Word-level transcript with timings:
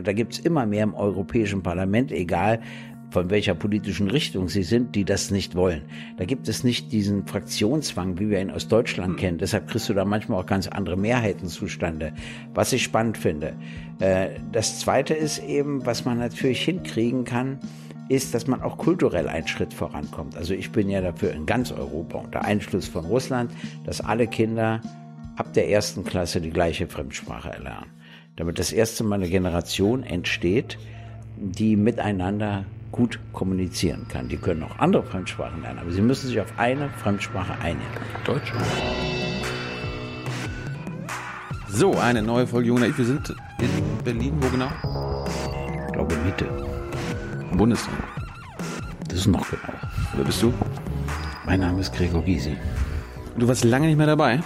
Und 0.00 0.06
da 0.06 0.14
gibt's 0.14 0.38
immer 0.38 0.64
mehr 0.64 0.84
im 0.84 0.94
Europäischen 0.94 1.62
Parlament, 1.62 2.10
egal 2.10 2.60
von 3.10 3.28
welcher 3.28 3.54
politischen 3.54 4.08
Richtung 4.08 4.48
sie 4.48 4.62
sind, 4.62 4.94
die 4.94 5.04
das 5.04 5.30
nicht 5.30 5.54
wollen. 5.56 5.82
Da 6.16 6.24
gibt 6.24 6.48
es 6.48 6.64
nicht 6.64 6.90
diesen 6.90 7.26
Fraktionszwang, 7.26 8.18
wie 8.18 8.30
wir 8.30 8.40
ihn 8.40 8.50
aus 8.50 8.66
Deutschland 8.66 9.18
kennen. 9.18 9.36
Deshalb 9.36 9.68
kriegst 9.68 9.90
du 9.90 9.92
da 9.92 10.06
manchmal 10.06 10.40
auch 10.40 10.46
ganz 10.46 10.68
andere 10.68 10.96
Mehrheiten 10.96 11.48
zustande, 11.48 12.14
was 12.54 12.72
ich 12.72 12.82
spannend 12.82 13.18
finde. 13.18 13.52
Äh, 13.98 14.28
das 14.52 14.78
Zweite 14.78 15.12
ist 15.12 15.38
eben, 15.44 15.84
was 15.84 16.06
man 16.06 16.18
natürlich 16.18 16.62
hinkriegen 16.62 17.24
kann, 17.24 17.58
ist, 18.08 18.32
dass 18.32 18.46
man 18.46 18.62
auch 18.62 18.78
kulturell 18.78 19.28
einen 19.28 19.48
Schritt 19.48 19.74
vorankommt. 19.74 20.34
Also 20.34 20.54
ich 20.54 20.72
bin 20.72 20.88
ja 20.88 21.02
dafür 21.02 21.32
in 21.32 21.44
ganz 21.44 21.72
Europa 21.72 22.20
unter 22.20 22.42
Einschluss 22.42 22.88
von 22.88 23.04
Russland, 23.04 23.52
dass 23.84 24.00
alle 24.00 24.28
Kinder 24.28 24.80
ab 25.36 25.52
der 25.52 25.68
ersten 25.68 26.04
Klasse 26.04 26.40
die 26.40 26.50
gleiche 26.50 26.86
Fremdsprache 26.86 27.50
erlernen. 27.50 27.99
Damit 28.36 28.58
das 28.58 28.72
erste 28.72 29.04
Mal 29.04 29.16
eine 29.16 29.28
Generation 29.28 30.02
entsteht, 30.02 30.78
die 31.36 31.76
miteinander 31.76 32.64
gut 32.92 33.18
kommunizieren 33.32 34.06
kann. 34.08 34.28
Die 34.28 34.36
können 34.36 34.62
auch 34.62 34.78
andere 34.78 35.02
Fremdsprachen 35.02 35.62
lernen, 35.62 35.78
aber 35.78 35.90
sie 35.92 36.02
müssen 36.02 36.28
sich 36.28 36.40
auf 36.40 36.52
eine 36.58 36.88
Fremdsprache 36.90 37.60
einigen. 37.60 37.86
Deutsch. 38.24 38.52
So, 41.68 41.92
eine 41.96 42.22
neue 42.22 42.46
Folge 42.46 42.72
Naiv. 42.72 42.98
Wir 42.98 43.04
sind 43.04 43.34
in 43.60 44.04
Berlin. 44.04 44.34
Wo 44.40 44.48
genau? 44.48 44.70
Ich 45.86 45.92
glaube 45.92 46.16
Mitte. 46.24 46.46
Bundestag. 47.56 47.94
Das 49.08 49.18
ist 49.18 49.26
noch 49.26 49.48
genau. 49.48 49.72
Wer 50.14 50.24
bist 50.24 50.42
du? 50.42 50.52
Mein 51.46 51.60
Name 51.60 51.80
ist 51.80 51.92
Gregor 51.92 52.22
Gysi. 52.22 52.56
Du 53.36 53.46
warst 53.48 53.64
lange 53.64 53.86
nicht 53.86 53.96
mehr 53.96 54.06
dabei. 54.06 54.40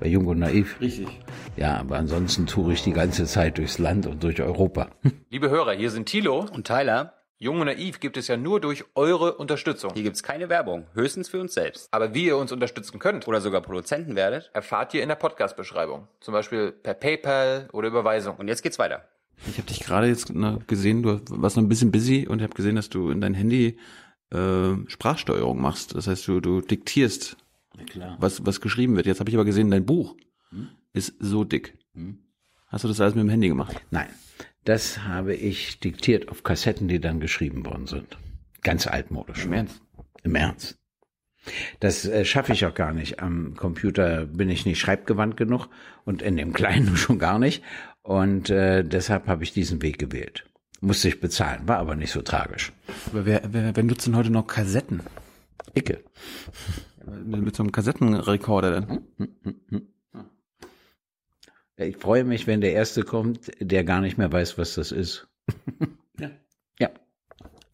Bei 0.00 0.08
Jung 0.08 0.26
und 0.26 0.38
Naiv. 0.38 0.76
Richtig. 0.80 1.08
Ja, 1.56 1.78
aber 1.78 1.96
ansonsten 1.96 2.46
toure 2.46 2.74
ich 2.74 2.82
die 2.82 2.92
ganze 2.92 3.24
Zeit 3.24 3.56
durchs 3.56 3.78
Land 3.78 4.06
und 4.06 4.22
durch 4.22 4.42
Europa. 4.42 4.90
Liebe 5.30 5.48
Hörer, 5.48 5.72
hier 5.72 5.90
sind 5.90 6.06
Thilo. 6.06 6.44
Und 6.52 6.66
Tyler, 6.66 7.14
Jung 7.38 7.60
und 7.60 7.66
Naiv 7.66 7.98
gibt 7.98 8.18
es 8.18 8.28
ja 8.28 8.36
nur 8.36 8.60
durch 8.60 8.84
eure 8.94 9.36
Unterstützung. 9.36 9.92
hier 9.94 10.02
gibt's 10.02 10.22
keine 10.22 10.50
Werbung, 10.50 10.86
höchstens 10.92 11.30
für 11.30 11.40
uns 11.40 11.54
selbst. 11.54 11.88
Aber 11.92 12.12
wie 12.12 12.26
ihr 12.26 12.36
uns 12.36 12.52
unterstützen 12.52 12.98
könnt, 12.98 13.26
Oder 13.26 13.40
sogar 13.40 13.62
Produzenten 13.62 14.16
werdet. 14.16 14.50
erfahrt 14.52 14.92
ihr 14.92 15.02
in 15.02 15.08
der 15.08 15.16
Podcast-Beschreibung. 15.16 16.08
Zum 16.20 16.32
Beispiel 16.32 16.72
per 16.72 16.92
PayPal 16.92 17.68
oder 17.72 17.88
Überweisung. 17.88 18.36
Und 18.36 18.48
jetzt 18.48 18.62
geht's 18.62 18.78
weiter. 18.78 19.08
Ich 19.48 19.56
habe 19.56 19.66
dich 19.66 19.80
gerade 19.80 20.08
jetzt 20.08 20.32
gesehen, 20.66 21.02
du 21.02 21.20
warst 21.30 21.56
noch 21.56 21.62
ein 21.62 21.68
bisschen 21.68 21.90
busy 21.90 22.26
und 22.26 22.38
ich 22.38 22.44
habe 22.44 22.54
gesehen, 22.54 22.76
dass 22.76 22.90
du 22.90 23.10
in 23.10 23.22
dein 23.22 23.34
Handy 23.34 23.78
äh, 24.30 24.74
Sprachsteuerung 24.88 25.60
machst. 25.60 25.94
Das 25.94 26.06
heißt, 26.06 26.28
du, 26.28 26.40
du 26.40 26.60
diktierst, 26.60 27.36
was, 28.18 28.44
was 28.44 28.60
geschrieben 28.60 28.96
wird. 28.96 29.06
Jetzt 29.06 29.20
habe 29.20 29.30
ich 29.30 29.36
aber 29.36 29.44
gesehen, 29.44 29.70
dein 29.70 29.86
Buch 29.86 30.16
ist 30.96 31.14
so 31.20 31.44
dick. 31.44 31.78
Hast 32.68 32.84
du 32.84 32.88
das 32.88 33.00
alles 33.00 33.14
mit 33.14 33.24
dem 33.24 33.30
Handy 33.30 33.48
gemacht? 33.48 33.76
Nein, 33.90 34.08
das 34.64 35.04
habe 35.04 35.34
ich 35.34 35.78
diktiert 35.78 36.28
auf 36.28 36.42
Kassetten, 36.42 36.88
die 36.88 37.00
dann 37.00 37.20
geschrieben 37.20 37.64
worden 37.64 37.86
sind. 37.86 38.18
Ganz 38.62 38.86
altmodisch. 38.86 39.44
Im 39.44 39.52
Ernst? 39.52 39.80
Im 40.24 40.34
Ernst. 40.34 40.78
Das 41.78 42.04
äh, 42.04 42.24
schaffe 42.24 42.52
ich 42.52 42.66
auch 42.66 42.74
gar 42.74 42.92
nicht. 42.92 43.20
Am 43.20 43.54
Computer 43.54 44.26
bin 44.26 44.50
ich 44.50 44.66
nicht 44.66 44.80
schreibgewandt 44.80 45.36
genug 45.36 45.68
und 46.04 46.22
in 46.22 46.36
dem 46.36 46.52
Kleinen 46.54 46.96
schon 46.96 47.18
gar 47.18 47.38
nicht. 47.38 47.62
Und 48.02 48.50
äh, 48.50 48.82
deshalb 48.82 49.28
habe 49.28 49.44
ich 49.44 49.52
diesen 49.52 49.82
Weg 49.82 49.98
gewählt. 49.98 50.44
Musste 50.80 51.08
ich 51.08 51.20
bezahlen, 51.20 51.68
war 51.68 51.78
aber 51.78 51.94
nicht 51.94 52.10
so 52.10 52.22
tragisch. 52.22 52.72
Aber 53.10 53.24
wer, 53.24 53.42
wer, 53.50 53.74
wer 53.74 53.82
nutzt 53.82 54.06
denn 54.06 54.16
heute 54.16 54.30
noch 54.30 54.46
Kassetten? 54.46 55.00
Icke. 55.74 56.02
Mit, 57.24 57.42
mit 57.42 57.56
so 57.56 57.62
einem 57.62 57.72
Kassettenrekorder 57.72 58.80
dann? 58.80 59.00
Ich 61.78 61.96
freue 61.98 62.24
mich, 62.24 62.46
wenn 62.46 62.60
der 62.60 62.72
Erste 62.72 63.02
kommt, 63.02 63.50
der 63.60 63.84
gar 63.84 64.00
nicht 64.00 64.16
mehr 64.16 64.32
weiß, 64.32 64.58
was 64.58 64.74
das 64.74 64.92
ist. 64.92 65.28
Ja. 66.18 66.30
Ja. 66.78 66.90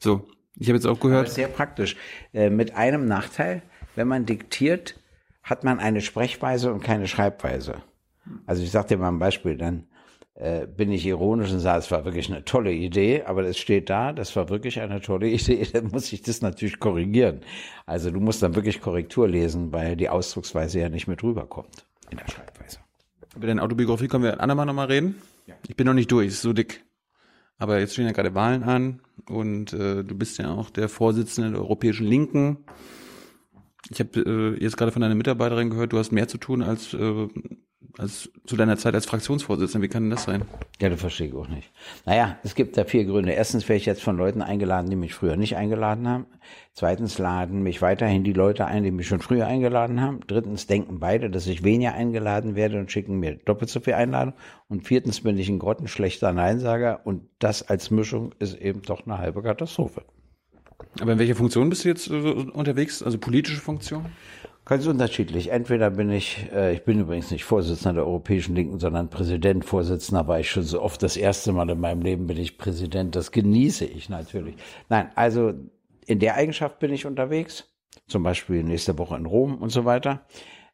So, 0.01 0.27
ich 0.59 0.67
habe 0.67 0.77
jetzt 0.77 0.87
auch 0.87 0.99
gehört, 0.99 1.29
sehr 1.29 1.47
praktisch. 1.47 1.95
Äh, 2.35 2.51
mit 2.51 2.75
einem 2.75 3.07
Nachteil, 3.07 3.63
wenn 3.95 4.09
man 4.09 4.27
diktiert, 4.27 4.99
hat 5.45 5.63
man 5.63 5.79
eine 5.79 6.01
Sprechweise 6.01 6.73
und 6.73 6.83
keine 6.83 7.07
Schreibweise. 7.07 7.83
Also 8.45 8.65
ich 8.65 8.73
sage 8.73 8.89
dir 8.89 8.99
mal 8.99 9.11
ein 9.13 9.21
Beispiel, 9.21 9.57
dann 9.57 9.87
äh, 10.35 10.67
bin 10.67 10.91
ich 10.91 11.07
ironisch 11.07 11.53
und 11.53 11.61
sage, 11.61 11.79
es 11.79 11.91
war 11.91 12.05
wirklich 12.05 12.31
eine 12.33 12.45
tolle 12.45 12.73
Idee, 12.73 13.23
aber 13.23 13.45
es 13.45 13.59
steht 13.59 13.91
da, 13.91 14.13
das 14.13 14.35
war 14.35 14.49
wirklich 14.49 14.81
eine 14.81 15.01
tolle 15.01 15.29
Idee, 15.31 15.67
dann 15.73 15.87
muss 15.87 16.13
ich 16.13 16.23
das 16.23 16.43
natürlich 16.43 16.81
korrigieren. 16.81 17.43
Also 17.87 18.11
du 18.11 18.19
musst 18.19 18.43
dann 18.43 18.55
wirklich 18.57 18.81
Korrektur 18.81 19.29
lesen, 19.29 19.73
weil 19.73 19.97
die 19.97 20.09
Ausdrucksweise 20.09 20.81
ja 20.81 20.89
nicht 20.89 21.07
mit 21.07 21.23
rüberkommt 21.23 21.87
in 22.11 22.19
der 22.19 22.29
Schreibweise. 22.29 22.79
Über 23.37 23.47
deine 23.47 23.63
Autobiografie 23.63 24.09
können 24.09 24.25
wir 24.25 24.35
ein 24.35 24.41
andermal 24.41 24.67
nochmal 24.67 24.87
reden. 24.87 25.17
Ich 25.69 25.77
bin 25.77 25.87
noch 25.87 25.95
nicht 25.95 26.11
durch, 26.11 26.29
ist 26.29 26.43
so 26.43 26.53
dick. 26.53 26.85
Aber 27.59 27.79
jetzt 27.79 27.93
stehen 27.93 28.07
ja 28.07 28.13
gerade 28.13 28.35
Wahlen 28.35 28.63
an 28.65 29.01
und 29.29 29.73
äh, 29.73 30.03
du 30.03 30.17
bist 30.17 30.39
ja 30.39 30.51
auch 30.51 30.71
der 30.71 30.89
Vorsitzende 30.89 31.53
der 31.53 31.61
Europäischen 31.61 32.07
Linken. 32.07 32.65
Ich 33.91 34.01
habe 34.01 34.21
äh, 34.21 34.63
jetzt 34.63 34.77
gerade 34.77 34.93
von 34.93 35.03
deiner 35.03 35.15
Mitarbeiterin 35.15 35.71
gehört, 35.71 35.93
du 35.93 35.99
hast 35.99 36.13
mehr 36.13 36.29
zu 36.29 36.39
tun 36.39 36.63
als, 36.63 36.95
äh, 36.95 37.29
als 37.99 38.31
zu 38.47 38.57
deiner 38.57 38.77
Zeit 38.77 38.95
als 38.95 39.07
Fraktionsvorsitzender. 39.07 39.85
Wie 39.85 39.89
kann 39.89 40.05
denn 40.05 40.11
das 40.11 40.25
sein? 40.25 40.45
Ja, 40.81 40.89
das 40.89 41.01
verstehe 41.01 41.29
ich 41.29 41.35
auch 41.35 41.49
nicht. 41.49 41.71
Naja, 42.07 42.39
es 42.43 42.55
gibt 42.55 42.77
da 42.77 42.85
vier 42.85 43.05
Gründe. 43.05 43.33
Erstens 43.33 43.69
werde 43.69 43.79
ich 43.79 43.87
jetzt 43.87 44.03
von 44.03 44.17
Leuten 44.17 44.43
eingeladen, 44.43 44.91
die 44.91 44.97
mich 44.97 45.15
früher 45.15 45.37
nicht 45.37 45.57
eingeladen 45.57 46.09
haben. 46.09 46.27
Zweitens 46.73 47.19
laden 47.19 47.63
mich 47.63 47.83
weiterhin 47.83 48.25
die 48.25 48.33
Leute 48.33 48.67
ein, 48.67 48.83
die 48.83 48.91
mich 48.91 49.07
schon 49.07 49.21
früher 49.21 49.47
eingeladen 49.47 50.01
haben. 50.01 50.21
Drittens 50.27 50.67
denken 50.67 51.01
beide, 51.01 51.31
dass 51.31 51.47
ich 51.47 51.65
weniger 51.65 51.93
eingeladen 51.93 52.55
werde 52.55 52.79
und 52.79 52.91
schicken 52.91 53.19
mir 53.19 53.37
doppelt 53.37 53.71
so 53.71 53.81
viel 53.81 53.95
Einladung. 53.95 54.35
Und 54.69 54.87
viertens 54.87 55.21
bin 55.21 55.37
ich 55.39 55.49
ein 55.49 55.59
grottenschlechter 55.59 56.33
Neinsager 56.33 57.01
und 57.05 57.29
das 57.39 57.63
als 57.63 57.91
Mischung 57.91 58.35
ist 58.39 58.55
eben 58.55 58.83
doch 58.83 59.07
eine 59.07 59.19
halbe 59.19 59.43
Katastrophe. 59.43 60.03
Aber 61.01 61.13
in 61.13 61.19
welcher 61.19 61.37
Funktion 61.37 61.69
bist 61.71 61.85
du 61.85 61.89
jetzt 61.89 62.09
unterwegs? 62.09 63.03
Also 63.03 63.19
politische 63.19 63.61
Funktion? 63.61 64.07
Ganz 64.65 64.87
unterschiedlich. 64.87 65.51
Entweder 65.51 65.91
bin 65.91 66.11
ich, 66.11 66.49
äh, 66.53 66.73
ich 66.73 66.85
bin 66.85 67.01
übrigens 67.01 67.33
nicht 67.33 67.45
Vorsitzender 67.45 67.95
der 67.95 68.07
Europäischen 68.07 68.55
Linken, 68.55 68.79
sondern 68.79 69.11
Präsident, 69.11 69.65
Vorsitzender 69.65 70.29
war 70.29 70.39
ich 70.39 70.51
schon 70.51 70.63
so 70.63 70.81
oft. 70.81 71.03
Das 71.03 71.17
erste 71.17 71.53
Mal 71.53 71.69
in 71.69 71.81
meinem 71.81 72.03
Leben 72.03 72.29
bin 72.29 72.37
ich 72.37 72.59
Präsident. 72.59 73.17
Das 73.17 73.33
genieße 73.33 73.85
ich 73.85 74.09
natürlich. 74.09 74.55
Nein, 74.89 75.11
also 75.17 75.53
in 76.07 76.21
der 76.21 76.37
Eigenschaft 76.37 76.79
bin 76.79 76.93
ich 76.93 77.07
unterwegs. 77.07 77.69
Zum 78.07 78.23
Beispiel 78.23 78.63
nächste 78.63 78.97
Woche 78.99 79.17
in 79.17 79.27
Rom 79.27 79.57
und 79.57 79.71
so 79.71 79.85
weiter. 79.85 80.27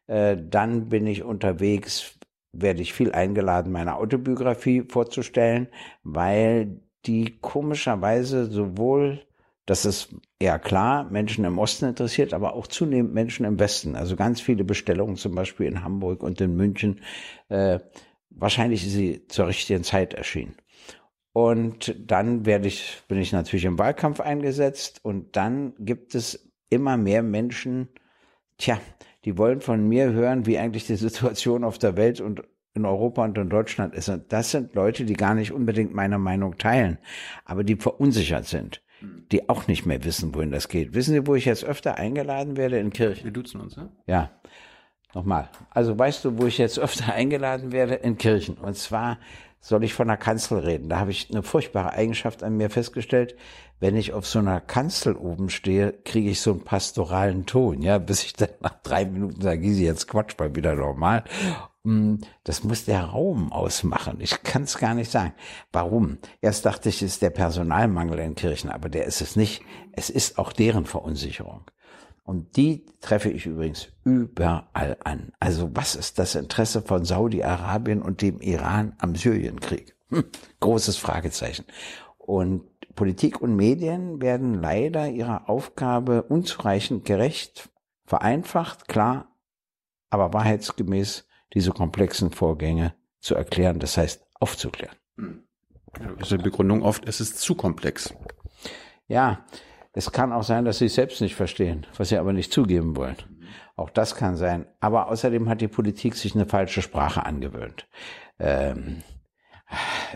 Äh, 0.05 0.37
dann 0.37 0.89
bin 0.89 1.07
ich 1.07 1.23
unterwegs, 1.23 2.19
werde 2.51 2.83
ich 2.83 2.93
viel 2.93 3.11
eingeladen, 3.11 3.71
meine 3.71 3.95
Autobiografie 3.95 4.83
vorzustellen, 4.87 5.67
weil 6.03 6.79
die 7.07 7.39
komischerweise 7.39 8.45
sowohl 8.45 9.21
das 9.69 9.85
ist 9.85 10.15
eher 10.39 10.57
klar, 10.57 11.07
Menschen 11.11 11.45
im 11.45 11.59
Osten 11.59 11.85
interessiert, 11.85 12.33
aber 12.33 12.55
auch 12.55 12.65
zunehmend 12.65 13.13
Menschen 13.13 13.45
im 13.45 13.59
Westen. 13.59 13.95
Also 13.95 14.15
ganz 14.15 14.41
viele 14.41 14.63
Bestellungen, 14.63 15.15
zum 15.15 15.35
Beispiel 15.35 15.67
in 15.67 15.83
Hamburg 15.83 16.23
und 16.23 16.41
in 16.41 16.55
München. 16.55 17.01
Äh, 17.49 17.79
wahrscheinlich 18.31 18.83
ist 18.83 18.93
sie 18.93 19.27
zur 19.27 19.45
richtigen 19.45 19.83
Zeit 19.83 20.15
erschienen. 20.15 20.55
Und 21.33 21.95
dann 21.99 22.47
werde 22.47 22.67
ich, 22.67 23.03
bin 23.07 23.19
ich 23.19 23.31
natürlich 23.31 23.65
im 23.65 23.77
Wahlkampf 23.77 24.21
eingesetzt 24.21 25.01
und 25.03 25.35
dann 25.35 25.73
gibt 25.77 26.15
es 26.15 26.51
immer 26.71 26.97
mehr 26.97 27.21
Menschen, 27.21 27.89
tja, 28.57 28.79
die 29.23 29.37
wollen 29.37 29.61
von 29.61 29.87
mir 29.87 30.11
hören, 30.11 30.47
wie 30.47 30.57
eigentlich 30.57 30.87
die 30.87 30.95
Situation 30.95 31.63
auf 31.63 31.77
der 31.77 31.95
Welt 31.95 32.21
und 32.21 32.41
in 32.73 32.85
Europa 32.85 33.23
und 33.23 33.37
in 33.37 33.49
Deutschland 33.49 33.93
ist. 33.93 34.09
Und 34.09 34.33
das 34.33 34.49
sind 34.49 34.73
Leute, 34.73 35.05
die 35.05 35.13
gar 35.13 35.35
nicht 35.35 35.51
unbedingt 35.51 35.93
meine 35.93 36.17
Meinung 36.17 36.57
teilen, 36.57 36.97
aber 37.45 37.63
die 37.63 37.75
verunsichert 37.75 38.45
sind, 38.45 38.81
die 39.01 39.49
auch 39.49 39.67
nicht 39.67 39.85
mehr 39.85 40.03
wissen, 40.03 40.33
wohin 40.33 40.51
das 40.51 40.67
geht. 40.67 40.93
Wissen 40.93 41.13
Sie, 41.13 41.27
wo 41.27 41.35
ich 41.35 41.45
jetzt 41.45 41.63
öfter 41.63 41.95
eingeladen 41.95 42.57
werde? 42.57 42.79
In 42.79 42.91
Kirchen. 42.91 43.23
Wir 43.23 43.31
duzen 43.31 43.61
uns, 43.61 43.77
ne? 43.77 43.89
Ja. 44.07 44.31
Nochmal. 45.13 45.49
Also 45.71 45.97
weißt 45.97 46.25
du, 46.25 46.37
wo 46.37 46.45
ich 46.45 46.57
jetzt 46.57 46.79
öfter 46.79 47.13
eingeladen 47.13 47.71
werde? 47.71 47.95
In 47.95 48.17
Kirchen. 48.17 48.57
Und 48.57 48.75
zwar 48.75 49.17
soll 49.61 49.83
ich 49.83 49.93
von 49.93 50.07
der 50.07 50.17
Kanzel 50.17 50.59
reden. 50.59 50.89
Da 50.89 50.99
habe 50.99 51.11
ich 51.11 51.29
eine 51.31 51.43
furchtbare 51.43 51.91
Eigenschaft 51.91 52.43
an 52.43 52.57
mir 52.57 52.69
festgestellt. 52.69 53.35
Wenn 53.79 53.95
ich 53.95 54.13
auf 54.13 54.27
so 54.27 54.39
einer 54.39 54.59
Kanzel 54.59 55.15
oben 55.15 55.49
stehe, 55.49 55.93
kriege 55.93 56.29
ich 56.29 56.41
so 56.41 56.51
einen 56.51 56.63
pastoralen 56.63 57.45
Ton, 57.45 57.81
ja, 57.81 57.97
bis 57.97 58.23
ich 58.23 58.33
dann 58.33 58.49
nach 58.59 58.81
drei 58.83 59.05
Minuten 59.05 59.41
sage, 59.41 59.61
Gysi, 59.61 59.85
jetzt 59.85 60.07
quatsch 60.07 60.37
mal 60.37 60.53
wieder 60.55 60.75
normal. 60.75 61.23
Mm, 61.89 62.19
Das 62.43 62.63
muss 62.63 62.85
der 62.85 63.03
Raum 63.03 63.51
ausmachen. 63.51 64.17
Ich 64.19 64.43
kann 64.43 64.63
es 64.63 64.77
gar 64.77 64.93
nicht 64.93 65.09
sagen. 65.09 65.33
Warum? 65.71 66.19
Erst 66.39 66.65
dachte 66.65 66.89
ich, 66.89 67.01
es 67.01 67.13
ist 67.13 67.21
der 67.23 67.31
Personalmangel 67.31 68.19
in 68.19 68.35
Kirchen, 68.35 68.69
aber 68.69 68.89
der 68.89 69.05
ist 69.05 69.21
es 69.21 69.35
nicht. 69.35 69.63
Es 69.93 70.11
ist 70.11 70.37
auch 70.37 70.53
deren 70.53 70.85
Verunsicherung. 70.85 71.63
Und 72.23 72.57
die 72.57 72.85
treffe 73.01 73.31
ich 73.31 73.47
übrigens 73.47 73.87
überall 74.03 74.97
an. 75.03 75.31
Also 75.39 75.71
was 75.73 75.95
ist 75.95 76.19
das 76.19 76.35
Interesse 76.35 76.83
von 76.83 77.05
Saudi-Arabien 77.05 78.03
und 78.03 78.21
dem 78.21 78.39
Iran 78.39 78.93
am 78.99 79.15
Syrienkrieg? 79.15 79.95
Hm, 80.09 80.25
großes 80.59 80.97
Fragezeichen. 80.97 81.65
Und 82.19 82.65
Politik 82.93 83.41
und 83.41 83.55
Medien 83.55 84.21
werden 84.21 84.61
leider 84.61 85.09
ihrer 85.09 85.49
Aufgabe 85.49 86.21
unzureichend 86.21 87.03
gerecht, 87.03 87.69
vereinfacht, 88.05 88.87
klar, 88.87 89.35
aber 90.11 90.33
wahrheitsgemäß 90.33 91.28
diese 91.53 91.71
komplexen 91.71 92.31
Vorgänge 92.31 92.93
zu 93.19 93.35
erklären, 93.35 93.79
das 93.79 93.97
heißt 93.97 94.25
aufzuklären. 94.39 94.95
ist 96.19 96.31
die 96.31 96.37
Begründung 96.37 96.83
oft, 96.83 97.07
es 97.07 97.19
ist 97.19 97.39
zu 97.39 97.55
komplex. 97.55 98.13
Ja, 99.07 99.45
es 99.93 100.11
kann 100.11 100.31
auch 100.31 100.43
sein, 100.43 100.65
dass 100.65 100.77
sie 100.77 100.85
es 100.85 100.95
selbst 100.95 101.19
nicht 101.19 101.35
verstehen, 101.35 101.87
was 101.97 102.09
sie 102.09 102.17
aber 102.17 102.31
nicht 102.31 102.53
zugeben 102.53 102.95
wollen. 102.95 103.17
Auch 103.75 103.89
das 103.89 104.15
kann 104.15 104.35
sein. 104.35 104.67
Aber 104.79 105.09
außerdem 105.09 105.49
hat 105.49 105.61
die 105.61 105.67
Politik 105.67 106.15
sich 106.15 106.35
eine 106.35 106.45
falsche 106.45 106.81
Sprache 106.81 107.25
angewöhnt. 107.25 107.87
Ähm, 108.37 109.03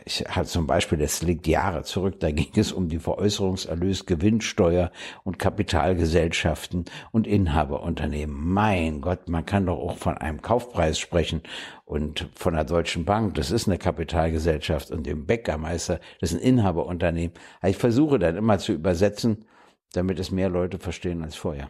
ich 0.05 0.21
hatte 0.21 0.47
zum 0.47 0.65
Beispiel, 0.67 0.97
das 0.97 1.21
liegt 1.21 1.47
Jahre 1.47 1.83
zurück, 1.83 2.19
da 2.19 2.31
ging 2.31 2.51
es 2.55 2.71
um 2.71 2.89
die 2.89 2.99
Veräußerungserlös, 2.99 4.05
Gewinnsteuer 4.05 4.91
und 5.23 5.37
Kapitalgesellschaften 5.39 6.85
und 7.11 7.27
Inhaberunternehmen. 7.27 8.35
Mein 8.35 9.01
Gott, 9.01 9.29
man 9.29 9.45
kann 9.45 9.67
doch 9.67 9.77
auch 9.77 9.97
von 9.97 10.17
einem 10.17 10.41
Kaufpreis 10.41 10.97
sprechen 10.97 11.41
und 11.85 12.27
von 12.35 12.55
der 12.55 12.63
Deutschen 12.63 13.05
Bank, 13.05 13.35
das 13.35 13.51
ist 13.51 13.67
eine 13.67 13.77
Kapitalgesellschaft 13.77 14.91
und 14.91 15.05
dem 15.05 15.25
Bäckermeister, 15.25 15.99
das 16.19 16.31
ist 16.31 16.41
ein 16.41 16.47
Inhaberunternehmen. 16.47 17.35
Ich 17.63 17.77
versuche 17.77 18.17
dann 18.19 18.35
immer 18.35 18.57
zu 18.57 18.73
übersetzen, 18.73 19.45
damit 19.93 20.19
es 20.19 20.31
mehr 20.31 20.49
Leute 20.49 20.79
verstehen 20.79 21.23
als 21.23 21.35
vorher. 21.35 21.69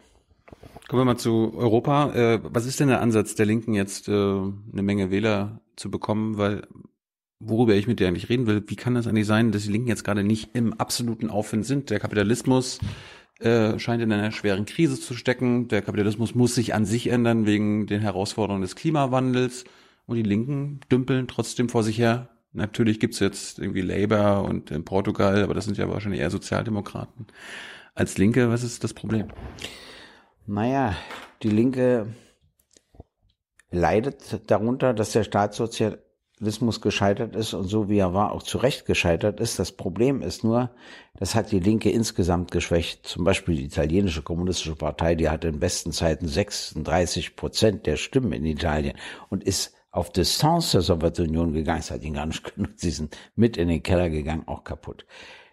Kommen 0.88 1.00
wir 1.00 1.06
mal 1.06 1.16
zu 1.16 1.54
Europa. 1.56 2.12
Äh, 2.14 2.40
was 2.42 2.66
ist 2.66 2.78
denn 2.80 2.88
der 2.88 3.00
Ansatz 3.00 3.34
der 3.34 3.46
Linken 3.46 3.74
jetzt, 3.74 4.08
äh, 4.08 4.12
eine 4.12 4.82
Menge 4.82 5.10
Wähler 5.10 5.60
zu 5.76 5.90
bekommen? 5.90 6.36
Weil 6.36 6.66
worüber 7.48 7.74
ich 7.74 7.86
mit 7.86 8.00
dir 8.00 8.08
eigentlich 8.08 8.28
reden 8.28 8.46
will, 8.46 8.62
wie 8.66 8.76
kann 8.76 8.94
das 8.94 9.06
eigentlich 9.06 9.26
sein, 9.26 9.52
dass 9.52 9.64
die 9.64 9.72
Linken 9.72 9.88
jetzt 9.88 10.04
gerade 10.04 10.24
nicht 10.24 10.50
im 10.54 10.74
absoluten 10.74 11.30
Aufwind 11.30 11.66
sind? 11.66 11.90
Der 11.90 12.00
Kapitalismus 12.00 12.78
äh, 13.40 13.78
scheint 13.78 14.02
in 14.02 14.12
einer 14.12 14.32
schweren 14.32 14.64
Krise 14.64 14.98
zu 14.98 15.14
stecken. 15.14 15.68
Der 15.68 15.82
Kapitalismus 15.82 16.34
muss 16.34 16.54
sich 16.54 16.74
an 16.74 16.84
sich 16.84 17.08
ändern 17.08 17.46
wegen 17.46 17.86
den 17.86 18.00
Herausforderungen 18.00 18.62
des 18.62 18.76
Klimawandels. 18.76 19.64
Und 20.06 20.16
die 20.16 20.22
Linken 20.22 20.80
dümpeln 20.90 21.28
trotzdem 21.28 21.68
vor 21.68 21.82
sich 21.82 21.98
her. 21.98 22.28
Natürlich 22.52 23.00
gibt's 23.00 23.18
jetzt 23.18 23.58
irgendwie 23.58 23.80
Labour 23.80 24.44
und 24.44 24.70
in 24.70 24.84
Portugal, 24.84 25.42
aber 25.42 25.54
das 25.54 25.64
sind 25.64 25.76
ja 25.76 25.88
wahrscheinlich 25.88 26.20
eher 26.20 26.30
Sozialdemokraten. 26.30 27.26
Als 27.94 28.16
Linke, 28.18 28.48
was 28.50 28.62
ist 28.62 28.84
das 28.84 28.94
Problem? 28.94 29.28
Naja, 30.46 30.94
die 31.42 31.48
Linke 31.48 32.06
leidet 33.70 34.50
darunter, 34.50 34.94
dass 34.94 35.12
der 35.12 35.24
Staatssozialismus 36.34 36.80
gescheitert 36.80 37.36
ist 37.36 37.54
und 37.54 37.68
so 37.68 37.88
wie 37.88 37.98
er 37.98 38.12
war 38.12 38.32
auch 38.32 38.42
zu 38.42 38.58
Recht 38.58 38.86
gescheitert 38.86 39.40
ist. 39.40 39.58
Das 39.58 39.72
Problem 39.72 40.20
ist 40.20 40.42
nur, 40.42 40.70
das 41.16 41.34
hat 41.34 41.52
die 41.52 41.60
Linke 41.60 41.90
insgesamt 41.90 42.50
geschwächt. 42.50 43.06
Zum 43.06 43.24
Beispiel 43.24 43.56
die 43.56 43.64
italienische 43.64 44.22
kommunistische 44.22 44.74
Partei, 44.74 45.14
die 45.14 45.28
hatte 45.28 45.48
in 45.48 45.60
besten 45.60 45.92
Zeiten 45.92 46.26
36 46.26 47.36
Prozent 47.36 47.86
der 47.86 47.96
Stimmen 47.96 48.32
in 48.32 48.44
Italien 48.46 48.96
und 49.28 49.44
ist 49.44 49.74
auf 49.92 50.10
Distanz 50.10 50.72
der 50.72 50.80
Sowjetunion 50.80 51.52
gegangen. 51.52 51.80
Es 51.80 51.92
hat 51.92 52.02
ihn 52.02 52.14
gar 52.14 52.26
nicht 52.26 52.54
genutzt. 52.54 52.80
Sie 52.80 52.90
sind 52.90 53.16
mit 53.36 53.56
in 53.56 53.68
den 53.68 53.82
Keller 53.82 54.10
gegangen, 54.10 54.42
auch 54.46 54.64
kaputt. 54.64 55.06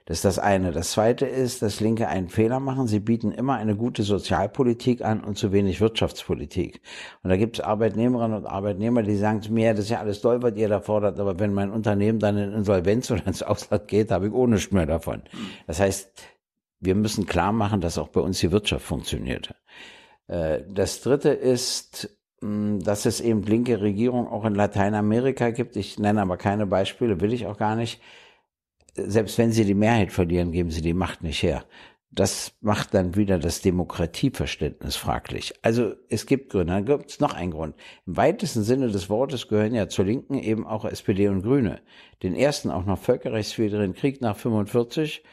Das 0.06 0.18
ist 0.18 0.26
das 0.26 0.40
eine. 0.40 0.72
Das 0.72 0.92
zweite 0.92 1.26
ist, 1.26 1.62
dass 1.62 1.80
Linke 1.80 2.08
einen 2.08 2.30
Fehler 2.30 2.60
machen. 2.60 2.88
Sie 2.88 3.00
bieten 3.00 3.32
immer 3.32 3.56
eine 3.56 3.76
gute 3.76 4.04
Sozialpolitik 4.04 5.04
an 5.04 5.24
und 5.24 5.38
zu 5.38 5.52
wenig 5.52 5.80
Wirtschaftspolitik. 5.80 6.82
Und 7.24 7.30
da 7.30 7.38
gibt 7.38 7.60
es 7.60 7.64
Arbeitnehmerinnen 7.64 8.38
und 8.38 8.46
Arbeitnehmer, 8.46 9.04
die 9.04 9.16
sagen 9.16 9.42
zu 9.42 9.54
mir, 9.54 9.74
das 9.74 9.86
ist 9.86 9.92
ja 9.92 10.00
alles 10.00 10.22
toll, 10.22 10.42
was 10.42 10.56
ihr 10.56 10.70
da 10.70 10.82
fordert, 10.82 11.20
aber 11.20 11.40
wenn 11.40 11.54
mein 11.54 11.72
Unternehmen 11.72 12.20
dann 12.20 12.38
in 12.38 12.52
Insolvenz 12.52 13.12
oder 13.12 13.26
ins 13.28 13.44
Ausland 13.44 13.88
geht, 13.88 14.12
habe 14.12 14.28
ich 14.28 14.34
ohne 14.34 14.56
nichts 14.56 14.72
mehr 14.72 14.88
davon. 14.88 15.22
Das 15.68 15.80
heißt, 15.80 16.12
wir 16.80 16.96
müssen 16.96 17.28
klar 17.28 17.52
machen, 17.52 17.80
dass 17.80 17.98
auch 17.98 18.10
bei 18.10 18.22
uns 18.22 18.40
die 18.40 18.52
Wirtschaft 18.52 18.86
funktioniert. 18.86 19.54
Äh, 20.28 20.64
das 20.68 21.02
dritte 21.02 21.30
ist, 21.30 22.10
dass 22.42 23.06
es 23.06 23.22
eben 23.22 23.44
linke 23.44 23.82
Regierungen 23.82 24.28
auch 24.28 24.46
in 24.46 24.56
Lateinamerika 24.56 25.52
gibt. 25.52 25.76
Ich 25.76 26.00
nenne 26.00 26.24
aber 26.24 26.38
keine 26.38 26.66
Beispiele, 26.66 27.22
will 27.22 27.34
ich 27.34 27.46
auch 27.46 27.58
gar 27.58 27.76
nicht 27.76 28.02
selbst 28.96 29.38
wenn 29.38 29.52
sie 29.52 29.66
die 29.66 29.74
Mehrheit 29.74 30.12
verlieren, 30.12 30.52
geben 30.52 30.72
sie 30.72 30.82
die 30.82 30.94
Macht 30.94 31.24
nicht 31.24 31.44
her. 31.44 31.64
Das 32.14 32.54
macht 32.60 32.94
dann 32.94 33.16
wieder 33.16 33.40
das 33.40 33.62
Demokratieverständnis 33.62 34.98
fraglich. 34.98 35.54
Also 35.62 35.94
es 36.10 36.26
gibt 36.26 36.52
Gründe. 36.52 36.74
Dann 36.74 36.86
gibt 36.86 37.10
es 37.10 37.22
noch 37.22 37.34
einen 37.34 37.52
Grund. 37.52 37.74
Im 38.06 38.18
weitesten 38.18 38.64
Sinne 38.64 38.90
des 38.90 39.10
Wortes 39.10 39.48
gehören 39.48 39.74
ja 39.74 39.88
zur 39.88 40.06
Linken 40.06 40.38
eben 40.38 40.68
auch 40.68 40.84
SPD 40.84 41.30
und 41.30 41.42
Grüne. 41.42 41.80
Den 42.22 42.36
ersten 42.36 42.70
auch 42.70 42.86
noch 42.86 43.00
völkerrechtswidrigen 43.00 43.94
Krieg 43.94 44.20
nach 44.20 44.36
45, 44.36 45.24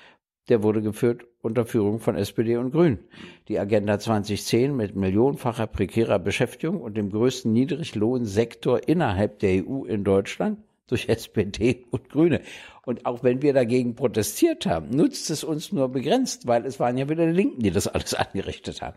der 0.48 0.62
wurde 0.62 0.80
geführt 0.80 1.24
unter 1.40 1.66
Führung 1.66 1.98
von 1.98 2.14
SPD 2.14 2.56
und 2.56 2.70
Grünen. 2.70 3.00
Die 3.48 3.58
Agenda 3.58 3.98
2010 3.98 4.76
mit 4.76 4.94
millionenfacher 4.94 5.66
prekärer 5.66 6.20
Beschäftigung 6.20 6.80
und 6.80 6.96
dem 6.96 7.10
größten 7.10 7.52
Niedriglohnsektor 7.52 8.86
innerhalb 8.86 9.40
der 9.40 9.66
EU 9.66 9.84
in 9.84 10.04
Deutschland 10.04 10.58
durch 10.88 11.08
SPD 11.08 11.84
und 11.90 12.08
Grüne. 12.08 12.40
Und 12.84 13.06
auch 13.06 13.22
wenn 13.22 13.42
wir 13.42 13.52
dagegen 13.52 13.94
protestiert 13.94 14.66
haben, 14.66 14.90
nutzt 14.90 15.30
es 15.30 15.44
uns 15.44 15.72
nur 15.72 15.88
begrenzt, 15.88 16.46
weil 16.46 16.66
es 16.66 16.80
waren 16.80 16.98
ja 16.98 17.08
wieder 17.08 17.26
die 17.26 17.32
Linken, 17.32 17.62
die 17.62 17.70
das 17.70 17.86
alles 17.86 18.14
angerichtet 18.14 18.82
haben. 18.82 18.96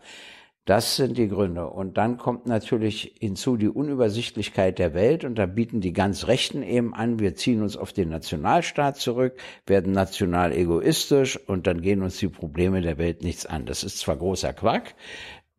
Das 0.64 0.94
sind 0.94 1.18
die 1.18 1.26
Gründe. 1.26 1.66
Und 1.66 1.98
dann 1.98 2.18
kommt 2.18 2.46
natürlich 2.46 3.16
hinzu 3.18 3.56
die 3.56 3.68
Unübersichtlichkeit 3.68 4.78
der 4.78 4.94
Welt. 4.94 5.24
Und 5.24 5.34
da 5.34 5.46
bieten 5.46 5.80
die 5.80 5.92
ganz 5.92 6.28
Rechten 6.28 6.62
eben 6.62 6.94
an, 6.94 7.18
wir 7.18 7.34
ziehen 7.34 7.62
uns 7.62 7.76
auf 7.76 7.92
den 7.92 8.10
Nationalstaat 8.10 8.96
zurück, 8.96 9.36
werden 9.66 9.92
national 9.92 10.52
egoistisch 10.52 11.36
und 11.48 11.66
dann 11.66 11.82
gehen 11.82 12.02
uns 12.02 12.18
die 12.18 12.28
Probleme 12.28 12.80
der 12.80 12.96
Welt 12.96 13.24
nichts 13.24 13.44
an. 13.44 13.66
Das 13.66 13.82
ist 13.82 13.98
zwar 13.98 14.16
großer 14.16 14.52
Quack, 14.52 14.94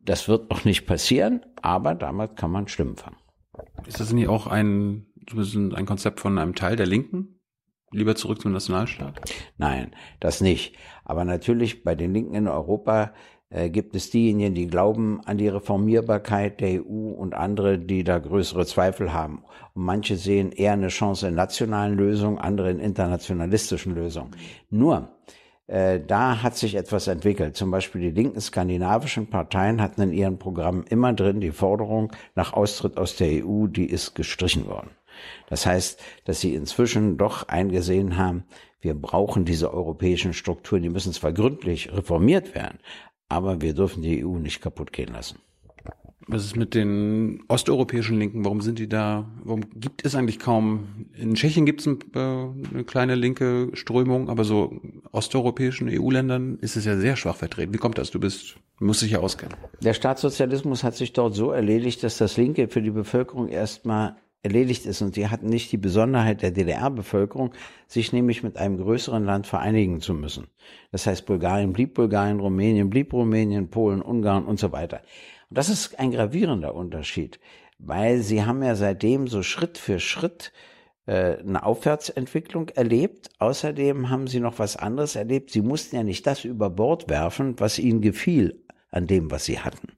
das 0.00 0.26
wird 0.26 0.50
auch 0.50 0.64
nicht 0.64 0.86
passieren, 0.86 1.44
aber 1.60 1.94
damit 1.94 2.36
kann 2.36 2.50
man 2.50 2.68
Stimmen 2.68 2.96
fangen. 2.96 3.16
Ist 3.86 4.00
das 4.00 4.12
nicht 4.12 4.28
auch 4.28 4.46
ein 4.46 5.06
zumindest 5.28 5.76
ein 5.78 5.86
Konzept 5.86 6.20
von 6.20 6.38
einem 6.38 6.54
Teil 6.54 6.76
der 6.76 6.86
Linken? 6.86 7.40
Lieber 7.90 8.16
zurück 8.16 8.40
zum 8.40 8.52
Nationalstaat? 8.52 9.20
Nein, 9.56 9.92
das 10.18 10.40
nicht. 10.40 10.76
Aber 11.04 11.24
natürlich 11.24 11.84
bei 11.84 11.94
den 11.94 12.12
Linken 12.12 12.34
in 12.34 12.48
Europa 12.48 13.12
äh, 13.50 13.70
gibt 13.70 13.94
es 13.94 14.10
diejenigen, 14.10 14.54
die 14.54 14.66
glauben 14.66 15.20
an 15.24 15.38
die 15.38 15.46
Reformierbarkeit 15.46 16.60
der 16.60 16.84
EU 16.84 17.12
und 17.12 17.34
andere, 17.34 17.78
die 17.78 18.02
da 18.02 18.18
größere 18.18 18.66
Zweifel 18.66 19.12
haben. 19.12 19.44
Und 19.74 19.84
manche 19.84 20.16
sehen 20.16 20.50
eher 20.50 20.72
eine 20.72 20.88
Chance 20.88 21.28
in 21.28 21.36
nationalen 21.36 21.96
Lösungen, 21.96 22.38
andere 22.38 22.70
in 22.70 22.80
internationalistischen 22.80 23.94
Lösungen. 23.94 24.32
Nur, 24.70 25.10
äh, 25.68 26.00
da 26.00 26.42
hat 26.42 26.56
sich 26.56 26.74
etwas 26.74 27.06
entwickelt. 27.06 27.56
Zum 27.56 27.70
Beispiel 27.70 28.00
die 28.00 28.10
linken 28.10 28.40
skandinavischen 28.40 29.28
Parteien 29.28 29.80
hatten 29.80 30.02
in 30.02 30.12
ihren 30.12 30.38
Programmen 30.38 30.84
immer 30.88 31.12
drin 31.12 31.40
die 31.40 31.52
Forderung 31.52 32.12
nach 32.34 32.54
Austritt 32.54 32.98
aus 32.98 33.16
der 33.16 33.46
EU, 33.46 33.68
die 33.68 33.86
ist 33.86 34.14
gestrichen 34.14 34.66
worden. 34.66 34.90
Das 35.48 35.66
heißt, 35.66 36.00
dass 36.24 36.40
sie 36.40 36.54
inzwischen 36.54 37.16
doch 37.16 37.48
eingesehen 37.48 38.16
haben, 38.16 38.44
wir 38.80 38.94
brauchen 38.94 39.44
diese 39.44 39.72
europäischen 39.72 40.34
Strukturen, 40.34 40.82
die 40.82 40.90
müssen 40.90 41.12
zwar 41.12 41.32
gründlich 41.32 41.92
reformiert 41.92 42.54
werden, 42.54 42.78
aber 43.28 43.62
wir 43.62 43.74
dürfen 43.74 44.02
die 44.02 44.24
EU 44.24 44.36
nicht 44.36 44.60
kaputt 44.60 44.92
gehen 44.92 45.12
lassen. 45.12 45.38
Was 46.26 46.44
ist 46.44 46.56
mit 46.56 46.74
den 46.74 47.42
osteuropäischen 47.48 48.18
Linken? 48.18 48.44
Warum 48.44 48.62
sind 48.62 48.78
die 48.78 48.88
da? 48.88 49.28
Warum 49.42 49.62
gibt 49.74 50.06
es 50.06 50.14
eigentlich 50.14 50.38
kaum? 50.38 51.06
In 51.14 51.34
Tschechien 51.34 51.66
gibt 51.66 51.80
es 51.80 51.86
ein, 51.86 51.98
äh, 52.14 52.18
eine 52.18 52.84
kleine 52.84 53.14
linke 53.14 53.68
Strömung, 53.74 54.30
aber 54.30 54.44
so 54.44 54.80
osteuropäischen 55.12 55.88
EU-Ländern 55.90 56.58
ist 56.60 56.76
es 56.76 56.86
ja 56.86 56.96
sehr 56.96 57.16
schwach 57.16 57.36
vertreten. 57.36 57.74
Wie 57.74 57.78
kommt 57.78 57.98
das? 57.98 58.10
Du 58.10 58.20
bist, 58.20 58.56
musst 58.80 59.02
dich 59.02 59.12
ja 59.12 59.18
auskennen. 59.18 59.54
Der 59.82 59.92
Staatssozialismus 59.92 60.82
hat 60.82 60.94
sich 60.94 61.12
dort 61.12 61.34
so 61.34 61.50
erledigt, 61.50 62.02
dass 62.02 62.16
das 62.16 62.38
Linke 62.38 62.68
für 62.68 62.80
die 62.80 62.90
Bevölkerung 62.90 63.48
erstmal 63.48 64.16
erledigt 64.44 64.86
ist. 64.86 65.02
Und 65.02 65.14
sie 65.14 65.28
hatten 65.28 65.48
nicht 65.48 65.72
die 65.72 65.78
Besonderheit 65.78 66.42
der 66.42 66.50
DDR-Bevölkerung, 66.50 67.52
sich 67.86 68.12
nämlich 68.12 68.42
mit 68.42 68.56
einem 68.56 68.76
größeren 68.76 69.24
Land 69.24 69.46
vereinigen 69.46 70.00
zu 70.00 70.14
müssen. 70.14 70.46
Das 70.92 71.06
heißt, 71.06 71.26
Bulgarien 71.26 71.72
blieb 71.72 71.94
Bulgarien, 71.94 72.40
Rumänien 72.40 72.90
blieb 72.90 73.12
Rumänien, 73.12 73.70
Polen, 73.70 74.02
Ungarn 74.02 74.44
und 74.44 74.60
so 74.60 74.72
weiter. 74.72 75.00
Und 75.50 75.58
das 75.58 75.68
ist 75.68 75.98
ein 75.98 76.10
gravierender 76.10 76.74
Unterschied, 76.74 77.40
weil 77.78 78.20
sie 78.20 78.44
haben 78.44 78.62
ja 78.62 78.74
seitdem 78.74 79.26
so 79.26 79.42
Schritt 79.42 79.78
für 79.78 79.98
Schritt 79.98 80.52
äh, 81.06 81.38
eine 81.38 81.64
Aufwärtsentwicklung 81.64 82.68
erlebt. 82.70 83.30
Außerdem 83.38 84.10
haben 84.10 84.26
sie 84.26 84.40
noch 84.40 84.58
was 84.58 84.76
anderes 84.76 85.16
erlebt. 85.16 85.50
Sie 85.50 85.62
mussten 85.62 85.96
ja 85.96 86.02
nicht 86.02 86.26
das 86.26 86.44
über 86.44 86.70
Bord 86.70 87.08
werfen, 87.08 87.58
was 87.58 87.78
ihnen 87.78 88.00
gefiel 88.00 88.64
an 88.90 89.06
dem, 89.06 89.30
was 89.30 89.44
sie 89.44 89.60
hatten. 89.60 89.88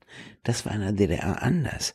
Das 0.42 0.64
war 0.64 0.74
in 0.74 0.80
der 0.80 0.92
DDR 0.92 1.42
anders. 1.42 1.94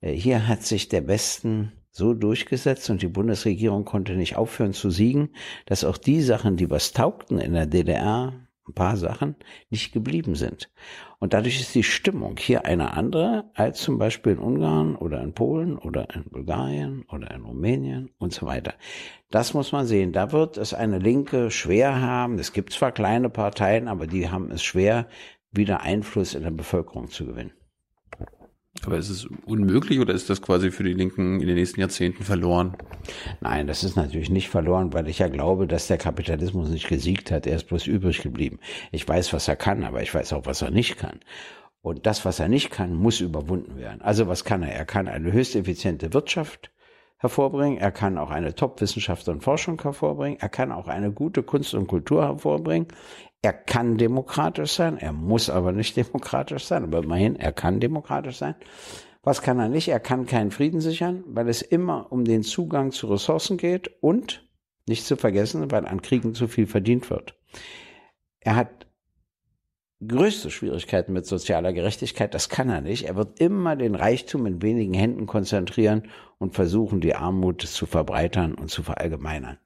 Äh, 0.00 0.12
hier 0.12 0.46
hat 0.46 0.62
sich 0.62 0.88
der 0.88 1.06
Westen 1.06 1.72
so 1.96 2.12
durchgesetzt 2.12 2.90
und 2.90 3.02
die 3.02 3.08
Bundesregierung 3.08 3.84
konnte 3.84 4.14
nicht 4.14 4.36
aufhören 4.36 4.72
zu 4.72 4.90
siegen, 4.90 5.30
dass 5.66 5.84
auch 5.84 5.96
die 5.96 6.20
Sachen, 6.22 6.56
die 6.56 6.68
was 6.68 6.92
taugten 6.92 7.38
in 7.38 7.52
der 7.52 7.66
DDR, 7.66 8.32
ein 8.66 8.74
paar 8.74 8.96
Sachen, 8.96 9.36
nicht 9.70 9.92
geblieben 9.92 10.34
sind. 10.34 10.70
Und 11.20 11.34
dadurch 11.34 11.60
ist 11.60 11.74
die 11.74 11.84
Stimmung 11.84 12.36
hier 12.36 12.64
eine 12.64 12.94
andere 12.94 13.50
als 13.54 13.80
zum 13.80 13.98
Beispiel 13.98 14.32
in 14.32 14.38
Ungarn 14.38 14.96
oder 14.96 15.22
in 15.22 15.34
Polen 15.34 15.78
oder 15.78 16.12
in 16.14 16.24
Bulgarien 16.24 17.04
oder 17.12 17.30
in 17.30 17.44
Rumänien 17.44 18.10
und 18.18 18.32
so 18.32 18.46
weiter. 18.46 18.74
Das 19.30 19.54
muss 19.54 19.70
man 19.70 19.86
sehen. 19.86 20.12
Da 20.12 20.32
wird 20.32 20.56
es 20.56 20.74
eine 20.74 20.98
Linke 20.98 21.52
schwer 21.52 22.00
haben. 22.00 22.38
Es 22.40 22.52
gibt 22.52 22.72
zwar 22.72 22.90
kleine 22.90 23.30
Parteien, 23.30 23.86
aber 23.86 24.08
die 24.08 24.30
haben 24.30 24.50
es 24.50 24.64
schwer, 24.64 25.06
wieder 25.52 25.82
Einfluss 25.82 26.34
in 26.34 26.42
der 26.42 26.50
Bevölkerung 26.50 27.08
zu 27.08 27.26
gewinnen. 27.26 27.52
Aber 28.86 28.98
ist 28.98 29.10
es 29.10 29.26
unmöglich 29.46 30.00
oder 30.00 30.14
ist 30.14 30.30
das 30.30 30.42
quasi 30.42 30.70
für 30.70 30.84
die 30.84 30.92
Linken 30.92 31.40
in 31.40 31.46
den 31.46 31.56
nächsten 31.56 31.80
Jahrzehnten 31.80 32.24
verloren? 32.24 32.76
Nein, 33.40 33.66
das 33.66 33.84
ist 33.84 33.96
natürlich 33.96 34.30
nicht 34.30 34.48
verloren, 34.48 34.92
weil 34.92 35.08
ich 35.08 35.18
ja 35.18 35.28
glaube, 35.28 35.66
dass 35.66 35.86
der 35.86 35.98
Kapitalismus 35.98 36.68
nicht 36.68 36.88
gesiegt 36.88 37.30
hat. 37.30 37.46
Er 37.46 37.56
ist 37.56 37.68
bloß 37.68 37.86
übrig 37.86 38.22
geblieben. 38.22 38.58
Ich 38.92 39.06
weiß, 39.06 39.32
was 39.32 39.48
er 39.48 39.56
kann, 39.56 39.84
aber 39.84 40.02
ich 40.02 40.14
weiß 40.14 40.32
auch, 40.32 40.46
was 40.46 40.62
er 40.62 40.70
nicht 40.70 40.98
kann. 40.98 41.20
Und 41.82 42.06
das, 42.06 42.24
was 42.24 42.40
er 42.40 42.48
nicht 42.48 42.70
kann, 42.70 42.94
muss 42.94 43.20
überwunden 43.20 43.76
werden. 43.76 44.00
Also 44.00 44.26
was 44.26 44.44
kann 44.44 44.62
er? 44.62 44.72
Er 44.72 44.86
kann 44.86 45.06
eine 45.06 45.32
höchst 45.32 45.54
effiziente 45.54 46.14
Wirtschaft 46.14 46.70
hervorbringen. 47.18 47.78
Er 47.78 47.92
kann 47.92 48.18
auch 48.18 48.30
eine 48.30 48.54
Top-Wissenschaft 48.54 49.28
und 49.28 49.42
Forschung 49.42 49.80
hervorbringen. 49.80 50.38
Er 50.40 50.48
kann 50.48 50.72
auch 50.72 50.88
eine 50.88 51.12
gute 51.12 51.42
Kunst 51.42 51.74
und 51.74 51.86
Kultur 51.86 52.22
hervorbringen. 52.22 52.88
Er 53.44 53.52
kann 53.52 53.98
demokratisch 53.98 54.72
sein, 54.72 54.96
er 54.96 55.12
muss 55.12 55.50
aber 55.50 55.72
nicht 55.72 55.96
demokratisch 55.98 56.64
sein, 56.64 56.84
aber 56.84 57.04
immerhin, 57.04 57.36
er 57.36 57.52
kann 57.52 57.78
demokratisch 57.78 58.38
sein. 58.38 58.54
Was 59.22 59.42
kann 59.42 59.58
er 59.58 59.68
nicht? 59.68 59.88
Er 59.88 60.00
kann 60.00 60.24
keinen 60.24 60.50
Frieden 60.50 60.80
sichern, 60.80 61.24
weil 61.26 61.50
es 61.50 61.60
immer 61.60 62.10
um 62.10 62.24
den 62.24 62.42
Zugang 62.42 62.90
zu 62.90 63.06
Ressourcen 63.06 63.58
geht 63.58 63.90
und, 64.00 64.48
nicht 64.86 65.04
zu 65.04 65.16
vergessen, 65.16 65.70
weil 65.70 65.86
an 65.86 66.00
Kriegen 66.00 66.34
zu 66.34 66.48
viel 66.48 66.66
verdient 66.66 67.10
wird. 67.10 67.38
Er 68.40 68.56
hat 68.56 68.86
größte 70.06 70.50
Schwierigkeiten 70.50 71.12
mit 71.12 71.26
sozialer 71.26 71.74
Gerechtigkeit, 71.74 72.32
das 72.32 72.48
kann 72.48 72.70
er 72.70 72.80
nicht. 72.80 73.04
Er 73.04 73.16
wird 73.16 73.40
immer 73.40 73.76
den 73.76 73.94
Reichtum 73.94 74.46
in 74.46 74.62
wenigen 74.62 74.94
Händen 74.94 75.26
konzentrieren 75.26 76.08
und 76.38 76.54
versuchen, 76.54 77.02
die 77.02 77.14
Armut 77.14 77.60
zu 77.60 77.84
verbreitern 77.84 78.54
und 78.54 78.70
zu 78.70 78.82
verallgemeinern. 78.82 79.58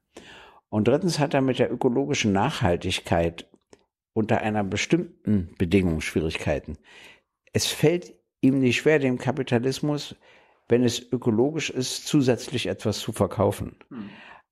Und 0.69 0.89
drittens 0.89 1.21
hat 1.21 1.33
er 1.33 1.43
mit 1.43 1.61
der 1.61 1.73
ökologischen 1.73 2.33
Nachhaltigkeit 2.33 3.49
unter 4.13 4.41
einer 4.41 4.65
bestimmten 4.65 5.55
Bedingung 5.59 6.01
Schwierigkeiten. 6.01 6.77
Es 7.53 7.67
fällt 7.67 8.15
ihm 8.41 8.59
nicht 8.61 8.79
schwer, 8.79 8.99
dem 8.99 9.19
Kapitalismus, 9.19 10.17
wenn 10.69 10.85
es 10.85 11.13
ökologisch 11.13 11.71
ist, 11.71 12.07
zusätzlich 12.07 12.67
etwas 12.67 12.99
zu 12.99 13.13
verkaufen. 13.13 13.77
Hm. 13.89 14.11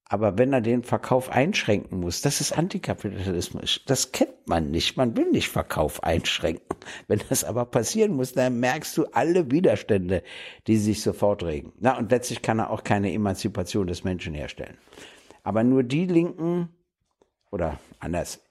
Aber 0.09 0.39
wenn 0.39 0.53
er 0.53 0.61
den 0.61 0.85
Verkauf 0.85 1.31
einschränken 1.31 1.99
muss, 1.99 2.21
das 2.21 2.41
ist 2.41 2.57
Antikapitalismus. 2.57 3.83
Das 3.87 4.13
kennt 4.13 4.47
man 4.47 4.71
nicht. 4.71 4.97
Man 4.97 5.17
will 5.17 5.31
nicht 5.31 5.49
Verkauf 5.49 6.05
einschränken. 6.05 6.79
Wenn 7.09 7.21
das 7.29 7.43
aber 7.43 7.65
passieren 7.65 8.15
muss, 8.15 8.33
dann 8.33 8.61
merkst 8.61 8.97
du 8.97 9.07
alle 9.07 9.51
Widerstände, 9.51 10.23
die 10.69 10.77
sich 10.77 11.03
sofort 11.03 11.43
regen. 11.43 11.73
Na, 11.81 11.99
und 11.99 12.13
letztlich 12.13 12.41
kann 12.41 12.61
er 12.61 12.71
auch 12.71 12.85
keine 12.85 13.13
Emanzipation 13.13 13.89
des 13.89 14.05
Menschen 14.05 14.33
herstellen. 14.33 14.79
Aber 15.43 15.65
nur 15.65 15.83
die 15.83 16.07
Linken, 16.07 16.69
oder 17.51 17.81
anders, 17.99 18.46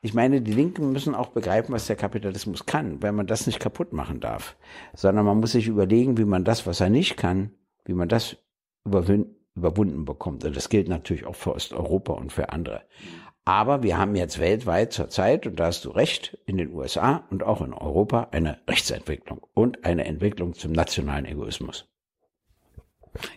ich 0.00 0.14
meine, 0.14 0.40
die 0.40 0.52
Linken 0.52 0.92
müssen 0.92 1.14
auch 1.14 1.28
begreifen, 1.28 1.72
was 1.72 1.86
der 1.86 1.96
Kapitalismus 1.96 2.66
kann, 2.66 3.02
weil 3.02 3.12
man 3.12 3.26
das 3.26 3.46
nicht 3.46 3.58
kaputt 3.58 3.92
machen 3.92 4.20
darf, 4.20 4.56
sondern 4.94 5.26
man 5.26 5.40
muss 5.40 5.52
sich 5.52 5.66
überlegen, 5.66 6.18
wie 6.18 6.24
man 6.24 6.44
das, 6.44 6.66
was 6.66 6.80
er 6.80 6.88
nicht 6.88 7.16
kann, 7.16 7.50
wie 7.84 7.94
man 7.94 8.08
das 8.08 8.36
überwunden 8.84 10.04
bekommt. 10.04 10.44
Und 10.44 10.56
das 10.56 10.68
gilt 10.68 10.88
natürlich 10.88 11.26
auch 11.26 11.34
für 11.34 11.54
Osteuropa 11.54 12.12
und 12.12 12.32
für 12.32 12.50
andere. 12.50 12.82
Aber 13.44 13.82
wir 13.82 13.98
haben 13.98 14.14
jetzt 14.14 14.38
weltweit 14.38 14.92
zurzeit, 14.92 15.46
und 15.46 15.58
da 15.58 15.66
hast 15.66 15.84
du 15.84 15.90
recht, 15.90 16.38
in 16.46 16.58
den 16.58 16.72
USA 16.72 17.24
und 17.30 17.42
auch 17.42 17.62
in 17.62 17.72
Europa 17.72 18.28
eine 18.30 18.58
Rechtsentwicklung 18.68 19.40
und 19.54 19.84
eine 19.84 20.04
Entwicklung 20.04 20.52
zum 20.52 20.72
nationalen 20.72 21.24
Egoismus. 21.24 21.88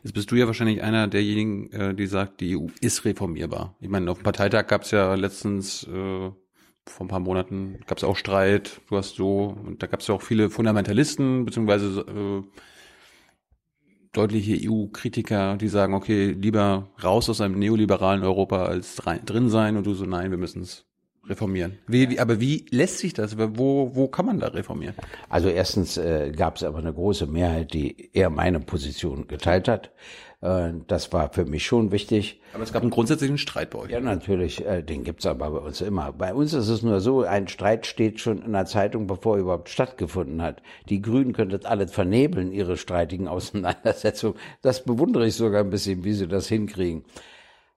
Jetzt 0.04 0.14
bist 0.14 0.30
du 0.30 0.36
ja 0.36 0.48
wahrscheinlich 0.48 0.84
einer 0.84 1.08
derjenigen, 1.08 1.72
äh, 1.72 1.96
die 1.96 2.08
sagt, 2.08 2.42
die 2.42 2.58
EU 2.58 2.68
ist 2.82 3.06
reformierbar. 3.06 3.76
Ich 3.80 3.90
meine, 3.90 4.12
auf 4.12 4.20
dem 4.20 4.24
Parteitag 4.24 4.68
gab 4.68 4.84
es 4.84 4.92
ja 4.92 5.16
letztens 5.16 5.88
äh, 5.88 6.32
vor 6.88 7.06
ein 7.06 7.10
paar 7.10 7.20
Monaten 7.20 7.80
gab 7.86 7.98
es 7.98 8.04
auch 8.04 8.16
Streit, 8.16 8.82
du 8.90 8.98
hast 8.98 9.16
so, 9.16 9.56
und 9.64 9.84
da 9.84 9.88
gab 9.88 10.00
es 10.00 10.08
ja 10.08 10.16
auch 10.16 10.22
viele 10.22 10.50
Fundamentalisten, 10.50 11.46
beziehungsweise 11.46 12.02
äh, 12.02 12.44
deutliche 14.14 14.58
EU-Kritiker, 14.70 15.58
die 15.58 15.68
sagen, 15.68 15.94
okay, 15.94 16.32
lieber 16.32 16.90
raus 17.04 17.30
aus 17.30 17.42
einem 17.42 17.60
neoliberalen 17.60 18.24
Europa 18.24 18.66
als 18.66 19.06
rein, 19.06 19.26
drin 19.26 19.50
sein 19.50 19.78
und 19.78 19.86
du 19.86 19.94
so, 19.94 20.06
nein, 20.06 20.32
wir 20.32 20.38
müssen 20.38 20.64
es 20.64 20.86
reformieren. 21.28 21.78
Wie, 21.88 22.10
wie, 22.10 22.20
aber 22.20 22.40
wie 22.40 22.66
lässt 22.72 22.98
sich 22.98 23.14
das? 23.14 23.38
Wo, 23.38 23.92
wo 23.94 24.08
kann 24.08 24.26
man 24.26 24.40
da 24.40 24.48
reformieren? 24.48 24.96
Also 25.30 25.50
erstens 25.50 25.98
äh, 25.98 26.32
gab 26.36 26.56
es 26.56 26.64
aber 26.64 26.80
eine 26.80 26.94
große 26.94 27.28
Mehrheit, 27.28 27.74
die 27.74 28.10
eher 28.14 28.30
meine 28.30 28.60
Position 28.60 29.28
geteilt 29.28 29.68
hat. 29.68 29.92
Äh, 30.42 30.72
das 30.88 31.14
war 31.14 31.32
für 31.32 31.46
mich 31.46 31.66
schon 31.66 31.92
wichtig. 31.92 32.42
Aber 32.54 32.64
es 32.64 32.74
gab 32.74 32.82
einen 32.82 32.92
grundsätzlichen 32.92 33.38
Streit 33.38 33.70
bei 33.70 33.80
euch. 33.80 33.92
Ja, 33.92 34.00
natürlich. 34.00 34.66
Äh, 34.66 34.82
den 34.84 35.04
gibt's 35.04 35.26
aber 35.26 35.50
bei 35.52 35.60
uns 35.60 35.82
immer. 35.82 36.12
Bei 36.12 36.34
uns 36.34 36.54
ist 36.54 36.68
es 36.68 36.82
nur 36.82 37.00
so, 37.00 37.22
ein 37.24 37.48
Streit 37.48 37.86
steht 37.86 38.20
schon 38.20 38.42
in 38.42 38.54
der 38.54 38.66
Zeitung, 38.66 39.08
bevor 39.08 39.36
er 39.38 39.42
überhaupt 39.42 39.70
stattgefunden 39.70 40.42
hat. 40.42 40.62
Die 40.90 41.02
Grünen 41.02 41.34
könnten 41.34 41.66
alles 41.66 41.92
vernebeln, 41.92 42.52
ihre 42.52 42.78
streitigen 42.78 43.28
Auseinandersetzungen. 43.28 44.36
Das 44.62 44.84
bewundere 44.84 45.28
ich 45.28 45.36
sogar 45.36 45.64
ein 45.64 45.70
bisschen, 45.70 46.04
wie 46.04 46.14
sie 46.14 46.28
das 46.28 46.48
hinkriegen. 46.48 47.06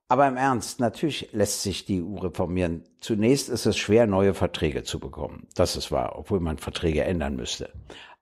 Aber 0.09 0.28
im 0.28 0.37
Ernst, 0.37 0.80
natürlich 0.80 1.30
lässt 1.33 1.62
sich 1.62 1.87
die 1.87 2.02
EU 2.02 2.18
reformieren. 2.18 2.85
Zunächst 3.00 3.49
ist 3.49 3.64
es 3.64 3.78
schwer, 3.78 4.06
neue 4.06 4.35
Verträge 4.35 4.83
zu 4.83 5.00
bekommen. 5.00 5.49
Das 5.54 5.76
ist 5.76 5.90
wahr, 5.90 6.14
obwohl 6.16 6.40
man 6.40 6.59
Verträge 6.59 7.04
ändern 7.04 7.37
müsste. 7.37 7.71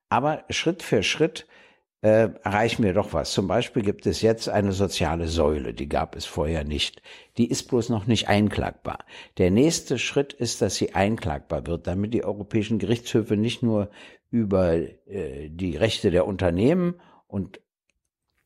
Aber 0.09 0.45
Schritt 0.49 0.83
für 0.83 1.03
Schritt 1.03 1.47
äh, 2.03 2.31
erreichen 2.43 2.83
wir 2.83 2.95
doch 2.95 3.13
was. 3.13 3.33
Zum 3.33 3.47
Beispiel 3.47 3.83
gibt 3.83 4.07
es 4.07 4.23
jetzt 4.23 4.49
eine 4.49 4.73
soziale 4.73 5.29
Säule, 5.29 5.73
die 5.73 5.89
gab 5.89 6.17
es 6.17 6.27
vorher 6.27 6.65
nicht. 6.65 7.01
Die 7.39 7.49
ist 7.49 7.69
bloß 7.69 7.89
noch 7.89 8.07
nicht 8.07 8.29
einklagbar. 8.29 8.99
Der 9.39 9.51
nächste 9.51 9.99
Schritt 9.99 10.33
ist, 10.33 10.61
dass 10.61 10.75
sie 10.75 10.95
einklagbar 10.95 11.67
wird, 11.67 11.87
damit 11.87 12.13
die 12.13 12.25
europäischen 12.25 12.79
Gerichtshöfe 12.79 13.37
nicht 13.37 13.63
nur 13.63 13.91
über 14.31 14.75
äh, 14.75 15.49
die 15.49 15.77
Rechte 15.77 16.11
der 16.11 16.27
Unternehmen 16.27 17.01
und 17.29 17.61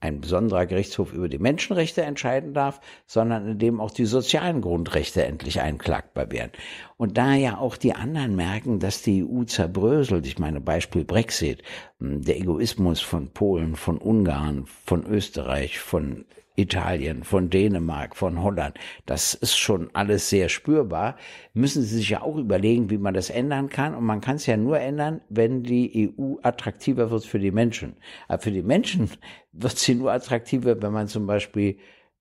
ein 0.01 0.21
besonderer 0.21 0.67
Gerichtshof 0.67 1.13
über 1.13 1.29
die 1.29 1.39
Menschenrechte 1.39 2.03
entscheiden 2.03 2.53
darf, 2.53 2.81
sondern 3.07 3.49
in 3.49 3.59
dem 3.59 3.81
auch 3.81 3.91
die 3.91 4.05
sozialen 4.05 4.61
Grundrechte 4.61 5.25
endlich 5.25 5.61
einklagbar 5.63 6.31
werden. 6.31 6.53
Und 6.99 7.19
da 7.19 7.35
ja 7.35 7.59
auch 7.59 7.77
die 7.77 7.95
anderen 7.95 8.37
merken, 8.37 8.79
dass 8.79 9.03
die 9.03 9.23
EU 9.23 9.45
zerbröselt, 9.45 10.27
ich 10.27 10.39
meine 10.39 10.61
Beispiel 10.61 11.05
Brexit, 11.05 11.63
hm, 11.99 12.23
der 12.23 12.39
Egoismus 12.39 13.01
von 13.01 13.29
Polen, 13.29 13.77
von 13.77 13.99
Ungarn, 13.99 14.65
von 14.67 15.05
Österreich, 15.07 15.79
von 15.79 16.25
Italien, 16.57 17.23
von 17.23 17.51
Dänemark, 17.51 18.17
von 18.17 18.43
Holland, 18.43 18.79
das 19.05 19.35
ist 19.35 19.59
schon 19.59 19.91
alles 19.93 20.31
sehr 20.31 20.49
spürbar, 20.49 21.17
müssen 21.53 21.83
Sie 21.83 21.97
sich 21.97 22.09
ja 22.09 22.23
auch 22.23 22.37
überlegen, 22.37 22.89
wie 22.89 22.97
man 22.97 23.13
das 23.13 23.29
ändern 23.29 23.69
kann. 23.69 23.95
Und 23.95 24.05
man 24.05 24.23
kann 24.23 24.37
es 24.37 24.47
ja 24.47 24.57
nur 24.57 24.81
ändern, 24.81 25.21
wenn 25.29 25.63
die 25.63 26.15
EU 26.19 26.37
attraktiver 26.43 27.11
wird 27.11 27.27
für 27.27 27.39
die 27.39 27.51
Menschen. 27.51 27.97
Aber 28.27 28.43
für 28.43 28.51
die 28.51 28.63
Menschen 28.63 29.11
wird 29.53 29.79
sie 29.79 29.95
nur 29.95 30.13
attraktiver, 30.13 30.81
wenn 30.81 30.93
man 30.93 31.09
zum 31.09 31.27
Beispiel 31.27 31.77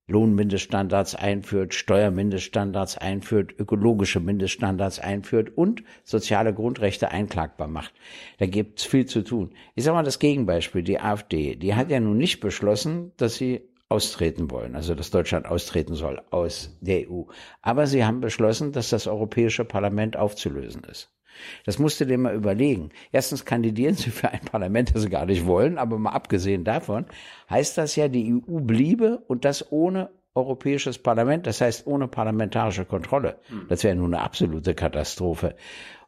Lohnmindeststandards 0.07 1.15
einführt, 1.15 1.73
Steuermindeststandards 1.73 2.97
einführt, 2.97 3.53
ökologische 3.57 4.19
Mindeststandards 4.19 4.99
einführt 4.99 5.57
und 5.57 5.83
soziale 6.03 6.53
Grundrechte 6.53 7.09
einklagbar 7.09 7.67
macht. 7.67 7.93
Da 8.37 8.45
gibt's 8.45 8.83
viel 8.83 9.05
zu 9.07 9.23
tun. 9.23 9.55
Ich 9.73 9.83
sage 9.83 9.95
mal 9.95 10.03
das 10.03 10.19
Gegenbeispiel, 10.19 10.83
die 10.83 10.99
AfD, 10.99 11.55
die 11.55 11.73
hat 11.73 11.89
ja 11.89 11.99
nun 11.99 12.17
nicht 12.17 12.39
beschlossen, 12.39 13.13
dass 13.17 13.35
sie 13.35 13.61
austreten 13.89 14.51
wollen, 14.51 14.75
also 14.75 14.95
dass 14.95 15.11
Deutschland 15.11 15.47
austreten 15.47 15.95
soll 15.95 16.21
aus 16.29 16.77
der 16.81 17.09
EU. 17.09 17.23
Aber 17.61 17.87
sie 17.87 18.03
haben 18.03 18.19
beschlossen, 18.19 18.71
dass 18.71 18.89
das 18.89 19.07
Europäische 19.07 19.65
Parlament 19.65 20.17
aufzulösen 20.17 20.83
ist. 20.83 21.14
Das 21.65 21.79
musst 21.79 21.99
du 21.99 22.05
dir 22.05 22.17
mal 22.17 22.35
überlegen. 22.35 22.89
Erstens 23.11 23.45
kandidieren 23.45 23.95
sie 23.95 24.11
für 24.11 24.29
ein 24.29 24.41
Parlament, 24.41 24.93
das 24.93 25.03
sie 25.03 25.09
gar 25.09 25.25
nicht 25.25 25.45
wollen, 25.45 25.77
aber 25.77 25.97
mal 25.97 26.11
abgesehen 26.11 26.63
davon 26.63 27.05
heißt 27.49 27.77
das 27.77 27.95
ja, 27.95 28.07
die 28.07 28.33
EU 28.33 28.59
bliebe 28.59 29.23
und 29.27 29.45
das 29.45 29.71
ohne 29.71 30.09
Europäisches 30.37 30.97
Parlament, 30.97 31.47
das 31.47 31.61
heißt 31.61 31.87
ohne 31.87 32.09
parlamentarische 32.09 32.83
Kontrolle. 32.83 33.37
Hm. 33.47 33.67
Das 33.69 33.85
wäre 33.85 33.95
nun 33.95 34.13
eine 34.13 34.21
absolute 34.21 34.75
Katastrophe 34.75 35.55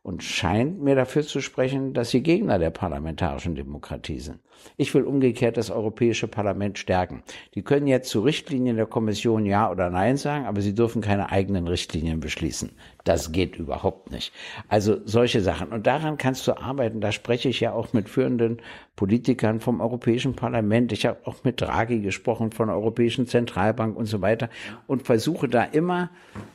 und 0.07 0.23
scheint 0.23 0.81
mir 0.81 0.95
dafür 0.95 1.23
zu 1.23 1.41
sprechen, 1.41 1.93
dass 1.93 2.11
sie 2.11 2.23
Gegner 2.23 2.59
der 2.59 2.69
parlamentarischen 2.69 3.55
Demokratie 3.55 4.21
sind. 4.21 4.39
Ich 4.77 4.93
will 4.93 5.03
umgekehrt 5.03 5.57
das 5.57 5.69
Europäische 5.69 6.29
Parlament 6.29 6.79
stärken. 6.79 7.23
Die 7.55 7.61
können 7.61 7.87
jetzt 7.87 8.09
zu 8.09 8.21
Richtlinien 8.21 8.77
der 8.77 8.85
Kommission 8.85 9.45
Ja 9.45 9.69
oder 9.69 9.89
Nein 9.89 10.15
sagen, 10.15 10.45
aber 10.45 10.61
sie 10.61 10.73
dürfen 10.73 11.01
keine 11.01 11.29
eigenen 11.29 11.67
Richtlinien 11.67 12.21
beschließen. 12.21 12.71
Das 13.03 13.33
geht 13.33 13.57
überhaupt 13.57 14.09
nicht. 14.09 14.31
Also 14.69 14.97
solche 15.03 15.41
Sachen. 15.41 15.73
Und 15.73 15.87
daran 15.87 16.17
kannst 16.17 16.47
du 16.47 16.53
arbeiten. 16.57 17.01
Da 17.01 17.11
spreche 17.11 17.49
ich 17.49 17.59
ja 17.59 17.73
auch 17.73 17.91
mit 17.91 18.07
führenden 18.07 18.61
Politikern 18.95 19.59
vom 19.59 19.81
Europäischen 19.81 20.35
Parlament. 20.35 20.93
Ich 20.93 21.05
habe 21.05 21.19
auch 21.25 21.43
mit 21.43 21.59
Draghi 21.59 21.99
gesprochen 21.99 22.53
von 22.53 22.69
der 22.69 22.77
Europäischen 22.77 23.27
Zentralbank 23.27 23.97
und 23.97 24.05
so 24.05 24.21
weiter 24.21 24.49
und 24.87 25.03
versuche 25.03 25.49
da 25.49 25.63
immer, 25.65 26.11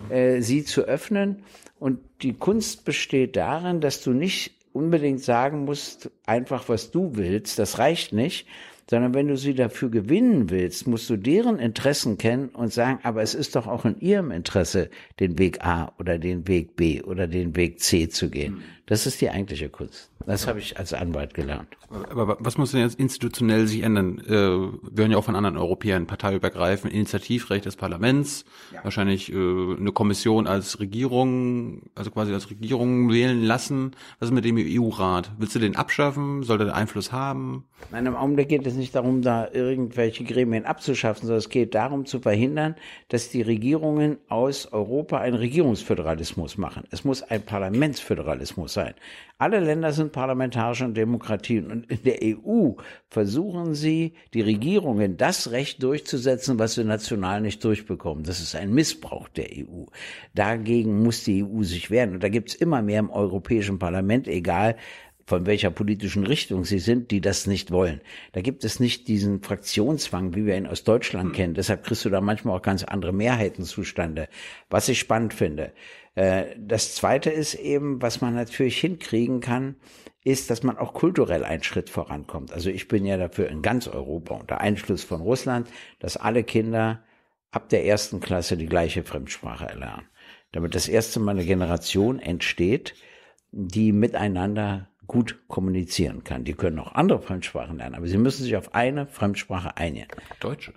äh, 0.09 0.41
sie 0.41 0.65
zu 0.65 0.83
öffnen 0.83 1.45
und 1.83 1.99
die 2.23 2.35
Kunst 2.35 2.85
besteht 2.85 3.35
darin, 3.35 3.81
dass 3.81 4.03
du 4.03 4.13
nicht 4.13 4.53
unbedingt 4.73 5.21
sagen 5.21 5.65
musst, 5.65 6.13
einfach 6.27 6.69
was 6.69 6.93
du 6.93 7.17
willst, 7.17 7.59
das 7.59 7.81
reicht 7.81 8.13
nicht, 8.13 8.47
sondern 8.89 9.15
wenn 9.15 9.27
du 9.27 9.37
sie 9.37 9.53
dafür 9.53 9.91
gewinnen 9.91 10.49
willst, 10.49 10.87
musst 10.87 11.11
du 11.11 11.17
deren 11.17 11.59
Interessen 11.59 12.19
kennen 12.19 12.51
und 12.51 12.73
sagen, 12.73 13.01
aber 13.03 13.21
es 13.21 13.35
ist 13.35 13.57
doch 13.57 13.67
auch 13.67 13.85
in 13.85 13.99
ihrem 13.99 14.31
Interesse, 14.31 14.91
den 15.19 15.41
Weg 15.41 15.65
A 15.65 15.93
oder 15.99 16.21
den 16.21 16.47
Weg 16.47 16.77
B 16.77 17.03
oder 17.03 17.27
den 17.27 17.57
Weg 17.57 17.81
C 17.81 18.09
zu 18.09 18.31
gehen. 18.31 18.63
Das 18.87 19.07
ist 19.07 19.21
die 19.21 19.31
eigentliche 19.31 19.69
Kunst. 19.69 20.11
Das 20.27 20.47
habe 20.47 20.59
ich 20.59 20.79
als 20.79 20.93
Anwalt 20.93 21.35
gelernt. 21.35 21.69
Aber 21.91 22.37
was 22.41 22.59
muss 22.59 22.73
denn 22.73 22.81
jetzt 22.81 22.99
institutionell 22.99 23.67
sich 23.67 23.83
ändern? 23.83 24.19
Äh, 24.27 24.31
wir 24.31 25.03
hören 25.03 25.11
ja 25.11 25.19
auch 25.19 25.25
von 25.25 25.37
anderen 25.37 25.57
Europäern, 25.57 26.07
parteiübergreifend, 26.07 26.93
Initiativrecht 26.93 27.65
des 27.65 27.77
Parlaments, 27.77 28.45
ja. 28.73 28.83
wahrscheinlich 28.85 29.33
äh, 29.33 29.35
eine 29.35 29.93
Kommission 29.93 30.47
als 30.47 30.81
Regierung, 30.81 31.83
also 31.95 32.11
quasi 32.11 32.33
als 32.33 32.51
Regierung 32.51 33.11
wählen 33.11 33.43
lassen. 33.43 33.93
Was 34.19 34.29
ist 34.29 34.35
mit 34.35 34.45
dem 34.45 34.57
EU-Rat? 34.59 35.33
Willst 35.39 35.55
du 35.55 35.59
den 35.59 35.77
abschaffen? 35.77 36.43
Soll 36.43 36.59
der 36.59 36.75
Einfluss 36.75 37.13
haben? 37.13 37.65
Nein, 37.91 38.07
im 38.07 38.17
Augenblick 38.17 38.49
geht 38.49 38.67
es 38.67 38.75
nicht 38.75 38.95
darum, 38.95 39.23
da 39.23 39.49
irgendwelche 39.53 40.25
Gremien 40.25 40.65
abzuschaffen, 40.65 41.23
sondern 41.23 41.39
es 41.39 41.49
geht 41.49 41.75
darum 41.75 42.07
zu 42.07 42.21
verhindern, 42.21 42.77
dass 43.09 43.29
die 43.29 43.43
Regierungen 43.43 44.19
aus 44.29 44.73
Europa 44.73 45.19
einen 45.19 45.37
Regierungsföderalismus 45.37 46.59
machen. 46.59 46.85
Es 46.91 47.05
muss 47.05 47.23
ein 47.23 47.43
Parlamentsföderalismus 47.43 48.72
sein. 48.73 48.95
Alle 49.39 49.59
Länder 49.59 49.93
sind 49.93 50.13
parlamentarische 50.13 50.89
Demokratien 50.89 51.71
und 51.71 51.91
in 51.91 52.03
der 52.05 52.21
EU 52.23 52.75
versuchen 53.09 53.75
sie, 53.75 54.13
die 54.35 54.41
Regierungen 54.41 55.17
das 55.17 55.51
Recht 55.51 55.83
durchzusetzen, 55.83 56.61
was 56.61 56.75
sie 56.75 56.85
national 56.85 57.41
nicht 57.41 57.65
durchbekommen. 57.65 58.23
Das 58.23 58.41
ist 58.41 58.55
ein 58.55 58.73
Missbrauch 58.73 59.29
der 59.29 59.47
EU. 59.51 59.87
Dagegen 60.35 61.03
muss 61.03 61.25
die 61.25 61.43
EU 61.43 61.63
sich 61.65 61.91
wehren. 61.91 62.15
Und 62.15 62.23
da 62.23 62.29
gibt 62.29 62.51
es 62.51 62.55
immer 62.55 62.83
mehr 62.83 63.01
im 63.01 63.11
Europäischen 63.11 63.81
Parlament, 63.81 64.29
egal 64.29 64.77
von 65.27 65.47
welcher 65.47 65.71
politischen 65.71 66.27
Richtung 66.27 66.65
sie 66.65 66.79
sind, 66.79 67.11
die 67.11 67.21
das 67.21 67.47
nicht 67.47 67.71
wollen. 67.71 68.01
Da 68.33 68.41
gibt 68.41 68.65
es 68.65 68.81
nicht 68.81 69.09
diesen 69.09 69.43
Fraktionszwang, 69.43 70.35
wie 70.35 70.47
wir 70.47 70.57
ihn 70.57 70.67
aus 70.67 70.85
Deutschland 70.85 71.33
kennen. 71.33 71.55
Deshalb 71.55 71.85
kriegst 71.85 72.05
du 72.05 72.11
da 72.11 72.21
manchmal 72.21 72.57
auch 72.57 72.63
ganz 72.63 72.85
andere 72.85 73.13
Mehrheiten 73.13 73.65
zustande. 73.65 74.29
Was 74.71 74.89
ich 74.89 74.99
spannend 74.99 75.35
finde. 75.35 75.73
Äh, 76.15 76.57
das 76.59 76.95
zweite 76.95 77.31
ist 77.31 77.55
eben, 77.55 78.03
was 78.03 78.21
man 78.21 78.35
natürlich 78.35 78.79
hinkriegen 78.79 79.41
kann, 79.41 79.77
ist, 80.25 80.51
dass 80.51 80.63
man 80.63 80.79
auch 80.79 80.95
kulturell 80.95 81.45
einen 81.45 81.63
Schritt 81.63 81.91
vorankommt. 81.91 82.53
Also 82.53 82.71
ich 82.71 82.89
bin 82.89 83.05
ja 83.05 83.17
dafür 83.17 83.49
in 83.49 83.63
ganz 83.63 83.89
Europa 83.89 84.35
unter 84.35 84.61
Einfluss 84.61 85.03
von 85.03 85.21
Russland, 85.21 85.69
dass 85.99 86.17
alle 86.17 86.45
Kinder 86.45 87.03
ab 87.51 87.69
der 87.69 87.85
ersten 87.85 88.21
Klasse 88.21 88.57
die 88.57 88.67
gleiche 88.67 89.03
Fremdsprache 89.03 89.67
erlernen. 89.67 90.07
Damit 90.53 90.75
das 90.75 90.89
erste 90.89 91.19
Mal 91.19 91.33
eine 91.33 91.45
Generation 91.45 92.19
entsteht, 92.19 92.95
die 93.51 93.93
miteinander 93.93 94.89
gut 95.07 95.41
kommunizieren 95.49 96.25
kann. 96.25 96.45
Die 96.45 96.55
können 96.55 96.79
auch 96.79 96.93
andere 96.93 97.21
Fremdsprachen 97.21 97.79
lernen, 97.79 97.97
aber 97.97 98.07
sie 98.07 98.19
müssen 98.19 98.45
sich 98.45 98.57
auf 98.57 98.75
eine 98.75 99.07
Fremdsprache 99.07 99.77
einigen. 99.77 100.09
Deutsche. 100.41 100.73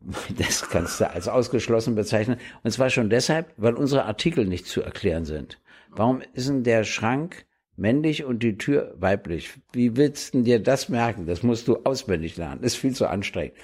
Das 0.38 0.68
kannst 0.68 1.00
du 1.00 1.10
als 1.10 1.28
ausgeschlossen 1.28 1.94
bezeichnen. 1.94 2.38
Und 2.62 2.70
zwar 2.70 2.90
schon 2.90 3.10
deshalb, 3.10 3.52
weil 3.56 3.74
unsere 3.74 4.04
Artikel 4.04 4.46
nicht 4.46 4.66
zu 4.66 4.82
erklären 4.82 5.24
sind. 5.24 5.60
Warum 5.90 6.22
ist 6.34 6.48
denn 6.48 6.64
der 6.64 6.84
Schrank 6.84 7.46
männlich 7.76 8.24
und 8.24 8.42
die 8.42 8.58
Tür 8.58 8.94
weiblich? 8.98 9.50
Wie 9.72 9.96
willst 9.96 10.34
du 10.34 10.42
dir 10.42 10.62
das 10.62 10.88
merken? 10.88 11.26
Das 11.26 11.42
musst 11.42 11.68
du 11.68 11.78
auswendig 11.84 12.36
lernen. 12.36 12.60
Das 12.62 12.72
ist 12.72 12.78
viel 12.78 12.94
zu 12.94 13.06
anstrengend. 13.06 13.54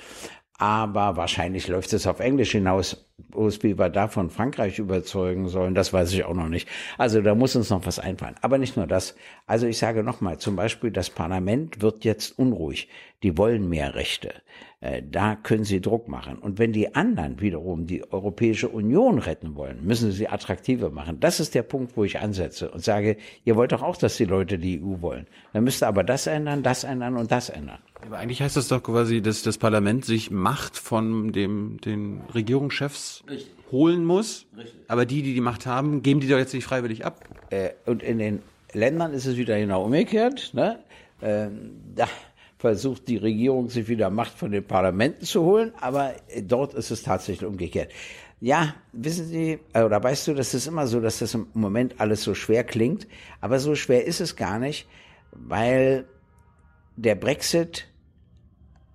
Aber 0.56 1.16
wahrscheinlich 1.16 1.68
läuft 1.68 1.92
es 1.92 2.06
auf 2.06 2.20
Englisch 2.20 2.52
hinaus. 2.52 3.06
Wie 3.16 3.78
wir 3.78 3.90
da 3.90 4.08
von 4.08 4.28
Frankreich 4.28 4.80
überzeugen 4.80 5.48
sollen, 5.48 5.76
das 5.76 5.92
weiß 5.92 6.12
ich 6.12 6.24
auch 6.24 6.34
noch 6.34 6.48
nicht. 6.48 6.68
Also 6.98 7.20
da 7.22 7.36
muss 7.36 7.54
uns 7.54 7.70
noch 7.70 7.86
was 7.86 8.00
einfallen. 8.00 8.34
Aber 8.40 8.58
nicht 8.58 8.76
nur 8.76 8.88
das. 8.88 9.14
Also 9.46 9.66
ich 9.68 9.78
sage 9.78 10.02
nochmal, 10.02 10.38
zum 10.38 10.56
Beispiel 10.56 10.90
das 10.90 11.10
Parlament 11.10 11.80
wird 11.80 12.04
jetzt 12.04 12.36
unruhig. 12.38 12.88
Die 13.22 13.38
wollen 13.38 13.68
mehr 13.68 13.94
Rechte. 13.94 14.34
Äh, 14.80 15.02
da 15.02 15.34
können 15.34 15.64
sie 15.64 15.80
Druck 15.80 16.08
machen. 16.08 16.36
Und 16.36 16.58
wenn 16.58 16.72
die 16.72 16.94
anderen 16.94 17.40
wiederum 17.40 17.86
die 17.86 18.10
Europäische 18.12 18.68
Union 18.68 19.18
retten 19.18 19.54
wollen, 19.54 19.84
müssen 19.86 20.10
sie 20.10 20.18
sie 20.18 20.28
attraktiver 20.28 20.90
machen. 20.90 21.20
Das 21.20 21.40
ist 21.40 21.54
der 21.54 21.62
Punkt, 21.62 21.96
wo 21.96 22.04
ich 22.04 22.18
ansetze 22.18 22.70
und 22.70 22.84
sage, 22.84 23.16
ihr 23.44 23.56
wollt 23.56 23.72
doch 23.72 23.82
auch, 23.82 23.96
dass 23.96 24.16
die 24.16 24.26
Leute 24.26 24.58
die 24.58 24.82
EU 24.82 25.00
wollen. 25.00 25.26
Dann 25.52 25.64
müsst 25.64 25.82
ihr 25.82 25.88
aber 25.88 26.04
das 26.04 26.26
ändern, 26.26 26.62
das 26.62 26.84
ändern 26.84 27.16
und 27.16 27.32
das 27.32 27.48
ändern. 27.48 27.78
Aber 28.04 28.18
eigentlich 28.18 28.42
heißt 28.42 28.56
das 28.58 28.68
doch 28.68 28.82
quasi, 28.82 29.22
dass 29.22 29.42
das 29.42 29.56
Parlament 29.56 30.04
sich 30.04 30.30
Macht 30.30 30.76
von 30.76 31.32
dem, 31.32 31.78
den 31.80 32.20
Regierungschefs 32.34 33.03
Richtig. 33.28 33.50
holen 33.70 34.04
muss. 34.04 34.46
Richtig. 34.56 34.80
Aber 34.88 35.06
die, 35.06 35.22
die 35.22 35.34
die 35.34 35.40
Macht 35.40 35.66
haben, 35.66 36.02
geben 36.02 36.20
die 36.20 36.28
doch 36.28 36.38
jetzt 36.38 36.54
nicht 36.54 36.64
freiwillig 36.64 37.04
ab. 37.04 37.24
Äh, 37.50 37.70
und 37.86 38.02
in 38.02 38.18
den 38.18 38.42
Ländern 38.72 39.12
ist 39.12 39.26
es 39.26 39.36
wieder 39.36 39.58
genau 39.58 39.84
umgekehrt. 39.84 40.52
Ne? 40.54 40.78
Äh, 41.20 41.48
da 41.94 42.08
versucht 42.58 43.08
die 43.08 43.18
Regierung 43.18 43.68
sich 43.68 43.88
wieder 43.88 44.10
Macht 44.10 44.38
von 44.38 44.50
den 44.50 44.64
Parlamenten 44.64 45.24
zu 45.24 45.42
holen, 45.42 45.72
aber 45.80 46.14
dort 46.42 46.72
ist 46.74 46.90
es 46.90 47.02
tatsächlich 47.02 47.46
umgekehrt. 47.46 47.90
Ja, 48.40 48.74
wissen 48.92 49.26
Sie, 49.26 49.58
äh, 49.72 49.82
oder 49.82 50.02
weißt 50.02 50.28
du, 50.28 50.34
das 50.34 50.54
ist 50.54 50.66
immer 50.66 50.86
so, 50.86 51.00
dass 51.00 51.18
das 51.18 51.34
im 51.34 51.46
Moment 51.54 52.00
alles 52.00 52.22
so 52.22 52.34
schwer 52.34 52.64
klingt, 52.64 53.06
aber 53.40 53.58
so 53.58 53.74
schwer 53.74 54.04
ist 54.04 54.20
es 54.20 54.36
gar 54.36 54.58
nicht, 54.58 54.86
weil 55.32 56.06
der 56.96 57.14
Brexit 57.14 57.86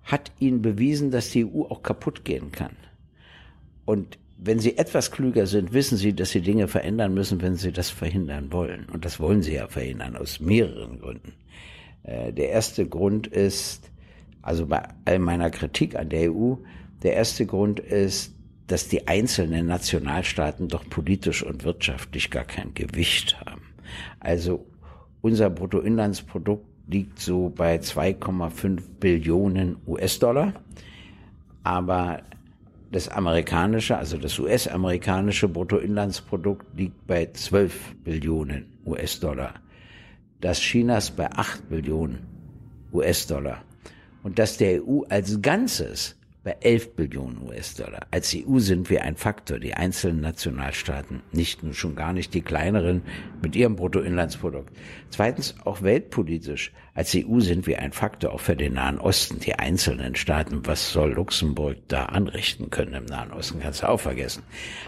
hat 0.04 0.32
ihnen 0.38 0.62
bewiesen, 0.62 1.10
dass 1.10 1.30
die 1.30 1.44
EU 1.44 1.62
auch 1.64 1.82
kaputt 1.82 2.24
gehen 2.24 2.52
kann. 2.52 2.76
Und 3.90 4.18
wenn 4.38 4.60
Sie 4.60 4.78
etwas 4.78 5.10
klüger 5.10 5.48
sind, 5.48 5.72
wissen 5.72 5.98
Sie, 5.98 6.12
dass 6.14 6.30
Sie 6.30 6.42
Dinge 6.42 6.68
verändern 6.68 7.12
müssen, 7.12 7.42
wenn 7.42 7.56
Sie 7.56 7.72
das 7.72 7.90
verhindern 7.90 8.52
wollen. 8.52 8.86
Und 8.92 9.04
das 9.04 9.18
wollen 9.18 9.42
Sie 9.42 9.54
ja 9.54 9.66
verhindern, 9.66 10.14
aus 10.14 10.38
mehreren 10.38 11.00
Gründen. 11.00 11.32
Äh, 12.04 12.32
der 12.32 12.50
erste 12.50 12.86
Grund 12.86 13.26
ist, 13.26 13.90
also 14.42 14.66
bei 14.66 14.80
all 15.06 15.18
meiner 15.18 15.50
Kritik 15.50 15.96
an 15.96 16.08
der 16.08 16.32
EU, 16.32 16.54
der 17.02 17.14
erste 17.14 17.46
Grund 17.46 17.80
ist, 17.80 18.32
dass 18.68 18.86
die 18.86 19.08
einzelnen 19.08 19.66
Nationalstaaten 19.66 20.68
doch 20.68 20.88
politisch 20.88 21.42
und 21.42 21.64
wirtschaftlich 21.64 22.30
gar 22.30 22.44
kein 22.44 22.72
Gewicht 22.74 23.40
haben. 23.40 23.62
Also 24.20 24.66
unser 25.20 25.50
Bruttoinlandsprodukt 25.50 26.64
liegt 26.86 27.18
so 27.18 27.48
bei 27.48 27.78
2,5 27.78 28.82
Billionen 29.00 29.78
US-Dollar, 29.84 30.54
aber 31.64 32.22
das 32.90 33.08
amerikanische, 33.08 33.96
also 33.96 34.18
das 34.18 34.38
US-amerikanische 34.38 35.48
Bruttoinlandsprodukt 35.48 36.66
liegt 36.76 37.06
bei 37.06 37.26
12 37.32 37.96
Billionen 38.04 38.66
US-Dollar 38.84 39.54
das 40.40 40.60
Chinas 40.60 41.10
bei 41.10 41.30
8 41.30 41.68
Billionen 41.68 42.18
US-Dollar 42.92 43.62
und 44.22 44.38
dass 44.38 44.56
der 44.56 44.82
EU 44.82 45.02
als 45.08 45.40
Ganzes 45.42 46.16
bei 46.42 46.56
11 46.60 46.96
Billionen 46.96 47.42
US-Dollar. 47.42 48.06
Als 48.10 48.34
EU 48.34 48.58
sind 48.58 48.88
wir 48.88 49.02
ein 49.02 49.16
Faktor, 49.16 49.58
die 49.58 49.74
einzelnen 49.74 50.22
Nationalstaaten, 50.22 51.22
nicht 51.32 51.62
nur 51.62 51.74
schon 51.74 51.94
gar 51.94 52.14
nicht 52.14 52.32
die 52.32 52.40
kleineren 52.40 53.02
mit 53.42 53.54
ihrem 53.54 53.76
Bruttoinlandsprodukt. 53.76 54.74
Zweitens 55.10 55.54
auch 55.64 55.82
weltpolitisch. 55.82 56.72
Als 56.92 57.14
EU 57.14 57.38
sind 57.38 57.68
wir 57.68 57.78
ein 57.78 57.92
Faktor 57.92 58.32
auch 58.32 58.40
für 58.40 58.56
den 58.56 58.74
Nahen 58.74 58.98
Osten, 58.98 59.38
die 59.38 59.54
einzelnen 59.54 60.16
Staaten. 60.16 60.66
Was 60.66 60.92
soll 60.92 61.12
Luxemburg 61.12 61.76
da 61.86 62.06
anrichten 62.06 62.70
können 62.70 62.94
im 62.94 63.04
Nahen 63.04 63.30
Osten? 63.30 63.60
Kannst 63.60 63.82
du 63.82 63.88
auch 63.88 64.00
vergessen. 64.00 64.42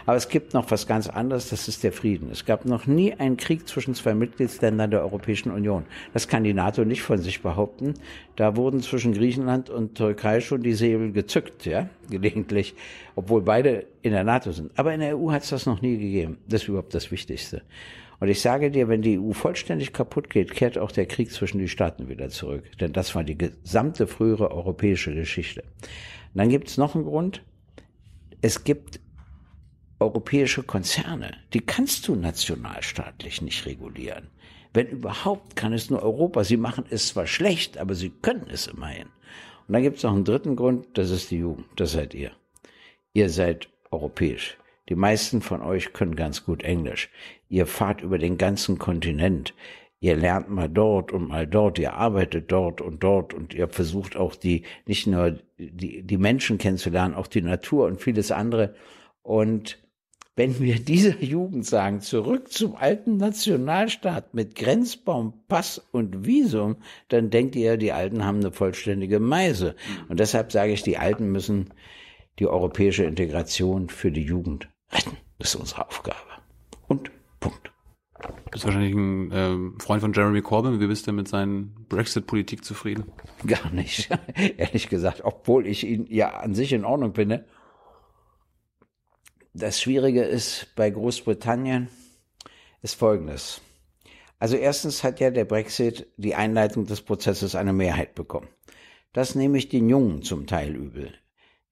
Aber 0.04 0.16
es 0.16 0.28
gibt 0.28 0.52
noch 0.52 0.72
was 0.72 0.88
ganz 0.88 1.08
anderes, 1.08 1.50
das 1.50 1.68
ist 1.68 1.84
der 1.84 1.92
Frieden. 1.92 2.28
Es 2.30 2.44
gab 2.44 2.64
noch 2.64 2.86
nie 2.86 3.14
einen 3.14 3.36
Krieg 3.36 3.68
zwischen 3.68 3.94
zwei 3.94 4.14
Mitgliedsländern 4.14 4.90
der 4.90 5.02
Europäischen 5.02 5.52
Union. 5.52 5.84
Das 6.12 6.26
kann 6.26 6.42
die 6.42 6.54
NATO 6.54 6.84
nicht 6.84 7.02
von 7.02 7.18
sich 7.18 7.40
behaupten. 7.40 7.94
Da 8.34 8.56
wurden 8.56 8.80
zwischen 8.80 9.12
Griechenland 9.12 9.70
und 9.70 9.94
Türkei 9.94 10.40
schon 10.40 10.62
die 10.62 10.74
Säbel 10.74 11.12
gezückt, 11.12 11.66
ja, 11.66 11.88
gelegentlich, 12.10 12.74
obwohl 13.14 13.42
beide 13.42 13.86
in 14.02 14.10
der 14.10 14.24
NATO 14.24 14.50
sind. 14.50 14.72
Aber 14.76 14.92
in 14.92 15.00
der 15.00 15.16
EU 15.16 15.30
hat 15.30 15.44
es 15.44 15.50
das 15.50 15.66
noch 15.66 15.80
nie 15.80 15.98
gegeben. 15.98 16.38
Das 16.48 16.62
ist 16.62 16.68
überhaupt 16.68 16.94
das 16.94 17.12
Wichtigste. 17.12 17.62
Und 18.22 18.28
ich 18.28 18.40
sage 18.40 18.70
dir, 18.70 18.86
wenn 18.86 19.02
die 19.02 19.18
EU 19.18 19.32
vollständig 19.32 19.92
kaputt 19.92 20.30
geht, 20.30 20.52
kehrt 20.52 20.78
auch 20.78 20.92
der 20.92 21.06
Krieg 21.06 21.32
zwischen 21.32 21.58
die 21.58 21.66
Staaten 21.66 22.08
wieder 22.08 22.28
zurück. 22.28 22.62
Denn 22.78 22.92
das 22.92 23.16
war 23.16 23.24
die 23.24 23.36
gesamte 23.36 24.06
frühere 24.06 24.52
europäische 24.52 25.12
Geschichte. 25.12 25.62
Und 25.62 26.36
dann 26.36 26.48
gibt 26.48 26.68
es 26.68 26.78
noch 26.78 26.94
einen 26.94 27.02
Grund. 27.02 27.42
Es 28.40 28.62
gibt 28.62 29.00
europäische 29.98 30.62
Konzerne, 30.62 31.32
die 31.52 31.62
kannst 31.62 32.06
du 32.06 32.14
nationalstaatlich 32.14 33.42
nicht 33.42 33.66
regulieren. 33.66 34.28
Wenn 34.72 34.86
überhaupt, 34.86 35.56
kann 35.56 35.72
es 35.72 35.90
nur 35.90 36.00
Europa. 36.00 36.44
Sie 36.44 36.56
machen 36.56 36.84
es 36.90 37.08
zwar 37.08 37.26
schlecht, 37.26 37.76
aber 37.76 37.96
sie 37.96 38.10
können 38.10 38.46
es 38.48 38.68
immerhin. 38.68 39.08
Und 39.66 39.72
dann 39.72 39.82
gibt 39.82 39.96
es 39.96 40.04
noch 40.04 40.14
einen 40.14 40.24
dritten 40.24 40.54
Grund, 40.54 40.86
das 40.94 41.10
ist 41.10 41.32
die 41.32 41.38
Jugend, 41.38 41.66
das 41.74 41.90
seid 41.90 42.14
ihr. 42.14 42.30
Ihr 43.14 43.30
seid 43.30 43.68
europäisch. 43.90 44.58
Die 44.88 44.96
meisten 44.96 45.42
von 45.42 45.62
euch 45.62 45.92
können 45.92 46.16
ganz 46.16 46.44
gut 46.44 46.62
Englisch. 46.62 47.08
Ihr 47.52 47.66
fahrt 47.66 48.00
über 48.00 48.16
den 48.16 48.38
ganzen 48.38 48.78
Kontinent. 48.78 49.52
Ihr 50.00 50.16
lernt 50.16 50.48
mal 50.48 50.70
dort 50.70 51.12
und 51.12 51.28
mal 51.28 51.46
dort. 51.46 51.78
Ihr 51.78 51.92
arbeitet 51.92 52.50
dort 52.50 52.80
und 52.80 53.02
dort 53.04 53.34
und 53.34 53.52
ihr 53.52 53.68
versucht 53.68 54.16
auch 54.16 54.34
die, 54.34 54.62
nicht 54.86 55.06
nur 55.06 55.38
die, 55.58 56.02
die 56.02 56.16
Menschen 56.16 56.56
kennenzulernen, 56.56 57.14
auch 57.14 57.26
die 57.26 57.42
Natur 57.42 57.84
und 57.84 58.00
vieles 58.00 58.30
andere. 58.30 58.74
Und 59.20 59.78
Wenn 60.34 60.60
wir 60.60 60.76
dieser 60.82 61.22
Jugend 61.22 61.66
sagen, 61.66 62.00
zurück 62.00 62.50
zum 62.50 62.74
alten 62.74 63.18
Nationalstaat 63.18 64.32
mit 64.32 64.54
Grenzbaum, 64.54 65.34
Pass 65.48 65.78
und 65.92 66.24
Visum, 66.24 66.76
dann 67.08 67.28
denkt 67.28 67.54
ihr, 67.54 67.76
die 67.76 67.92
Alten 67.92 68.24
haben 68.24 68.40
eine 68.40 68.52
vollständige 68.52 69.20
Meise. 69.20 69.76
Und 70.08 70.20
deshalb 70.20 70.52
sage 70.52 70.72
ich, 70.72 70.82
die 70.82 70.96
Alten 70.96 71.30
müssen 71.30 71.74
die 72.38 72.46
europäische 72.46 73.04
Integration 73.04 73.90
für 73.90 74.10
die 74.10 74.22
Jugend 74.24 74.70
retten. 74.90 75.18
Das 75.38 75.54
ist 75.54 75.60
unsere 75.60 75.86
Aufgabe. 75.86 76.31
Punkt. 77.42 77.72
Du 78.22 78.50
bist 78.52 78.64
wahrscheinlich 78.64 78.94
ein 78.94 79.30
ähm, 79.32 79.80
Freund 79.80 80.00
von 80.00 80.12
Jeremy 80.12 80.40
Corbyn. 80.42 80.80
Wie 80.80 80.86
bist 80.86 81.06
du 81.06 81.12
mit 81.12 81.28
seinen 81.28 81.74
Brexit-Politik 81.88 82.64
zufrieden? 82.64 83.10
Gar 83.46 83.70
nicht. 83.70 84.08
Ehrlich 84.56 84.88
gesagt, 84.88 85.22
obwohl 85.24 85.66
ich 85.66 85.84
ihn 85.84 86.06
ja 86.08 86.30
an 86.30 86.54
sich 86.54 86.72
in 86.72 86.84
Ordnung 86.84 87.14
finde. 87.14 87.46
Das 89.54 89.80
Schwierige 89.80 90.22
ist 90.22 90.68
bei 90.76 90.88
Großbritannien 90.88 91.88
ist 92.80 92.94
Folgendes. 92.94 93.60
Also 94.38 94.56
erstens 94.56 95.04
hat 95.04 95.20
ja 95.20 95.30
der 95.30 95.44
Brexit 95.44 96.06
die 96.16 96.34
Einleitung 96.34 96.86
des 96.86 97.00
Prozesses 97.00 97.54
eine 97.54 97.72
Mehrheit 97.72 98.14
bekommen. 98.14 98.48
Das 99.12 99.34
nehme 99.34 99.58
ich 99.58 99.68
den 99.68 99.88
Jungen 99.88 100.22
zum 100.22 100.46
Teil 100.46 100.74
übel. 100.74 101.12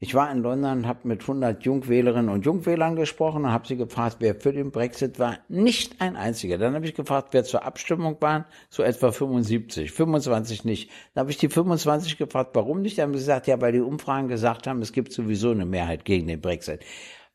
Ich 0.02 0.14
war 0.14 0.32
in 0.32 0.38
London, 0.38 0.86
habe 0.86 1.06
mit 1.06 1.20
100 1.20 1.62
Jungwählerinnen 1.62 2.30
und 2.30 2.46
Jungwählern 2.46 2.96
gesprochen 2.96 3.44
und 3.44 3.52
habe 3.52 3.68
sie 3.68 3.76
gefragt, 3.76 4.16
wer 4.20 4.34
für 4.34 4.50
den 4.50 4.70
Brexit 4.70 5.18
war. 5.18 5.40
Nicht 5.50 6.00
ein 6.00 6.16
einziger. 6.16 6.56
Dann 6.56 6.74
habe 6.74 6.86
ich 6.86 6.94
gefragt, 6.94 7.28
wer 7.32 7.44
zur 7.44 7.66
Abstimmung 7.66 8.16
waren. 8.20 8.46
So 8.70 8.82
etwa 8.82 9.12
75, 9.12 9.92
25 9.92 10.64
nicht. 10.64 10.90
Dann 11.12 11.24
habe 11.24 11.30
ich 11.30 11.36
die 11.36 11.50
25 11.50 12.16
gefragt, 12.16 12.52
warum 12.54 12.80
nicht. 12.80 12.96
Dann 12.96 13.08
haben 13.08 13.12
sie 13.12 13.18
gesagt, 13.18 13.46
ja, 13.46 13.60
weil 13.60 13.72
die 13.72 13.80
Umfragen 13.80 14.28
gesagt 14.28 14.66
haben, 14.66 14.80
es 14.80 14.94
gibt 14.94 15.12
sowieso 15.12 15.50
eine 15.50 15.66
Mehrheit 15.66 16.06
gegen 16.06 16.28
den 16.28 16.40
Brexit 16.40 16.82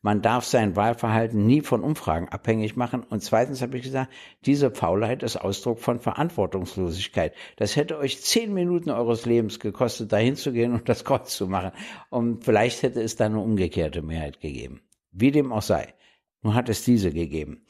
man 0.06 0.22
darf 0.22 0.44
sein 0.44 0.76
Wahlverhalten 0.76 1.46
nie 1.46 1.62
von 1.62 1.82
Umfragen 1.82 2.28
abhängig 2.28 2.76
machen. 2.76 3.02
Und 3.02 3.24
zweitens 3.24 3.60
habe 3.60 3.76
ich 3.76 3.82
gesagt, 3.82 4.12
diese 4.44 4.70
Faulheit 4.70 5.24
ist 5.24 5.36
Ausdruck 5.36 5.80
von 5.80 5.98
Verantwortungslosigkeit. 5.98 7.34
Das 7.56 7.74
hätte 7.74 7.98
euch 7.98 8.22
zehn 8.22 8.54
Minuten 8.54 8.90
eures 8.90 9.26
Lebens 9.26 9.58
gekostet, 9.58 10.12
dahin 10.12 10.36
zu 10.36 10.52
gehen 10.52 10.72
und 10.74 10.88
das 10.88 11.04
Kreuz 11.04 11.36
zu 11.36 11.48
machen. 11.48 11.72
Und 12.08 12.44
vielleicht 12.44 12.84
hätte 12.84 13.02
es 13.02 13.16
dann 13.16 13.32
eine 13.32 13.42
umgekehrte 13.42 14.00
Mehrheit 14.00 14.40
gegeben. 14.40 14.80
Wie 15.10 15.32
dem 15.32 15.52
auch 15.52 15.62
sei. 15.62 15.92
Nun 16.40 16.54
hat 16.54 16.68
es 16.68 16.84
diese 16.84 17.10
gegeben. 17.10 17.66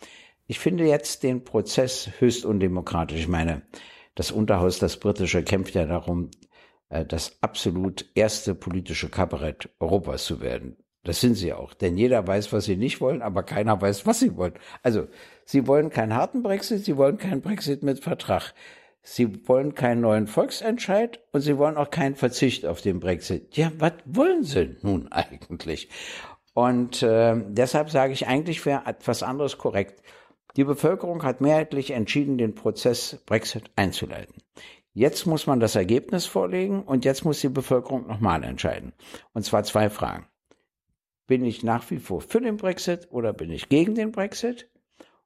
Ich 0.47 0.59
finde 0.59 0.85
jetzt 0.85 1.23
den 1.23 1.43
Prozess 1.43 2.11
höchst 2.19 2.45
undemokratisch. 2.45 3.21
Ich 3.21 3.29
meine, 3.29 3.63
das 4.15 4.31
Unterhaus, 4.31 4.79
das 4.79 5.01
britische, 5.01 5.43
kämpft 5.43 5.75
ja 5.75 5.87
darum, 5.87 6.31
äh, 6.91 7.07
das 7.07 7.39
absolut 7.41 8.05
erste 8.15 8.55
politische 8.55 9.09
Kabarett 9.09 9.71
Europas 9.81 10.27
zu 10.27 10.43
werden. 10.43 10.77
Das 11.07 11.21
sind 11.21 11.37
sie 11.37 11.53
auch. 11.53 11.73
Denn 11.73 11.97
jeder 11.97 12.27
weiß, 12.27 12.53
was 12.53 12.65
sie 12.65 12.77
nicht 12.77 13.01
wollen, 13.01 13.23
aber 13.23 13.45
keiner 13.45 13.81
weiß, 13.81 14.07
was 14.07 14.19
sie 14.19 14.37
wollen. 14.37 14.55
Also, 14.83 15.07
sie 15.45 15.69
wollen 15.69 15.91
keinen 15.91 16.15
harten 16.15 16.43
Brexit, 16.43 16.85
sie 16.85 16.97
wollen 16.97 17.17
keinen 17.17 17.43
Brexit 17.43 17.85
mit 17.85 18.01
Vertrag. 18.01 18.53
Sie 19.03 19.47
wollen 19.47 19.77
keinen 19.77 20.01
neuen 20.01 20.27
Volksentscheid 20.27 21.21
und 21.31 21.43
sie 21.43 21.59
wollen 21.59 21.77
auch 21.77 21.91
keinen 21.91 22.17
Verzicht 22.17 22.67
auf 22.67 22.81
den 22.81 22.99
Brexit. 22.99 23.57
Ja, 23.57 23.71
was 23.79 23.93
wollen 24.05 24.43
sie 24.43 24.77
nun 24.83 25.07
eigentlich? 25.13 25.89
Und 26.55 27.05
äh, 27.05 27.37
deshalb 27.51 27.91
sage 27.91 28.13
ich, 28.13 28.27
eigentlich 28.27 28.67
wäre 28.67 28.87
etwas 28.87 29.23
anderes 29.23 29.59
korrekt. 29.59 30.03
Die 30.57 30.65
Bevölkerung 30.65 31.23
hat 31.23 31.41
mehrheitlich 31.41 31.93
entschieden, 31.93 32.37
den 32.37 32.57
Prozess 32.57 33.23
Brexit 33.27 33.71
einzuleiten. 33.77 34.43
Jetzt 34.93 35.25
muss 35.27 35.47
man 35.47 35.61
das 35.61 35.77
Ergebnis 35.77 36.27
vorlegen 36.27 36.83
und 36.83 37.05
jetzt 37.05 37.25
muss 37.25 37.41
die 37.43 37.49
Bevölkerung 37.49 38.09
nochmal 38.09 38.43
entscheiden. 38.43 38.93
Und 39.35 39.45
zwar 39.45 39.63
zwei 39.63 39.89
Fragen. 39.89 40.27
Bin 41.27 41.45
ich 41.45 41.63
nach 41.63 41.91
wie 41.91 41.99
vor 41.99 42.21
für 42.21 42.41
den 42.41 42.57
Brexit 42.57 43.09
oder 43.11 43.33
bin 43.33 43.51
ich 43.51 43.69
gegen 43.69 43.95
den 43.95 44.13
Brexit? 44.13 44.69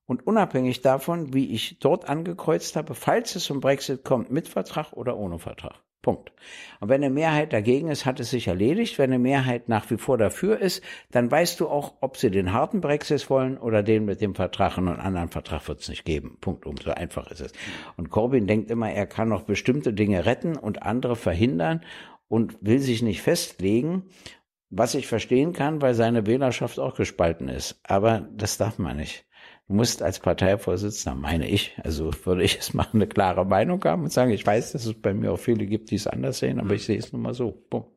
Und 0.06 0.26
unabhängig 0.26 0.80
davon, 0.80 1.34
wie 1.34 1.52
ich 1.52 1.78
dort 1.78 2.08
angekreuzt 2.08 2.74
habe, 2.74 2.94
falls 2.94 3.36
es 3.36 3.44
zum 3.44 3.60
Brexit 3.60 4.02
kommt, 4.02 4.30
mit 4.30 4.48
Vertrag 4.48 4.92
oder 4.92 5.16
ohne 5.16 5.38
Vertrag. 5.38 5.82
Punkt. 6.02 6.32
Und 6.80 6.88
wenn 6.88 7.04
eine 7.04 7.12
Mehrheit 7.12 7.52
dagegen 7.52 7.88
ist, 7.88 8.06
hat 8.06 8.20
es 8.20 8.30
sich 8.30 8.48
erledigt. 8.48 8.98
Wenn 8.98 9.10
eine 9.10 9.18
Mehrheit 9.18 9.68
nach 9.68 9.90
wie 9.90 9.98
vor 9.98 10.16
dafür 10.16 10.58
ist, 10.58 10.82
dann 11.10 11.30
weißt 11.30 11.60
du 11.60 11.68
auch, 11.68 11.94
ob 12.00 12.16
sie 12.16 12.30
den 12.30 12.52
harten 12.52 12.80
Brexit 12.80 13.28
wollen 13.28 13.58
oder 13.58 13.82
den 13.82 14.06
mit 14.06 14.22
dem 14.22 14.34
Vertrag. 14.34 14.78
Und 14.78 14.88
einen 14.88 15.00
anderen 15.00 15.28
Vertrag 15.28 15.68
wird 15.68 15.80
es 15.80 15.88
nicht 15.88 16.04
geben. 16.04 16.38
Punkt. 16.40 16.64
Um 16.64 16.76
so 16.78 16.90
einfach 16.90 17.30
ist 17.30 17.40
es. 17.40 17.52
Und 17.96 18.08
Corbyn 18.08 18.46
denkt 18.46 18.70
immer, 18.70 18.90
er 18.90 19.06
kann 19.06 19.28
noch 19.28 19.42
bestimmte 19.42 19.92
Dinge 19.92 20.24
retten 20.24 20.56
und 20.56 20.82
andere 20.82 21.16
verhindern 21.16 21.84
und 22.28 22.56
will 22.62 22.78
sich 22.78 23.02
nicht 23.02 23.20
festlegen. 23.20 24.04
Was 24.70 24.94
ich 24.94 25.09
verstehen 25.09 25.52
kann, 25.52 25.83
weil 25.83 25.94
seine 25.94 26.26
Wählerschaft 26.26 26.78
auch 26.78 26.94
gespalten 26.94 27.48
ist. 27.48 27.80
Aber 27.83 28.28
das 28.33 28.56
darf 28.56 28.78
man 28.78 28.96
nicht. 28.96 29.26
Du 29.66 29.74
musst 29.74 30.02
als 30.02 30.18
Parteivorsitzender, 30.18 31.18
meine 31.18 31.48
ich, 31.48 31.76
also 31.85 32.11
würde 32.24 32.42
ich 32.42 32.59
es 32.61 32.74
machen, 32.74 32.96
eine 32.96 33.06
klare 33.06 33.44
Meinung 33.44 33.83
haben 33.85 34.04
und 34.04 34.12
sagen, 34.12 34.30
ich 34.30 34.46
weiß, 34.46 34.72
dass 34.72 34.87
es 34.87 34.94
bei 34.94 35.14
mir 35.14 35.33
auch 35.33 35.38
viele 35.38 35.66
gibt, 35.66 35.90
die 35.90 35.96
es 35.96 36.06
anders 36.06 36.38
sehen, 36.38 36.61
aber 36.61 36.74
ich 36.74 36.85
sehe 36.85 36.98
es 36.98 37.12
nun 37.12 37.22
mal 37.22 37.35
so. 37.35 37.52
Punkt. 37.68 37.88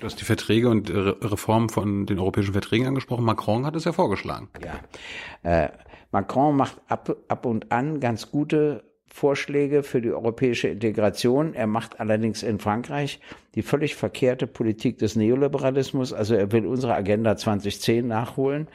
Du 0.00 0.06
hast 0.06 0.20
die 0.20 0.24
Verträge 0.24 0.68
und 0.68 0.90
Reformen 0.90 1.68
von 1.68 2.06
den 2.06 2.18
europäischen 2.18 2.52
Verträgen 2.52 2.86
angesprochen. 2.86 3.24
Macron 3.24 3.64
hat 3.64 3.76
es 3.76 3.84
ja 3.84 3.92
vorgeschlagen. 3.92 4.48
Ja. 4.64 5.64
Äh, 5.64 5.70
Macron 6.10 6.56
macht 6.56 6.80
ab, 6.88 7.14
ab 7.28 7.46
und 7.46 7.70
an 7.70 8.00
ganz 8.00 8.30
gute 8.30 8.84
Vorschläge 9.10 9.82
für 9.82 10.00
die 10.00 10.10
europäische 10.10 10.68
Integration. 10.68 11.54
Er 11.54 11.66
macht 11.66 12.00
allerdings 12.00 12.42
in 12.42 12.58
Frankreich 12.58 13.20
die 13.54 13.62
völlig 13.62 13.96
verkehrte 13.96 14.46
Politik 14.46 14.98
des 14.98 15.16
Neoliberalismus. 15.16 16.12
Also 16.12 16.34
er 16.34 16.52
will 16.52 16.66
unsere 16.66 16.94
Agenda 16.94 17.36
2010 17.36 18.06
nachholen. 18.06 18.68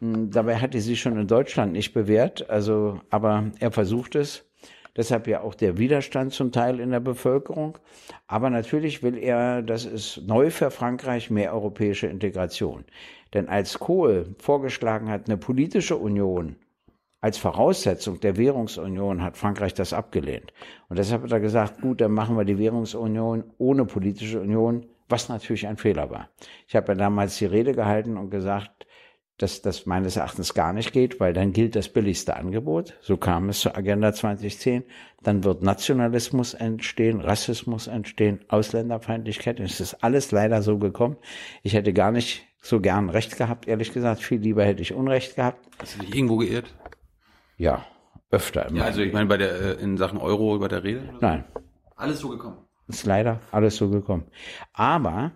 Hm, 0.00 0.30
dabei 0.30 0.56
hat 0.56 0.74
er 0.74 0.80
sie 0.80 0.96
schon 0.96 1.18
in 1.18 1.26
Deutschland 1.26 1.72
nicht 1.72 1.92
bewährt. 1.92 2.48
Also, 2.50 3.00
aber 3.10 3.50
er 3.60 3.70
versucht 3.70 4.14
es. 4.14 4.44
Deshalb 4.96 5.28
ja 5.28 5.42
auch 5.42 5.54
der 5.54 5.78
Widerstand 5.78 6.32
zum 6.32 6.50
Teil 6.50 6.80
in 6.80 6.90
der 6.90 7.00
Bevölkerung. 7.00 7.78
Aber 8.26 8.50
natürlich 8.50 9.02
will 9.02 9.16
er, 9.16 9.62
das 9.62 9.84
ist 9.84 10.22
neu 10.26 10.50
für 10.50 10.72
Frankreich, 10.72 11.30
mehr 11.30 11.54
europäische 11.54 12.08
Integration. 12.08 12.84
Denn 13.32 13.48
als 13.48 13.78
Kohl 13.78 14.34
vorgeschlagen 14.38 15.08
hat, 15.08 15.28
eine 15.28 15.36
politische 15.36 15.96
Union 15.96 16.56
als 17.20 17.38
Voraussetzung 17.38 18.20
der 18.20 18.36
Währungsunion 18.36 19.22
hat 19.22 19.36
Frankreich 19.36 19.74
das 19.74 19.92
abgelehnt. 19.92 20.52
Und 20.88 20.98
deshalb 20.98 21.22
hat 21.24 21.32
er 21.32 21.40
gesagt, 21.40 21.80
gut, 21.80 22.00
dann 22.00 22.12
machen 22.12 22.36
wir 22.36 22.44
die 22.44 22.58
Währungsunion 22.58 23.44
ohne 23.58 23.84
politische 23.84 24.40
Union, 24.40 24.86
was 25.08 25.28
natürlich 25.28 25.66
ein 25.66 25.76
Fehler 25.76 26.10
war. 26.10 26.28
Ich 26.66 26.76
habe 26.76 26.92
ja 26.92 26.94
damals 26.94 27.38
die 27.38 27.46
Rede 27.46 27.72
gehalten 27.72 28.16
und 28.16 28.30
gesagt, 28.30 28.86
dass 29.38 29.62
das 29.62 29.86
meines 29.86 30.16
Erachtens 30.16 30.52
gar 30.52 30.72
nicht 30.72 30.92
geht, 30.92 31.20
weil 31.20 31.32
dann 31.32 31.52
gilt 31.52 31.76
das 31.76 31.88
billigste 31.88 32.36
Angebot. 32.36 32.94
So 33.00 33.16
kam 33.16 33.48
es 33.48 33.60
zur 33.60 33.76
Agenda 33.76 34.12
2010. 34.12 34.82
Dann 35.22 35.44
wird 35.44 35.62
Nationalismus 35.62 36.54
entstehen, 36.54 37.20
Rassismus 37.20 37.86
entstehen, 37.86 38.40
Ausländerfeindlichkeit. 38.48 39.60
Es 39.60 39.80
ist 39.80 40.02
alles 40.02 40.32
leider 40.32 40.62
so 40.62 40.78
gekommen. 40.78 41.16
Ich 41.62 41.74
hätte 41.74 41.92
gar 41.92 42.10
nicht 42.10 42.46
so 42.60 42.80
gern 42.80 43.10
Recht 43.10 43.36
gehabt, 43.36 43.68
ehrlich 43.68 43.92
gesagt. 43.92 44.22
Viel 44.22 44.40
lieber 44.40 44.64
hätte 44.64 44.82
ich 44.82 44.92
Unrecht 44.92 45.36
gehabt. 45.36 45.64
Hast 45.78 45.96
du 45.96 46.00
dich 46.00 46.14
irgendwo 46.14 46.36
geirrt? 46.38 46.74
Ja, 47.58 47.84
öfter 48.30 48.66
immer. 48.66 48.78
Ja, 48.78 48.84
also 48.84 49.02
ich 49.02 49.12
meine 49.12 49.26
bei 49.26 49.36
der 49.36 49.78
äh, 49.78 49.82
in 49.82 49.96
Sachen 49.96 50.18
Euro 50.18 50.58
bei 50.58 50.68
der 50.68 50.84
Rede? 50.84 51.14
Nein. 51.20 51.44
Alles 51.96 52.20
so 52.20 52.28
gekommen. 52.28 52.58
Ist 52.86 53.04
leider 53.04 53.40
alles 53.50 53.76
so 53.76 53.90
gekommen. 53.90 54.24
Aber 54.72 55.32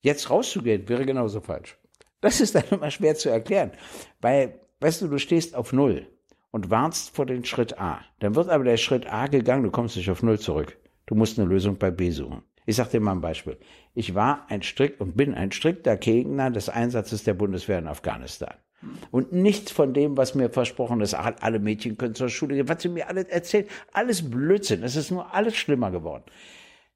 jetzt 0.00 0.30
rauszugehen 0.30 0.88
wäre 0.88 1.04
genauso 1.04 1.40
falsch. 1.40 1.78
Das 2.20 2.40
ist 2.40 2.54
dann 2.54 2.64
immer 2.70 2.90
schwer 2.90 3.14
zu 3.14 3.28
erklären, 3.28 3.72
weil 4.20 4.60
weißt 4.80 5.02
du, 5.02 5.08
du 5.08 5.18
stehst 5.18 5.54
auf 5.54 5.72
Null 5.72 6.06
und 6.50 6.70
wartest 6.70 7.14
vor 7.14 7.26
den 7.26 7.44
Schritt 7.44 7.78
A. 7.78 8.00
Dann 8.20 8.34
wird 8.34 8.48
aber 8.48 8.64
der 8.64 8.78
Schritt 8.78 9.12
A 9.12 9.26
gegangen, 9.26 9.64
du 9.64 9.70
kommst 9.70 9.96
nicht 9.96 10.10
auf 10.10 10.22
Null 10.22 10.38
zurück. 10.38 10.76
Du 11.06 11.14
musst 11.14 11.38
eine 11.38 11.48
Lösung 11.48 11.76
bei 11.76 11.90
B 11.90 12.10
suchen. 12.10 12.42
Ich 12.64 12.76
sage 12.76 12.90
dir 12.90 13.00
mal 13.00 13.12
ein 13.12 13.20
Beispiel. 13.20 13.58
Ich 13.94 14.14
war 14.14 14.46
ein 14.48 14.62
strikt 14.62 15.00
und 15.00 15.16
bin 15.16 15.34
ein 15.34 15.52
strikter 15.52 15.96
Gegner 15.96 16.50
des 16.50 16.68
Einsatzes 16.68 17.24
der 17.24 17.34
Bundeswehr 17.34 17.78
in 17.78 17.88
Afghanistan. 17.88 18.54
Und 19.10 19.32
nichts 19.32 19.70
von 19.70 19.94
dem, 19.94 20.16
was 20.16 20.34
mir 20.34 20.50
versprochen 20.50 21.00
ist, 21.00 21.14
alle 21.14 21.58
Mädchen 21.58 21.96
können 21.96 22.14
zur 22.14 22.28
Schule 22.28 22.56
gehen, 22.56 22.68
was 22.68 22.82
sie 22.82 22.88
mir 22.88 23.08
alles 23.08 23.26
erzählt, 23.26 23.70
alles 23.92 24.28
Blödsinn. 24.28 24.82
Es 24.82 24.96
ist 24.96 25.10
nur 25.10 25.34
alles 25.34 25.56
schlimmer 25.56 25.90
geworden. 25.90 26.24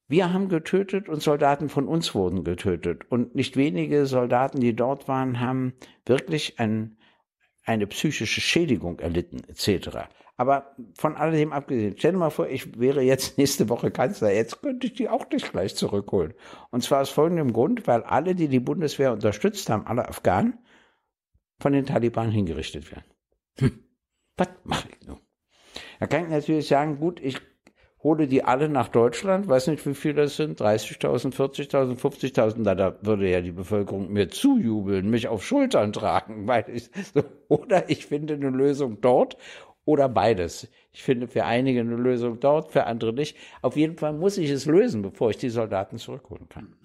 Wir 0.09 0.33
haben 0.33 0.49
getötet 0.49 1.09
und 1.09 1.23
Soldaten 1.23 1.69
von 1.69 1.89
uns 1.89 2.15
wurden 2.15 2.45
getötet. 2.45 3.03
Und 3.11 3.35
nicht 3.35 3.57
wenige 3.57 4.07
Soldaten, 4.07 4.61
die 4.61 4.75
dort 4.75 5.09
waren, 5.09 5.41
haben 5.41 5.75
wirklich 6.05 6.61
ein, 6.61 6.97
eine 7.65 7.87
psychische 7.89 8.41
Schädigung 8.41 9.01
erlitten, 9.01 9.43
etc. 9.49 10.07
Aber 10.37 10.77
von 10.95 11.17
alledem 11.17 11.53
abgesehen, 11.53 11.95
stell 11.99 12.13
dir 12.13 12.19
mal 12.19 12.31
vor, 12.31 12.49
ich 12.49 12.79
wäre 12.79 13.03
jetzt 13.03 13.39
nächste 13.39 13.69
Woche 13.69 13.91
Kanzler, 13.91 14.33
jetzt 14.33 14.63
könnte 14.63 14.87
ich 14.87 14.95
die 14.95 15.09
auch 15.09 15.29
nicht 15.31 15.51
gleich 15.51 15.75
zurückholen. 15.75 16.35
Und 16.71 16.83
zwar 16.85 17.01
aus 17.01 17.11
folgendem 17.11 17.53
Grund, 17.53 17.87
weil 17.87 18.03
alle, 18.05 18.35
die 18.35 18.49
die 18.49 18.61
Bundeswehr 18.61 19.13
unterstützt 19.13 19.71
haben, 19.71 19.87
alle 19.87 20.09
Afghanen, 20.09 20.59
von 21.59 21.73
den 21.73 21.87
Taliban 21.87 22.31
hingerichtet 22.31 22.91
werden. 22.91 23.11
Hm. 23.59 23.85
Was 24.37 24.49
mache 24.65 24.89
ich 24.91 25.07
nun? 25.07 25.21
Da 25.99 26.07
kann 26.07 26.25
ich 26.25 26.31
natürlich 26.31 26.69
sagen, 26.69 26.99
gut, 26.99 27.21
ich 27.21 27.41
hole 28.03 28.29
die 28.29 28.45
alle 28.45 28.69
nach 28.69 28.89
Deutschland, 28.89 29.49
weiß 29.49 29.67
nicht, 29.69 29.85
wie 29.87 29.95
viele 29.95 30.23
das 30.23 30.37
sind, 30.37 30.61
30.000, 30.61 31.35
40.000, 31.35 31.99
50.000, 31.99 32.63
da, 32.63 32.75
da 32.75 32.97
würde 33.03 33.29
ja 33.29 33.41
die 33.41 33.53
Bevölkerung 33.53 34.13
mir 34.13 34.29
zujubeln, 34.29 35.11
mich 35.11 35.29
auf 35.29 35.45
Schultern 35.45 35.93
tragen, 35.93 36.47
weil 36.47 36.67
ich, 36.73 36.91
so, 37.15 37.25
oder 37.49 37.91
ich 37.91 38.07
finde 38.07 38.35
eine 38.35 38.51
Lösung 38.51 39.01
dort 39.01 39.37
oder 39.85 40.09
beides. 40.09 40.69
Ich 40.93 41.03
finde 41.03 41.29
für 41.29 41.45
einige 41.45 41.81
eine 41.81 41.97
Lösung 41.97 42.41
dort, 42.41 42.73
für 42.73 42.85
andere 42.85 43.13
nicht. 43.13 43.37
Auf 43.63 43.77
jeden 43.77 43.97
Fall 43.97 44.13
muss 44.13 44.39
ich 44.39 44.51
es 44.51 44.67
lösen, 44.67 45.03
bevor 45.03 45.31
ich 45.31 45.39
die 45.39 45.51
Soldaten 45.51 45.99
zurückholen 45.99 46.49
kann. 46.49 46.77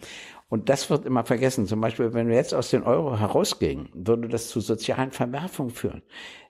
Und 0.52 0.68
das 0.68 0.90
wird 0.90 1.06
immer 1.06 1.24
vergessen. 1.24 1.66
Zum 1.66 1.80
Beispiel, 1.80 2.14
wenn 2.14 2.28
wir 2.28 2.36
jetzt 2.36 2.54
aus 2.54 2.72
den 2.72 2.84
Euro 2.84 3.18
herausgingen, 3.18 3.88
würde 3.94 4.28
das 4.28 4.50
zu 4.50 4.60
sozialen 4.60 5.12
Verwerfungen 5.12 5.72
führen. 5.72 6.02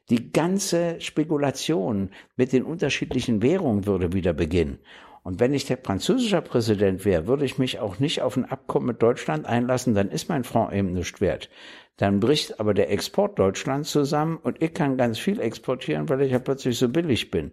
Die 0.09 0.31
ganze 0.31 0.99
Spekulation 0.99 2.09
mit 2.35 2.51
den 2.51 2.63
unterschiedlichen 2.63 3.43
Währungen 3.43 3.85
würde 3.85 4.11
wieder 4.11 4.33
beginnen. 4.33 4.79
Und 5.21 5.39
wenn 5.39 5.53
ich 5.53 5.65
der 5.65 5.77
französische 5.77 6.41
Präsident 6.41 7.05
wäre, 7.05 7.27
würde 7.27 7.45
ich 7.45 7.59
mich 7.59 7.79
auch 7.79 7.99
nicht 7.99 8.23
auf 8.23 8.37
ein 8.37 8.45
Abkommen 8.45 8.87
mit 8.87 9.03
Deutschland 9.03 9.45
einlassen, 9.45 9.93
dann 9.93 10.09
ist 10.09 10.29
mein 10.29 10.45
Franc 10.45 10.73
eben 10.73 10.93
nicht 10.93 11.21
wert. 11.21 11.51
Dann 11.97 12.19
bricht 12.19 12.59
aber 12.59 12.73
der 12.73 12.89
Export 12.89 13.37
Deutschlands 13.37 13.91
zusammen 13.91 14.37
und 14.41 14.63
ich 14.63 14.73
kann 14.73 14.97
ganz 14.97 15.19
viel 15.19 15.39
exportieren, 15.39 16.09
weil 16.09 16.21
ich 16.21 16.31
ja 16.31 16.39
plötzlich 16.39 16.75
so 16.79 16.89
billig 16.89 17.29
bin. 17.29 17.51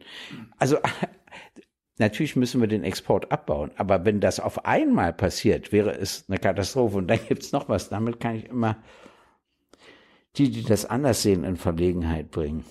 Also 0.56 0.78
natürlich 1.98 2.36
müssen 2.36 2.60
wir 2.60 2.68
den 2.68 2.84
Export 2.84 3.30
abbauen, 3.32 3.70
aber 3.76 4.04
wenn 4.04 4.20
das 4.20 4.40
auf 4.40 4.64
einmal 4.64 5.12
passiert, 5.12 5.72
wäre 5.72 5.92
es 5.92 6.24
eine 6.28 6.38
Katastrophe. 6.38 6.96
Und 6.98 7.08
dann 7.08 7.20
gibt's 7.26 7.52
noch 7.52 7.68
was, 7.68 7.88
damit 7.88 8.20
kann 8.20 8.36
ich 8.36 8.46
immer 8.46 8.76
die, 10.36 10.50
die 10.50 10.62
das 10.62 10.84
anders 10.84 11.22
sehen, 11.22 11.44
in 11.44 11.56
Verlegenheit 11.56 12.30
bringen. 12.30 12.64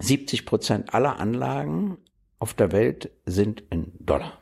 70 0.00 0.46
Prozent 0.46 0.94
aller 0.94 1.18
Anlagen 1.20 1.98
auf 2.38 2.54
der 2.54 2.72
Welt 2.72 3.10
sind 3.26 3.62
in 3.70 3.92
Dollar. 3.98 4.38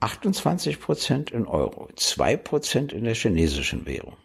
28 0.00 0.80
Prozent 0.80 1.30
in 1.30 1.46
Euro, 1.46 1.88
2 1.94 2.36
Prozent 2.36 2.92
in 2.92 3.04
der 3.04 3.14
chinesischen 3.14 3.86
Währung. 3.86 4.16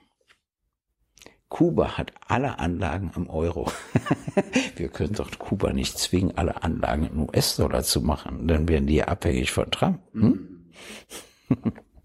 Kuba 1.53 1.99
hat 1.99 2.11
alle 2.27 2.57
Anlagen 2.57 3.11
im 3.15 3.29
Euro. 3.29 3.71
Wir 4.75 4.89
können 4.89 5.13
doch 5.13 5.29
Kuba 5.37 5.71
nicht 5.71 5.99
zwingen, 5.99 6.35
alle 6.35 6.63
Anlagen 6.63 7.05
in 7.05 7.19
US-Dollar 7.19 7.83
zu 7.83 8.01
machen. 8.01 8.47
Dann 8.47 8.67
werden 8.67 8.87
die 8.87 9.03
abhängig 9.03 9.51
von 9.51 9.69
Trump. 9.69 9.99
Hm? 10.13 10.71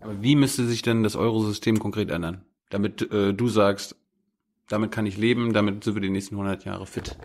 Aber 0.00 0.22
wie 0.22 0.36
müsste 0.36 0.66
sich 0.66 0.82
denn 0.82 1.02
das 1.02 1.16
Eurosystem 1.16 1.78
konkret 1.78 2.10
ändern? 2.10 2.42
Damit 2.68 3.10
äh, 3.10 3.32
du 3.32 3.48
sagst, 3.48 3.96
damit 4.68 4.92
kann 4.92 5.06
ich 5.06 5.16
leben, 5.16 5.54
damit 5.54 5.82
sind 5.82 5.94
wir 5.94 6.02
die 6.02 6.10
nächsten 6.10 6.34
100 6.34 6.66
Jahre 6.66 6.84
fit. 6.84 7.16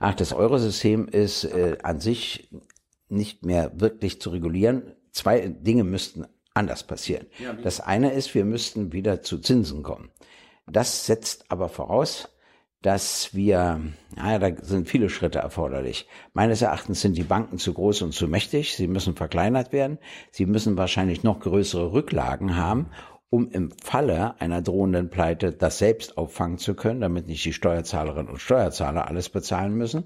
Ach, 0.00 0.14
das 0.14 0.32
Eurosystem 0.32 1.06
ist 1.08 1.44
äh, 1.44 1.76
an 1.82 2.00
sich 2.00 2.48
nicht 3.10 3.44
mehr 3.44 3.78
wirklich 3.78 4.18
zu 4.18 4.30
regulieren. 4.30 4.94
Zwei 5.12 5.48
Dinge 5.48 5.84
müssten 5.84 6.24
anders 6.54 6.86
passieren. 6.86 7.26
Ja, 7.38 7.52
das 7.52 7.80
eine 7.80 8.14
ist, 8.14 8.34
wir 8.34 8.46
müssten 8.46 8.94
wieder 8.94 9.20
zu 9.20 9.36
Zinsen 9.36 9.82
kommen. 9.82 10.08
Das 10.70 11.06
setzt 11.06 11.50
aber 11.50 11.68
voraus, 11.68 12.28
dass 12.82 13.34
wir, 13.34 13.80
naja, 14.14 14.38
da 14.38 14.62
sind 14.62 14.88
viele 14.88 15.08
Schritte 15.08 15.38
erforderlich. 15.38 16.06
Meines 16.34 16.62
Erachtens 16.62 17.00
sind 17.00 17.16
die 17.16 17.24
Banken 17.24 17.58
zu 17.58 17.72
groß 17.72 18.02
und 18.02 18.12
zu 18.12 18.28
mächtig. 18.28 18.76
Sie 18.76 18.86
müssen 18.86 19.16
verkleinert 19.16 19.72
werden. 19.72 19.98
Sie 20.30 20.46
müssen 20.46 20.76
wahrscheinlich 20.76 21.22
noch 21.22 21.40
größere 21.40 21.92
Rücklagen 21.92 22.56
haben, 22.56 22.90
um 23.30 23.48
im 23.50 23.72
Falle 23.82 24.40
einer 24.40 24.62
drohenden 24.62 25.10
Pleite 25.10 25.52
das 25.52 25.78
selbst 25.78 26.16
auffangen 26.16 26.58
zu 26.58 26.74
können, 26.74 27.00
damit 27.00 27.26
nicht 27.26 27.44
die 27.44 27.52
Steuerzahlerinnen 27.52 28.30
und 28.30 28.38
Steuerzahler 28.38 29.08
alles 29.08 29.30
bezahlen 29.30 29.74
müssen. 29.74 30.04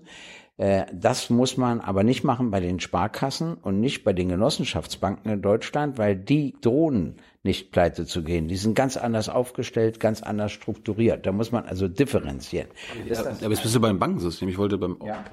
Äh, 0.57 0.87
das 0.93 1.31
muss 1.31 1.57
man 1.57 1.81
aber 1.81 2.03
nicht 2.05 2.25
machen 2.25 2.51
bei 2.51 2.61
den 2.61 2.81
Sparkassen 2.81 3.55
und 3.55 3.81
nicht 3.81 4.05
bei 4.05 4.13
den 4.13 4.29
Genossenschaftsbanken 4.29 5.33
in 5.33 5.43
Deutschland, 5.43 5.99
weil 5.99 6.17
die 6.17 6.55
drohen 6.61 7.17
nicht 7.43 7.73
pleite 7.73 8.05
zu 8.05 8.23
gehen. 8.23 8.49
Die 8.49 8.57
sind 8.57 8.75
ganz 8.75 8.97
anders 8.97 9.29
aufgestellt, 9.29 9.99
ganz 9.99 10.23
anders 10.23 10.53
strukturiert. 10.53 11.25
Da 11.25 11.33
muss 11.33 11.53
man 11.53 11.65
also 11.65 11.89
differenzieren. 11.89 12.69
Ja, 13.09 13.21
aber 13.21 13.51
jetzt 13.51 13.63
bist 13.63 13.75
du 13.75 13.81
beim 13.81 13.99
Bankensystem. 13.99 14.49
Ich 14.49 14.59
wollte 14.59 14.77
beim. 14.77 14.99
Ja. 15.05 15.25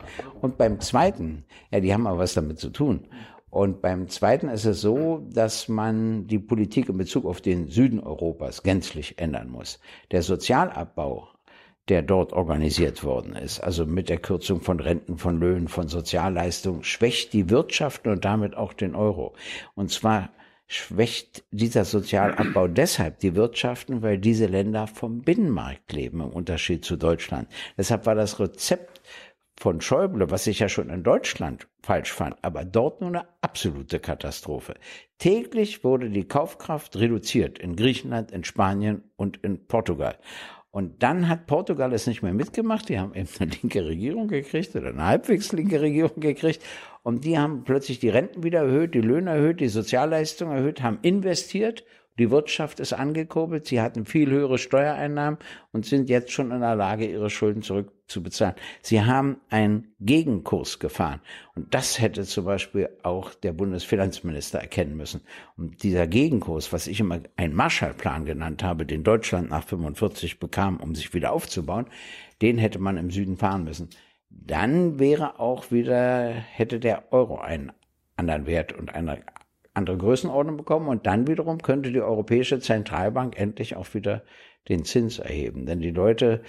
Und 0.41 0.57
beim 0.57 0.79
zweiten, 0.79 1.45
ja, 1.71 1.79
die 1.79 1.93
haben 1.93 2.07
aber 2.07 2.19
was 2.19 2.33
damit 2.33 2.59
zu 2.59 2.69
tun. 2.69 3.07
Und 3.49 3.81
beim 3.81 4.07
zweiten 4.07 4.49
ist 4.49 4.65
es 4.65 4.81
so, 4.81 5.25
dass 5.31 5.67
man 5.67 6.27
die 6.27 6.39
Politik 6.39 6.89
in 6.89 6.97
Bezug 6.97 7.25
auf 7.25 7.41
den 7.41 7.67
Süden 7.67 7.99
Europas 7.99 8.63
gänzlich 8.63 9.19
ändern 9.19 9.49
muss. 9.49 9.79
Der 10.11 10.21
Sozialabbau 10.21 11.29
der 11.87 12.01
dort 12.01 12.33
organisiert 12.33 13.03
worden 13.03 13.35
ist, 13.35 13.61
also 13.61 13.85
mit 13.85 14.09
der 14.09 14.17
Kürzung 14.17 14.61
von 14.61 14.79
Renten, 14.79 15.17
von 15.17 15.39
Löhnen, 15.39 15.67
von 15.67 15.87
Sozialleistungen, 15.87 16.83
schwächt 16.83 17.31
die 17.33 17.49
Wirtschaft 17.49 18.07
und 18.07 18.25
damit 18.25 18.55
auch 18.55 18.73
den 18.73 18.93
Euro. 18.95 19.35
Und 19.73 19.89
zwar 19.89 20.29
schwächt 20.67 21.45
dieser 21.51 21.85
Sozialabbau 21.85 22.67
deshalb 22.67 23.19
die 23.19 23.35
Wirtschaften, 23.35 24.01
weil 24.01 24.17
diese 24.17 24.45
Länder 24.45 24.87
vom 24.87 25.21
Binnenmarkt 25.21 25.93
leben, 25.93 26.21
im 26.21 26.29
Unterschied 26.29 26.85
zu 26.85 26.97
Deutschland. 26.97 27.47
Deshalb 27.77 28.05
war 28.05 28.15
das 28.15 28.39
Rezept 28.39 29.01
von 29.59 29.81
Schäuble, 29.81 30.29
was 30.29 30.45
ich 30.45 30.59
ja 30.59 30.69
schon 30.69 30.89
in 30.89 31.03
Deutschland 31.03 31.67
falsch 31.81 32.11
fand, 32.11 32.35
aber 32.43 32.63
dort 32.63 33.01
nur 33.01 33.09
eine 33.09 33.27
absolute 33.41 33.99
Katastrophe. 33.99 34.75
Täglich 35.17 35.83
wurde 35.83 36.11
die 36.11 36.27
Kaufkraft 36.27 36.95
reduziert 36.95 37.57
in 37.57 37.75
Griechenland, 37.75 38.31
in 38.31 38.43
Spanien 38.43 39.09
und 39.15 39.37
in 39.37 39.65
Portugal. 39.65 40.19
Und 40.69 41.01
dann 41.01 41.27
hat 41.27 41.47
Portugal 41.47 41.91
es 41.93 42.05
nicht 42.05 42.21
mehr 42.21 42.35
mitgemacht. 42.35 42.87
Die 42.89 42.99
haben 42.99 43.15
eben 43.15 43.27
eine 43.39 43.49
linke 43.49 43.83
Regierung 43.83 44.27
gekriegt 44.27 44.75
oder 44.75 44.89
eine 44.89 45.05
halbwegs 45.05 45.51
linke 45.51 45.81
Regierung 45.81 46.19
gekriegt. 46.19 46.61
Und 47.07 47.23
die 47.23 47.37
haben 47.37 47.63
plötzlich 47.63 47.99
die 47.99 48.09
Renten 48.09 48.43
wieder 48.43 48.63
erhöht, 48.63 48.93
die 48.93 48.99
Löhne 48.99 49.29
erhöht, 49.29 49.61
die 49.61 49.69
Sozialleistungen 49.69 50.57
erhöht, 50.57 50.83
haben 50.83 50.99
investiert 51.03 51.85
die 52.19 52.31
Wirtschaft 52.31 52.79
ist 52.79 52.93
angekurbelt, 52.93 53.67
sie 53.67 53.79
hatten 53.79 54.05
viel 54.05 54.29
höhere 54.31 54.57
Steuereinnahmen 54.57 55.39
und 55.71 55.85
sind 55.85 56.09
jetzt 56.09 56.31
schon 56.31 56.51
in 56.51 56.61
der 56.61 56.75
Lage, 56.75 57.05
ihre 57.05 57.29
Schulden 57.29 57.61
zurückzubezahlen. 57.61 58.55
Sie 58.81 59.03
haben 59.03 59.37
einen 59.49 59.93
Gegenkurs 59.99 60.79
gefahren. 60.79 61.21
Und 61.53 61.73
das 61.75 61.99
hätte 61.99 62.23
zum 62.23 62.45
Beispiel 62.45 62.89
auch 63.03 63.35
der 63.35 63.53
Bundesfinanzminister 63.53 64.59
erkennen 64.59 64.97
müssen. 64.97 65.21
Und 65.57 65.83
dieser 65.83 66.07
Gegenkurs, 66.07 66.73
was 66.73 66.87
ich 66.87 66.99
immer 66.99 67.19
einen 67.35 67.53
Marshallplan 67.53 68.25
genannt 68.25 68.63
habe, 68.63 68.87
den 68.87 69.03
Deutschland 69.03 69.51
nach 69.51 69.63
45 69.63 70.39
bekam, 70.39 70.77
um 70.77 70.95
sich 70.95 71.13
wieder 71.13 71.31
aufzubauen, 71.31 71.85
den 72.41 72.57
hätte 72.57 72.79
man 72.79 72.97
im 72.97 73.11
Süden 73.11 73.37
fahren 73.37 73.63
müssen. 73.63 73.89
Dann 74.29 74.99
wäre 74.99 75.39
auch 75.39 75.71
wieder, 75.71 76.29
hätte 76.29 76.79
der 76.79 77.11
Euro 77.11 77.37
einen 77.39 77.71
anderen 78.15 78.45
Wert 78.45 78.73
und 78.73 78.93
eine 78.93 79.19
andere 79.73 79.97
Größenordnung 79.97 80.57
bekommen 80.57 80.87
und 80.87 81.05
dann 81.05 81.27
wiederum 81.27 81.59
könnte 81.59 81.91
die 81.91 82.01
Europäische 82.01 82.59
Zentralbank 82.59 83.39
endlich 83.39 83.75
auch 83.75 83.93
wieder 83.93 84.23
den 84.69 84.83
Zins 84.83 85.19
erheben. 85.19 85.65
Denn 85.65 85.79
die 85.79 85.91
Leute 85.91 86.41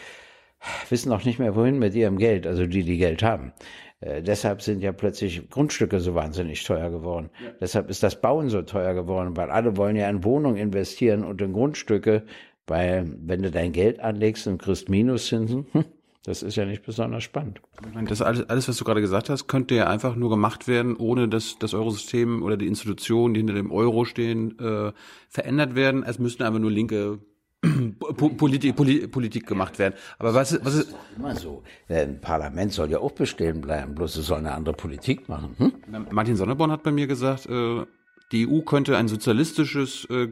wissen 0.89 1.13
auch 1.13 1.25
nicht 1.25 1.39
mehr, 1.39 1.55
wohin 1.55 1.79
mit 1.79 1.95
ihrem 1.95 2.19
Geld, 2.19 2.47
also 2.47 2.67
die, 2.67 2.83
die 2.83 2.99
Geld 2.99 3.23
haben. 3.23 3.53
Äh, 4.01 4.23
deshalb 4.23 4.63
sind 4.63 4.83
ja 4.83 4.93
plötzlich 4.93 5.49
Grundstücke 5.51 6.01
so 6.01 6.15
wahnsinnig 6.15 6.65
teuer 6.65 6.91
geworden. 6.91 7.31
Ja. 7.43 7.51
Deshalb 7.61 7.91
ist 7.91 8.03
das 8.03 8.21
Bauen 8.21 8.49
so 8.49 8.63
teuer 8.63 8.95
geworden, 8.95 9.37
weil 9.37 9.51
alle 9.51 9.77
wollen 9.77 9.97
ja 9.97 10.09
in 10.09 10.25
Wohnungen 10.25 10.57
investieren 10.57 11.25
und 11.25 11.41
in 11.43 11.53
Grundstücke, 11.53 12.25
weil 12.67 13.07
wenn 13.21 13.43
du 13.43 13.51
dein 13.51 13.73
Geld 13.73 14.01
anlegst 14.01 14.47
und 14.47 14.59
kriegst 14.59 14.89
Minuszinsen, 14.89 15.67
hm, 15.73 15.85
das 16.29 16.43
ist 16.43 16.57
ja 16.57 16.67
nicht 16.67 16.85
besonders 16.85 17.25
spannend. 17.25 17.63
Das 18.07 18.21
alles, 18.21 18.49
alles, 18.51 18.69
was 18.69 18.77
du 18.77 18.85
gerade 18.85 19.01
gesagt 19.01 19.31
hast, 19.31 19.49
könnte 19.49 19.75
ja 19.75 19.87
einfach 19.87 20.15
nur 20.15 20.29
gemacht 20.29 20.69
werden, 20.69 20.95
ohne 20.95 21.27
dass 21.27 21.59
das 21.59 21.73
Eurosystem 21.73 22.43
oder 22.43 22.59
die 22.59 22.67
Institutionen, 22.67 23.33
die 23.33 23.41
hinter 23.41 23.55
dem 23.55 23.73
Euro 23.73 24.05
stehen, 24.05 24.59
äh, 24.59 24.93
verändert 25.31 25.75
werden. 25.75 26.03
Es 26.03 26.19
müssten 26.19 26.43
einfach 26.43 26.61
nur 26.61 26.71
linke 26.71 27.21
Politik, 28.37 28.77
Politik 28.77 29.47
gemacht 29.47 29.79
werden. 29.79 29.95
Aber 30.19 30.35
was, 30.35 30.63
was 30.63 30.75
ist, 30.75 30.95
immer 31.17 31.35
so? 31.35 31.63
Ein 31.89 32.21
Parlament 32.21 32.73
soll 32.73 32.91
ja 32.91 32.99
auch 32.99 33.13
bestehen 33.13 33.63
bleiben, 33.63 33.95
bloß 33.95 34.17
es 34.17 34.27
soll 34.27 34.39
eine 34.39 34.53
andere 34.53 34.75
Politik 34.75 35.31
machen. 35.31 35.57
Hm? 35.57 36.07
Martin 36.11 36.37
Sonneborn 36.37 36.71
hat 36.71 36.83
bei 36.83 36.93
mir 36.93 37.07
gesagt, 37.07 37.47
äh, 37.47 37.87
die 38.33 38.47
EU 38.47 38.61
könnte 38.61 38.97
ein 38.97 39.09
sozialistisches 39.09 40.07
äh, 40.11 40.29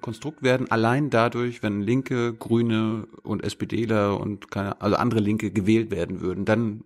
Konstrukt 0.00 0.42
werden, 0.42 0.70
allein 0.70 1.10
dadurch, 1.10 1.62
wenn 1.62 1.80
Linke, 1.80 2.34
Grüne 2.34 3.08
und 3.22 3.44
SPDler 3.44 4.20
und 4.20 4.50
keine, 4.50 4.80
also 4.80 4.96
andere 4.96 5.20
Linke 5.20 5.50
gewählt 5.50 5.90
werden 5.90 6.20
würden, 6.20 6.44
dann, 6.44 6.84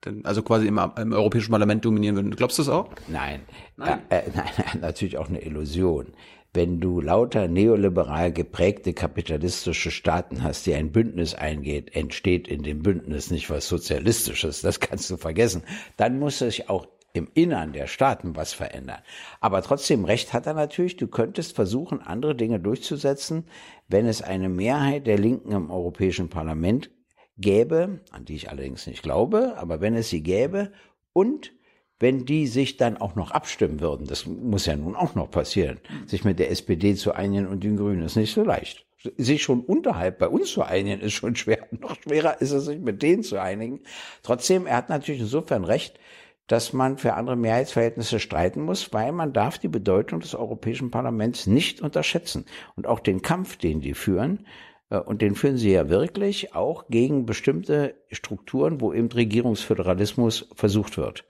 dann 0.00 0.24
also 0.24 0.42
quasi 0.42 0.66
im, 0.66 0.80
im 0.96 1.12
Europäischen 1.12 1.50
Parlament 1.50 1.84
dominieren 1.84 2.16
würden. 2.16 2.34
Glaubst 2.34 2.58
du 2.58 2.62
das 2.62 2.70
auch? 2.70 2.90
Nein, 3.08 3.42
nein. 3.76 4.00
Äh, 4.08 4.20
äh, 4.20 4.30
nein, 4.34 4.80
natürlich 4.80 5.18
auch 5.18 5.28
eine 5.28 5.42
Illusion. 5.42 6.14
Wenn 6.54 6.80
du 6.80 7.02
lauter 7.02 7.46
neoliberal 7.46 8.32
geprägte 8.32 8.94
kapitalistische 8.94 9.90
Staaten 9.90 10.42
hast, 10.42 10.64
die 10.64 10.74
ein 10.74 10.92
Bündnis 10.92 11.34
eingeht, 11.34 11.94
entsteht 11.94 12.48
in 12.48 12.62
dem 12.62 12.82
Bündnis 12.82 13.30
nicht 13.30 13.50
was 13.50 13.68
Sozialistisches, 13.68 14.62
das 14.62 14.80
kannst 14.80 15.10
du 15.10 15.18
vergessen. 15.18 15.62
Dann 15.98 16.18
muss 16.18 16.38
sich 16.38 16.70
auch 16.70 16.86
im 17.18 17.28
Innern 17.34 17.72
der 17.72 17.86
Staaten 17.86 18.36
was 18.36 18.52
verändern. 18.52 19.00
Aber 19.40 19.62
trotzdem 19.62 20.04
recht 20.04 20.32
hat 20.32 20.46
er 20.46 20.54
natürlich, 20.54 20.96
du 20.96 21.08
könntest 21.08 21.54
versuchen, 21.54 22.00
andere 22.00 22.34
Dinge 22.34 22.60
durchzusetzen, 22.60 23.44
wenn 23.88 24.06
es 24.06 24.22
eine 24.22 24.48
Mehrheit 24.48 25.06
der 25.06 25.18
Linken 25.18 25.52
im 25.52 25.70
Europäischen 25.70 26.28
Parlament 26.30 26.90
gäbe, 27.36 28.00
an 28.10 28.24
die 28.24 28.36
ich 28.36 28.50
allerdings 28.50 28.86
nicht 28.86 29.02
glaube, 29.02 29.56
aber 29.58 29.80
wenn 29.80 29.94
es 29.94 30.08
sie 30.08 30.22
gäbe 30.22 30.72
und 31.12 31.52
wenn 32.00 32.24
die 32.24 32.46
sich 32.46 32.76
dann 32.76 32.96
auch 32.96 33.16
noch 33.16 33.32
abstimmen 33.32 33.80
würden, 33.80 34.06
das 34.06 34.26
muss 34.26 34.66
ja 34.66 34.76
nun 34.76 34.94
auch 34.94 35.14
noch 35.14 35.30
passieren, 35.30 35.80
sich 36.06 36.24
mit 36.24 36.38
der 36.38 36.50
SPD 36.50 36.94
zu 36.94 37.12
einigen 37.12 37.46
und 37.46 37.64
den 37.64 37.76
Grünen 37.76 38.02
ist 38.02 38.16
nicht 38.16 38.32
so 38.32 38.44
leicht. 38.44 38.86
Sich 39.16 39.42
schon 39.42 39.60
unterhalb 39.60 40.18
bei 40.18 40.28
uns 40.28 40.50
zu 40.50 40.62
einigen 40.62 41.00
ist 41.00 41.12
schon 41.12 41.36
schwer. 41.36 41.68
Noch 41.80 41.94
schwerer 42.02 42.40
ist 42.40 42.50
es, 42.50 42.64
sich 42.64 42.80
mit 42.80 43.00
denen 43.00 43.22
zu 43.22 43.40
einigen. 43.40 43.80
Trotzdem, 44.24 44.66
er 44.66 44.76
hat 44.76 44.88
natürlich 44.88 45.20
insofern 45.20 45.64
recht, 45.64 46.00
dass 46.48 46.72
man 46.72 46.98
für 46.98 47.14
andere 47.14 47.36
Mehrheitsverhältnisse 47.36 48.18
streiten 48.18 48.62
muss, 48.62 48.92
weil 48.92 49.12
man 49.12 49.32
darf 49.32 49.58
die 49.58 49.68
Bedeutung 49.68 50.20
des 50.20 50.34
Europäischen 50.34 50.90
Parlaments 50.90 51.46
nicht 51.46 51.80
unterschätzen. 51.80 52.46
Und 52.74 52.86
auch 52.86 53.00
den 53.00 53.22
Kampf, 53.22 53.56
den 53.56 53.80
die 53.80 53.94
führen, 53.94 54.46
äh, 54.90 54.98
und 54.98 55.22
den 55.22 55.34
führen 55.34 55.58
sie 55.58 55.72
ja 55.72 55.88
wirklich 55.88 56.54
auch 56.54 56.86
gegen 56.88 57.26
bestimmte 57.26 57.94
Strukturen, 58.10 58.80
wo 58.80 58.92
eben 58.92 59.08
Regierungsföderalismus 59.08 60.48
versucht 60.54 60.96
wird. 60.96 61.24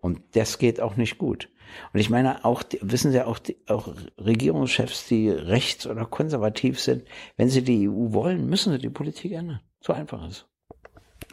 Und 0.00 0.20
das 0.32 0.58
geht 0.58 0.80
auch 0.80 0.96
nicht 0.96 1.18
gut. 1.18 1.50
Und 1.92 2.00
ich 2.00 2.10
meine, 2.10 2.44
auch, 2.44 2.62
wissen 2.80 3.12
Sie, 3.12 3.24
auch, 3.24 3.38
die, 3.38 3.56
auch 3.68 3.94
Regierungschefs, 4.18 5.06
die 5.06 5.28
rechts 5.28 5.86
oder 5.86 6.04
konservativ 6.04 6.80
sind, 6.80 7.04
wenn 7.36 7.48
sie 7.48 7.62
die 7.62 7.88
EU 7.88 8.12
wollen, 8.12 8.48
müssen 8.48 8.72
sie 8.72 8.78
die 8.78 8.90
Politik 8.90 9.32
ändern. 9.32 9.60
So 9.80 9.92
einfach 9.92 10.26
ist. 10.28 10.46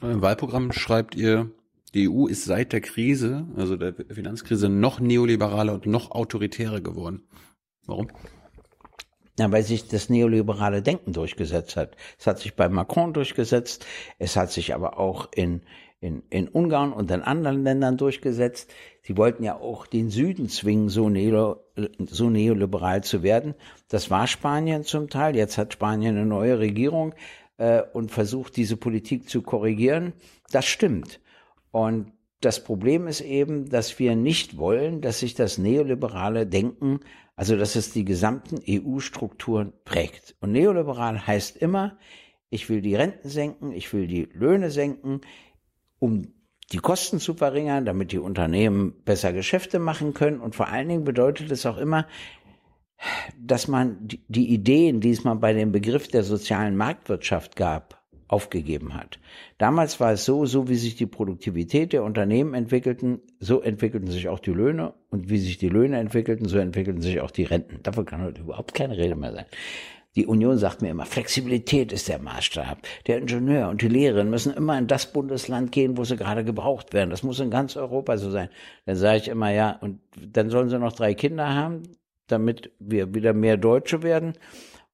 Im 0.01 0.21
Wahlprogramm 0.21 0.71
schreibt 0.71 1.15
ihr, 1.15 1.49
die 1.93 2.09
EU 2.09 2.27
ist 2.27 2.45
seit 2.45 2.73
der 2.73 2.81
Krise, 2.81 3.47
also 3.55 3.77
der 3.77 3.93
Finanzkrise, 3.93 4.69
noch 4.69 4.99
neoliberaler 4.99 5.73
und 5.73 5.85
noch 5.85 6.11
autoritärer 6.11 6.81
geworden. 6.81 7.23
Warum? 7.85 8.09
Ja, 9.39 9.51
weil 9.51 9.63
sich 9.63 9.87
das 9.87 10.09
neoliberale 10.09 10.81
Denken 10.81 11.13
durchgesetzt 11.13 11.75
hat. 11.75 11.95
Es 12.19 12.25
hat 12.25 12.39
sich 12.39 12.55
bei 12.55 12.69
Macron 12.69 13.13
durchgesetzt, 13.13 13.85
es 14.17 14.35
hat 14.35 14.51
sich 14.51 14.73
aber 14.73 14.97
auch 14.99 15.29
in, 15.33 15.61
in, 15.99 16.23
in 16.29 16.47
Ungarn 16.47 16.91
und 16.91 17.11
in 17.11 17.21
anderen 17.21 17.63
Ländern 17.63 17.97
durchgesetzt. 17.97 18.71
Sie 19.03 19.15
wollten 19.15 19.43
ja 19.43 19.55
auch 19.55 19.85
den 19.85 20.09
Süden 20.09 20.49
zwingen, 20.49 20.89
so, 20.89 21.07
neo, 21.07 21.63
so 21.99 22.29
neoliberal 22.29 23.03
zu 23.03 23.21
werden. 23.21 23.53
Das 23.87 24.09
war 24.09 24.27
Spanien 24.27 24.83
zum 24.83 25.09
Teil. 25.09 25.35
Jetzt 25.35 25.57
hat 25.57 25.71
Spanien 25.71 26.17
eine 26.17 26.25
neue 26.25 26.57
Regierung 26.59 27.13
äh, 27.57 27.83
und 27.93 28.11
versucht, 28.11 28.57
diese 28.57 28.75
Politik 28.75 29.29
zu 29.29 29.43
korrigieren. 29.43 30.13
Das 30.51 30.65
stimmt. 30.65 31.19
Und 31.71 32.11
das 32.41 32.63
Problem 32.63 33.07
ist 33.07 33.21
eben, 33.21 33.69
dass 33.69 33.97
wir 33.99 34.15
nicht 34.15 34.57
wollen, 34.57 35.01
dass 35.01 35.19
sich 35.19 35.33
das 35.33 35.57
neoliberale 35.57 36.45
Denken, 36.45 36.99
also 37.35 37.55
dass 37.55 37.75
es 37.75 37.91
die 37.91 38.05
gesamten 38.05 38.59
EU-Strukturen 38.67 39.73
prägt. 39.85 40.35
Und 40.39 40.51
neoliberal 40.51 41.25
heißt 41.25 41.57
immer, 41.57 41.97
ich 42.49 42.69
will 42.69 42.81
die 42.81 42.95
Renten 42.95 43.29
senken, 43.29 43.71
ich 43.71 43.91
will 43.91 44.07
die 44.07 44.29
Löhne 44.33 44.71
senken, 44.71 45.21
um 45.99 46.33
die 46.71 46.77
Kosten 46.77 47.19
zu 47.19 47.33
verringern, 47.33 47.85
damit 47.85 48.11
die 48.11 48.19
Unternehmen 48.19 48.93
besser 49.03 49.33
Geschäfte 49.33 49.79
machen 49.79 50.13
können. 50.13 50.39
Und 50.39 50.55
vor 50.55 50.67
allen 50.67 50.89
Dingen 50.89 51.03
bedeutet 51.03 51.51
es 51.51 51.65
auch 51.65 51.77
immer, 51.77 52.07
dass 53.39 53.67
man 53.67 54.07
die 54.27 54.53
Ideen, 54.53 55.01
die 55.01 55.11
es 55.11 55.23
mal 55.23 55.35
bei 55.35 55.53
dem 55.53 55.71
Begriff 55.71 56.07
der 56.07 56.23
sozialen 56.23 56.75
Marktwirtschaft 56.75 57.55
gab, 57.55 57.96
aufgegeben 58.27 58.93
hat. 58.93 59.19
Damals 59.57 59.99
war 59.99 60.13
es 60.13 60.25
so, 60.25 60.45
so 60.45 60.67
wie 60.67 60.75
sich 60.75 60.95
die 60.95 61.05
Produktivität 61.05 61.93
der 61.93 62.03
Unternehmen 62.03 62.53
entwickelten, 62.53 63.21
so 63.39 63.61
entwickelten 63.61 64.09
sich 64.09 64.27
auch 64.27 64.39
die 64.39 64.51
Löhne 64.51 64.93
und 65.09 65.29
wie 65.29 65.37
sich 65.37 65.57
die 65.57 65.69
Löhne 65.69 65.97
entwickelten, 65.97 66.47
so 66.47 66.57
entwickelten 66.57 67.01
sich 67.01 67.21
auch 67.21 67.31
die 67.31 67.43
Renten. 67.43 67.81
Davon 67.83 68.05
kann 68.05 68.23
heute 68.23 68.41
überhaupt 68.41 68.73
keine 68.73 68.97
Rede 68.97 69.15
mehr 69.15 69.33
sein. 69.33 69.45
Die 70.17 70.25
Union 70.25 70.57
sagt 70.57 70.81
mir 70.81 70.89
immer, 70.89 71.05
Flexibilität 71.05 71.91
ist 71.91 72.09
der 72.09 72.17
Maßstab. 72.17 72.79
Der 73.05 73.19
Ingenieur 73.19 73.69
und 73.69 73.83
die 73.83 73.87
Lehrerin 73.87 74.31
müssen 74.31 74.51
immer 74.51 74.75
in 74.75 74.87
das 74.87 75.13
Bundesland 75.13 75.71
gehen, 75.71 75.95
wo 75.95 76.05
sie 76.05 76.17
gerade 76.17 76.43
gebraucht 76.43 76.91
werden. 76.91 77.11
Das 77.11 77.21
muss 77.21 77.39
in 77.39 77.51
ganz 77.51 77.77
Europa 77.77 78.17
so 78.17 78.31
sein. 78.31 78.49
Dann 78.87 78.95
sage 78.95 79.17
ich 79.17 79.27
immer, 79.27 79.51
ja, 79.51 79.77
und 79.79 79.99
dann 80.15 80.49
sollen 80.49 80.69
sie 80.69 80.79
noch 80.79 80.93
drei 80.93 81.13
Kinder 81.13 81.53
haben, 81.53 81.83
damit 82.25 82.71
wir 82.79 83.13
wieder 83.13 83.33
mehr 83.33 83.57
Deutsche 83.57 84.01
werden. 84.01 84.33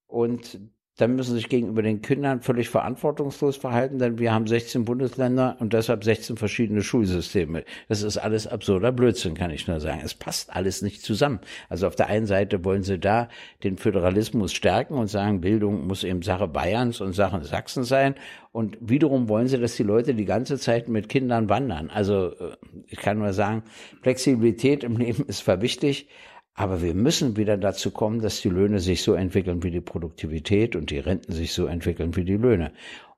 Und 0.06 0.60
dann 0.96 1.16
müssen 1.16 1.30
sie 1.30 1.38
sich 1.38 1.48
gegenüber 1.48 1.82
den 1.82 2.02
Kindern 2.02 2.40
völlig 2.40 2.68
verantwortungslos 2.68 3.56
verhalten, 3.56 3.98
denn 3.98 4.18
wir 4.18 4.32
haben 4.32 4.46
16 4.46 4.84
Bundesländer 4.84 5.56
und 5.58 5.72
deshalb 5.72 6.04
16 6.04 6.36
verschiedene 6.36 6.82
Schulsysteme. 6.82 7.64
Das 7.88 8.02
ist 8.02 8.16
alles 8.16 8.46
absurder 8.46 8.92
Blödsinn, 8.92 9.34
kann 9.34 9.50
ich 9.50 9.66
nur 9.66 9.80
sagen. 9.80 10.02
Es 10.04 10.14
passt 10.14 10.54
alles 10.54 10.82
nicht 10.82 11.02
zusammen. 11.02 11.40
Also 11.68 11.88
auf 11.88 11.96
der 11.96 12.06
einen 12.06 12.26
Seite 12.26 12.64
wollen 12.64 12.84
sie 12.84 13.00
da 13.00 13.28
den 13.64 13.76
Föderalismus 13.76 14.52
stärken 14.52 14.94
und 14.94 15.08
sagen, 15.08 15.40
Bildung 15.40 15.86
muss 15.86 16.04
eben 16.04 16.22
Sache 16.22 16.46
Bayerns 16.46 17.00
und 17.00 17.12
Sache 17.12 17.42
Sachsen 17.44 17.82
sein. 17.82 18.14
Und 18.52 18.78
wiederum 18.80 19.28
wollen 19.28 19.48
sie, 19.48 19.58
dass 19.58 19.74
die 19.74 19.82
Leute 19.82 20.14
die 20.14 20.26
ganze 20.26 20.58
Zeit 20.58 20.88
mit 20.88 21.08
Kindern 21.08 21.48
wandern. 21.48 21.90
Also 21.90 22.28
äh, 22.28 22.56
ich 22.86 22.98
kann 23.00 23.18
nur 23.18 23.32
sagen, 23.32 23.64
Flexibilität 24.02 24.84
im 24.84 24.96
Leben 24.96 25.24
ist 25.26 25.38
zwar 25.38 25.60
wichtig, 25.60 26.08
aber 26.54 26.82
wir 26.82 26.94
müssen 26.94 27.36
wieder 27.36 27.56
dazu 27.56 27.90
kommen, 27.90 28.20
dass 28.20 28.40
die 28.40 28.48
Löhne 28.48 28.78
sich 28.78 29.02
so 29.02 29.14
entwickeln 29.14 29.62
wie 29.64 29.72
die 29.72 29.80
Produktivität 29.80 30.76
und 30.76 30.90
die 30.90 31.00
Renten 31.00 31.32
sich 31.32 31.52
so 31.52 31.66
entwickeln 31.66 32.14
wie 32.14 32.24
die 32.24 32.36
Löhne. 32.36 32.72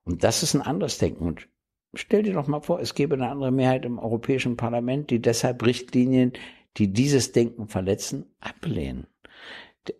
Und 0.04 0.24
das 0.24 0.42
ist 0.42 0.54
ein 0.54 0.62
anderes 0.62 0.96
Denken. 0.98 1.26
Und 1.26 1.48
stell 1.94 2.22
dir 2.22 2.32
doch 2.32 2.46
mal 2.46 2.60
vor, 2.60 2.80
es 2.80 2.94
gäbe 2.94 3.14
eine 3.14 3.28
andere 3.28 3.50
Mehrheit 3.50 3.84
im 3.84 3.98
Europäischen 3.98 4.56
Parlament, 4.56 5.10
die 5.10 5.20
deshalb 5.20 5.64
Richtlinien, 5.64 6.32
die 6.78 6.92
dieses 6.92 7.32
Denken 7.32 7.68
verletzen, 7.68 8.24
ablehnen. 8.40 9.06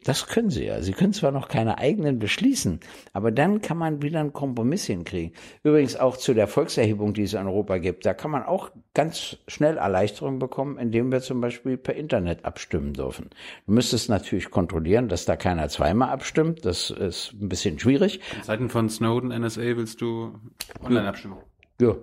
Das 0.05 0.27
können 0.27 0.51
sie 0.51 0.64
ja. 0.64 0.83
Sie 0.83 0.92
können 0.92 1.12
zwar 1.12 1.33
noch 1.33 1.49
keine 1.49 1.79
eigenen 1.79 2.18
beschließen, 2.18 2.81
aber 3.12 3.31
dann 3.31 3.61
kann 3.61 3.79
man 3.79 4.03
wieder 4.03 4.20
einen 4.20 4.33
Kompromiss 4.33 4.87
hinkriegen. 4.87 5.33
Übrigens 5.62 5.96
auch 5.96 6.16
zu 6.16 6.35
der 6.35 6.49
Volkserhebung, 6.49 7.14
die 7.14 7.22
es 7.22 7.35
in 7.35 7.46
Europa 7.46 7.79
gibt, 7.79 8.07
da 8.07 8.14
kann 8.14 8.31
man 8.31 8.42
auch 8.42 8.70
ganz 8.94 9.38
schnell 9.49 9.77
Erleichterung 9.77 10.38
bekommen, 10.38 10.79
indem 10.79 11.12
wir 11.12 11.20
zum 11.20 11.40
Beispiel 11.40 11.77
per 11.77 11.94
Internet 11.94 12.44
abstimmen 12.44 12.92
dürfen. 12.92 13.31
Du 13.66 13.72
müsstest 13.72 14.09
natürlich 14.09 14.51
kontrollieren, 14.51 15.09
dass 15.09 15.25
da 15.25 15.37
keiner 15.37 15.68
zweimal 15.68 16.11
abstimmt. 16.11 16.64
Das 16.64 16.90
ist 16.90 17.33
ein 17.35 17.49
bisschen 17.49 17.79
schwierig. 17.79 18.20
In 18.37 18.42
Zeiten 18.42 18.68
von 18.70 18.88
Snowden, 18.88 19.29
NSA 19.29 19.77
willst 19.77 20.01
du 20.01 20.35
Online-Abstimmung? 20.83 21.38
Ja. 21.81 21.94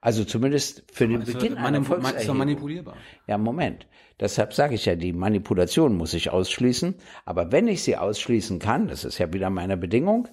Also 0.00 0.24
zumindest 0.24 0.84
für 0.92 1.08
den 1.08 1.24
Beginn 1.24 1.56
einer 1.56 1.82
Volkserhebung. 1.82 2.20
Ist 2.20 2.28
doch 2.28 2.34
manipulierbar. 2.34 2.96
Ja, 3.26 3.36
Moment. 3.36 3.86
Deshalb 4.20 4.52
sage 4.54 4.74
ich 4.74 4.84
ja, 4.84 4.94
die 4.94 5.12
Manipulation 5.12 5.96
muss 5.96 6.14
ich 6.14 6.30
ausschließen. 6.30 6.94
Aber 7.24 7.50
wenn 7.50 7.68
ich 7.68 7.82
sie 7.82 7.96
ausschließen 7.96 8.58
kann, 8.58 8.88
das 8.88 9.04
ist 9.04 9.18
ja 9.18 9.32
wieder 9.32 9.50
meine 9.50 9.76
Bedingung, 9.76 10.28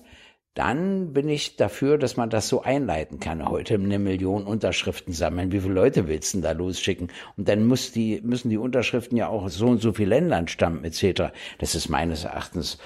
dann 0.53 1.13
bin 1.13 1.27
ich 1.27 1.57
dafür, 1.57 1.97
dass 1.97 2.15
man 2.15 2.29
das 2.29 2.47
so 2.47 2.61
einleiten 2.61 3.19
kann. 3.19 3.47
Heute 3.47 3.73
eine 3.73 3.99
Million 3.99 4.45
Unterschriften 4.45 5.13
sammeln. 5.13 5.51
Wie 5.51 5.59
viele 5.59 5.73
Leute 5.73 6.07
willst 6.07 6.33
du 6.33 6.37
denn 6.37 6.43
da 6.43 6.51
losschicken? 6.53 7.09
Und 7.35 7.49
dann 7.49 7.65
muss 7.65 7.91
die, 7.91 8.21
müssen 8.23 8.49
die 8.49 8.57
Unterschriften 8.57 9.17
ja 9.17 9.27
auch 9.27 9.49
so 9.49 9.67
und 9.67 9.81
so 9.81 9.93
viele 9.93 10.11
Ländern 10.11 10.47
stammen, 10.47 10.85
etc. 10.85 11.33
Das 11.57 11.75
ist 11.75 11.89
meines 11.89 12.23
Erachtens 12.23 12.77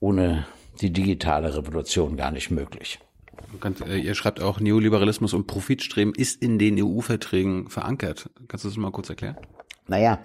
ohne 0.00 0.46
die 0.80 0.92
digitale 0.92 1.54
Revolution 1.54 2.16
gar 2.16 2.30
nicht 2.30 2.50
möglich. 2.50 2.98
Kannst, 3.60 3.80
äh, 3.82 3.96
ihr 3.96 4.14
schreibt 4.14 4.40
auch, 4.40 4.60
Neoliberalismus 4.60 5.34
und 5.34 5.46
Profitstreben 5.46 6.14
ist 6.14 6.42
in 6.42 6.58
den 6.58 6.82
EU-Verträgen 6.82 7.68
verankert. 7.68 8.30
Kannst 8.46 8.64
du 8.64 8.68
das 8.68 8.76
mal 8.76 8.90
kurz 8.90 9.08
erklären? 9.08 9.36
Naja, 9.86 10.20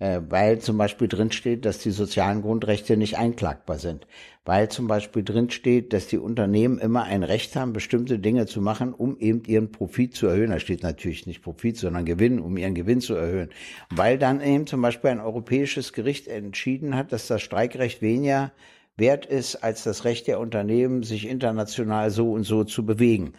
äh, 0.00 0.20
weil 0.28 0.60
zum 0.60 0.78
Beispiel 0.78 1.08
drinsteht, 1.08 1.64
dass 1.64 1.78
die 1.78 1.90
sozialen 1.90 2.42
Grundrechte 2.42 2.96
nicht 2.96 3.18
einklagbar 3.18 3.78
sind. 3.78 4.06
Weil 4.46 4.70
zum 4.70 4.88
Beispiel 4.88 5.22
drinsteht, 5.22 5.92
dass 5.92 6.06
die 6.06 6.18
Unternehmen 6.18 6.78
immer 6.78 7.04
ein 7.04 7.22
Recht 7.22 7.54
haben, 7.54 7.74
bestimmte 7.74 8.18
Dinge 8.18 8.46
zu 8.46 8.62
machen, 8.62 8.94
um 8.94 9.18
eben 9.18 9.44
ihren 9.44 9.70
Profit 9.70 10.14
zu 10.14 10.26
erhöhen. 10.26 10.50
Da 10.50 10.58
steht 10.58 10.82
natürlich 10.82 11.26
nicht 11.26 11.42
Profit, 11.42 11.76
sondern 11.76 12.06
Gewinn, 12.06 12.40
um 12.40 12.56
ihren 12.56 12.74
Gewinn 12.74 13.02
zu 13.02 13.14
erhöhen. 13.14 13.50
Weil 13.90 14.16
dann 14.16 14.40
eben 14.40 14.66
zum 14.66 14.80
Beispiel 14.80 15.10
ein 15.10 15.20
europäisches 15.20 15.92
Gericht 15.92 16.28
entschieden 16.28 16.96
hat, 16.96 17.12
dass 17.12 17.26
das 17.26 17.42
Streikrecht 17.42 18.00
weniger 18.00 18.52
wert 19.00 19.26
ist 19.26 19.56
als 19.56 19.82
das 19.82 20.04
Recht 20.04 20.28
der 20.28 20.38
Unternehmen, 20.38 21.02
sich 21.02 21.26
international 21.26 22.10
so 22.10 22.30
und 22.32 22.44
so 22.44 22.62
zu 22.62 22.86
bewegen. 22.86 23.32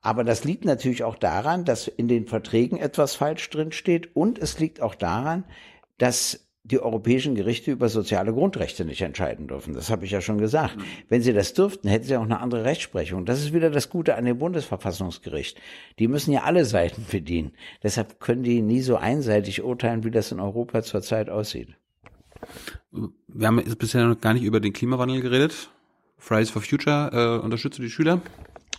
Aber 0.00 0.22
das 0.22 0.44
liegt 0.44 0.64
natürlich 0.64 1.02
auch 1.02 1.16
daran, 1.16 1.64
dass 1.64 1.88
in 1.88 2.06
den 2.08 2.26
Verträgen 2.26 2.78
etwas 2.78 3.16
falsch 3.16 3.50
drinsteht 3.50 4.14
und 4.14 4.38
es 4.38 4.60
liegt 4.60 4.80
auch 4.80 4.94
daran, 4.94 5.44
dass 5.98 6.46
die 6.66 6.80
europäischen 6.80 7.34
Gerichte 7.34 7.70
über 7.72 7.90
soziale 7.90 8.32
Grundrechte 8.32 8.86
nicht 8.86 9.02
entscheiden 9.02 9.48
dürfen. 9.48 9.74
Das 9.74 9.90
habe 9.90 10.06
ich 10.06 10.10
ja 10.10 10.22
schon 10.22 10.38
gesagt. 10.38 10.76
Mhm. 10.78 10.84
Wenn 11.10 11.20
sie 11.20 11.34
das 11.34 11.52
dürften, 11.52 11.88
hätten 11.88 12.04
sie 12.04 12.16
auch 12.16 12.22
eine 12.22 12.40
andere 12.40 12.64
Rechtsprechung. 12.64 13.26
Das 13.26 13.40
ist 13.40 13.52
wieder 13.52 13.70
das 13.70 13.90
Gute 13.90 14.14
an 14.14 14.24
dem 14.24 14.38
Bundesverfassungsgericht. 14.38 15.60
Die 15.98 16.08
müssen 16.08 16.32
ja 16.32 16.44
alle 16.44 16.64
Seiten 16.64 17.04
bedienen. 17.10 17.52
Deshalb 17.82 18.18
können 18.18 18.42
die 18.42 18.62
nie 18.62 18.80
so 18.80 18.96
einseitig 18.96 19.62
urteilen, 19.62 20.04
wie 20.04 20.10
das 20.10 20.32
in 20.32 20.40
Europa 20.40 20.82
zurzeit 20.82 21.28
aussieht. 21.28 21.76
Wir 23.36 23.48
haben 23.48 23.56
bisher 23.78 24.06
noch 24.06 24.20
gar 24.20 24.32
nicht 24.32 24.44
über 24.44 24.60
den 24.60 24.72
Klimawandel 24.72 25.20
geredet. 25.20 25.68
Fridays 26.18 26.50
for 26.50 26.62
Future 26.62 27.40
äh, 27.40 27.44
unterstützt 27.44 27.80
die 27.80 27.90
Schüler? 27.90 28.20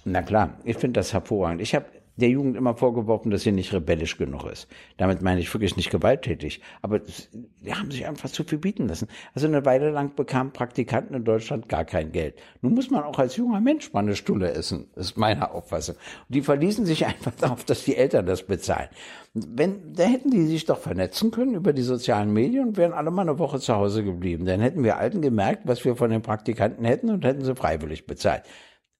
Na 0.06 0.22
klar, 0.22 0.58
ich 0.64 0.78
finde 0.78 1.00
das 1.00 1.12
hervorragend. 1.12 1.62
Ich 1.62 1.76
habe 1.76 1.86
der 2.18 2.30
Jugend 2.30 2.56
immer 2.56 2.76
vorgeworfen, 2.76 3.32
dass 3.32 3.44
sie 3.44 3.52
nicht 3.52 3.74
rebellisch 3.74 4.18
genug 4.18 4.46
ist. 4.46 4.68
Damit 4.98 5.22
meine 5.22 5.42
ich 5.42 5.54
wirklich 5.54 5.76
nicht 5.76 5.90
gewalttätig. 5.92 6.62
Aber 6.82 7.00
die 7.00 7.74
haben 7.74 7.92
sich 7.92 8.08
einfach 8.08 8.30
zu 8.30 8.44
viel 8.44 8.58
bieten 8.58 8.88
lassen. 8.88 9.08
Also 9.34 9.48
eine 9.48 9.66
Weile 9.66 9.92
lang 9.92 10.16
bekamen 10.16 10.54
Praktikanten 10.54 11.16
in 11.16 11.26
Deutschland 11.26 11.68
gar 11.68 11.84
kein 11.84 12.12
Geld. 12.12 12.36
Nun 12.62 12.74
muss 12.74 12.90
man 12.90 13.04
auch 13.04 13.20
als 13.20 13.36
junger 13.36 13.60
Mensch 13.60 13.92
mal 13.92 14.00
eine 14.00 14.16
Stulle 14.16 14.52
essen, 14.52 14.88
ist 14.96 15.18
meine 15.18 15.52
Auffassung. 15.52 15.96
Und 15.96 16.36
die 16.36 16.42
verließen 16.42 16.86
sich 16.86 17.06
einfach 17.06 17.34
darauf, 17.36 17.66
dass 17.66 17.84
die 17.84 17.98
Eltern 17.98 18.26
das 18.26 18.44
bezahlen. 18.44 18.90
Wenn, 19.34 19.94
da 19.94 20.04
hätten 20.04 20.32
die 20.32 20.46
sich 20.46 20.66
doch 20.66 20.80
vernetzen 20.80 21.32
können 21.32 21.56
über 21.56 21.74
die 21.74 21.82
sozialen 21.82 22.32
Medien 22.32 22.70
und 22.70 22.78
wären 22.78 22.94
alle 22.94 23.12
mal 23.12 23.24
eine 23.24 23.38
Woche 23.40 23.60
zu 23.60 23.76
Hause 23.76 24.04
geblieben. 24.04 24.46
Dann 24.46 24.62
hätten 24.62 24.84
wir 24.84 24.98
Alten 24.98 25.22
gemerkt, 25.22 25.64
was 25.66 25.84
wir 25.84 25.96
von 25.98 26.10
den 26.10 26.22
Praktikanten 26.22 26.86
hätten 26.86 27.10
und 27.10 27.26
hätten 27.26 27.44
sie 27.44 27.56
freiwillig 27.56 28.06
bezahlt. 28.06 28.44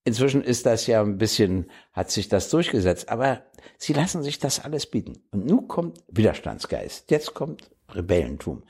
Inzwischen 0.08 0.44
ist 0.44 0.68
das 0.68 0.86
ja 0.86 1.02
ein 1.02 1.18
bisschen, 1.18 1.72
hat 1.92 2.12
sich 2.12 2.30
das 2.30 2.50
durchgesetzt, 2.52 3.10
aber 3.10 3.42
sie 3.78 3.94
lassen 3.94 4.22
sich 4.22 4.38
das 4.38 4.64
alles 4.64 4.86
bieten. 4.86 5.14
Und 5.32 5.48
nun 5.48 5.68
kommt 5.68 6.04
Widerstandsgeist, 6.08 7.10
jetzt 7.10 7.34
kommt 7.34 7.72
Rebellentum. 7.90 8.64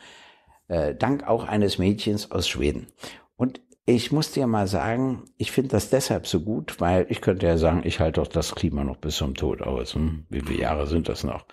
Äh, 0.70 0.96
dank 0.96 1.28
auch 1.28 1.44
eines 1.44 1.78
Mädchens 1.78 2.32
aus 2.32 2.48
Schweden. 2.48 2.88
Und 3.36 3.62
ich 3.86 4.14
muss 4.14 4.32
dir 4.32 4.48
mal 4.48 4.66
sagen, 4.66 5.26
ich 5.38 5.52
finde 5.52 5.72
das 5.72 5.90
deshalb 5.90 6.26
so 6.26 6.40
gut, 6.40 6.80
weil 6.80 7.06
ich 7.10 7.20
könnte 7.20 7.46
ja 7.46 7.58
sagen, 7.58 7.82
ich 7.84 8.00
halte 8.00 8.22
doch 8.22 8.28
das 8.28 8.56
Klima 8.56 8.86
noch 8.86 8.98
bis 8.98 9.18
zum 9.18 9.36
Tod 9.36 9.62
aus. 9.62 9.94
Hm? 9.94 10.26
Wie 10.30 10.42
viele 10.42 10.62
Jahre 10.62 10.88
sind 10.88 11.10
das 11.10 11.26
noch? 11.26 11.46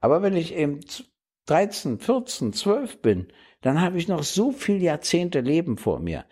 Aber 0.00 0.22
wenn 0.22 0.34
ich 0.34 0.54
eben 0.54 0.80
13, 1.44 2.00
14, 2.00 2.54
12 2.54 3.02
bin, 3.02 3.28
dann 3.60 3.80
habe 3.82 3.98
ich 3.98 4.08
noch 4.08 4.22
so 4.22 4.50
viele 4.50 4.80
Jahrzehnte 4.80 5.40
Leben 5.40 5.76
vor 5.76 6.00
mir. 6.00 6.24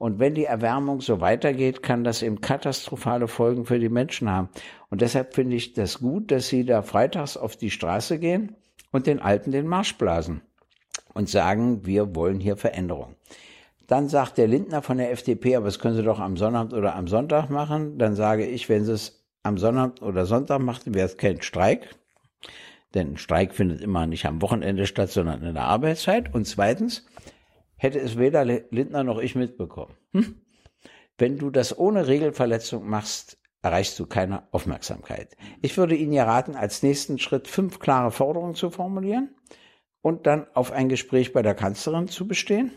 Und 0.00 0.18
wenn 0.18 0.34
die 0.34 0.46
Erwärmung 0.46 1.02
so 1.02 1.20
weitergeht, 1.20 1.82
kann 1.82 2.04
das 2.04 2.22
eben 2.22 2.40
katastrophale 2.40 3.28
Folgen 3.28 3.66
für 3.66 3.78
die 3.78 3.90
Menschen 3.90 4.30
haben. 4.30 4.48
Und 4.88 5.02
deshalb 5.02 5.34
finde 5.34 5.56
ich 5.56 5.74
das 5.74 5.98
gut, 5.98 6.30
dass 6.30 6.48
sie 6.48 6.64
da 6.64 6.80
freitags 6.80 7.36
auf 7.36 7.54
die 7.54 7.70
Straße 7.70 8.18
gehen 8.18 8.56
und 8.92 9.06
den 9.06 9.20
Alten 9.20 9.52
den 9.52 9.66
Marsch 9.66 9.98
blasen 9.98 10.40
und 11.12 11.28
sagen, 11.28 11.84
wir 11.84 12.14
wollen 12.14 12.40
hier 12.40 12.56
Veränderung. 12.56 13.14
Dann 13.88 14.08
sagt 14.08 14.38
der 14.38 14.48
Lindner 14.48 14.80
von 14.80 14.96
der 14.96 15.12
FDP, 15.12 15.56
aber 15.56 15.66
das 15.66 15.78
können 15.78 15.96
Sie 15.96 16.02
doch 16.02 16.18
am 16.18 16.38
Sonnabend 16.38 16.72
oder 16.72 16.94
am 16.94 17.06
Sonntag 17.06 17.50
machen. 17.50 17.98
Dann 17.98 18.14
sage 18.14 18.46
ich, 18.46 18.70
wenn 18.70 18.86
Sie 18.86 18.92
es 18.92 19.22
am 19.42 19.58
Sonnabend 19.58 20.00
oder 20.00 20.24
Sonntag 20.24 20.60
machen, 20.60 20.94
wäre 20.94 21.08
es 21.08 21.18
kein 21.18 21.42
Streik. 21.42 21.94
Denn 22.94 23.12
ein 23.12 23.16
Streik 23.18 23.54
findet 23.54 23.82
immer 23.82 24.06
nicht 24.06 24.24
am 24.24 24.40
Wochenende 24.40 24.86
statt, 24.86 25.10
sondern 25.10 25.42
in 25.42 25.52
der 25.52 25.64
Arbeitszeit. 25.64 26.34
Und 26.34 26.46
zweitens, 26.46 27.04
hätte 27.80 27.98
es 27.98 28.18
weder 28.18 28.44
Lindner 28.44 29.04
noch 29.04 29.18
ich 29.18 29.34
mitbekommen. 29.34 29.94
Hm? 30.12 30.42
Wenn 31.16 31.38
du 31.38 31.50
das 31.50 31.76
ohne 31.78 32.06
Regelverletzung 32.06 32.86
machst, 32.86 33.38
erreichst 33.62 33.98
du 33.98 34.06
keine 34.06 34.42
Aufmerksamkeit. 34.52 35.36
Ich 35.62 35.76
würde 35.78 35.94
Ihnen 35.94 36.12
ja 36.12 36.24
raten, 36.24 36.56
als 36.56 36.82
nächsten 36.82 37.18
Schritt 37.18 37.48
fünf 37.48 37.78
klare 37.78 38.10
Forderungen 38.10 38.54
zu 38.54 38.70
formulieren 38.70 39.34
und 40.02 40.26
dann 40.26 40.46
auf 40.54 40.72
ein 40.72 40.88
Gespräch 40.90 41.32
bei 41.32 41.42
der 41.42 41.54
Kanzlerin 41.54 42.08
zu 42.08 42.28
bestehen. 42.28 42.72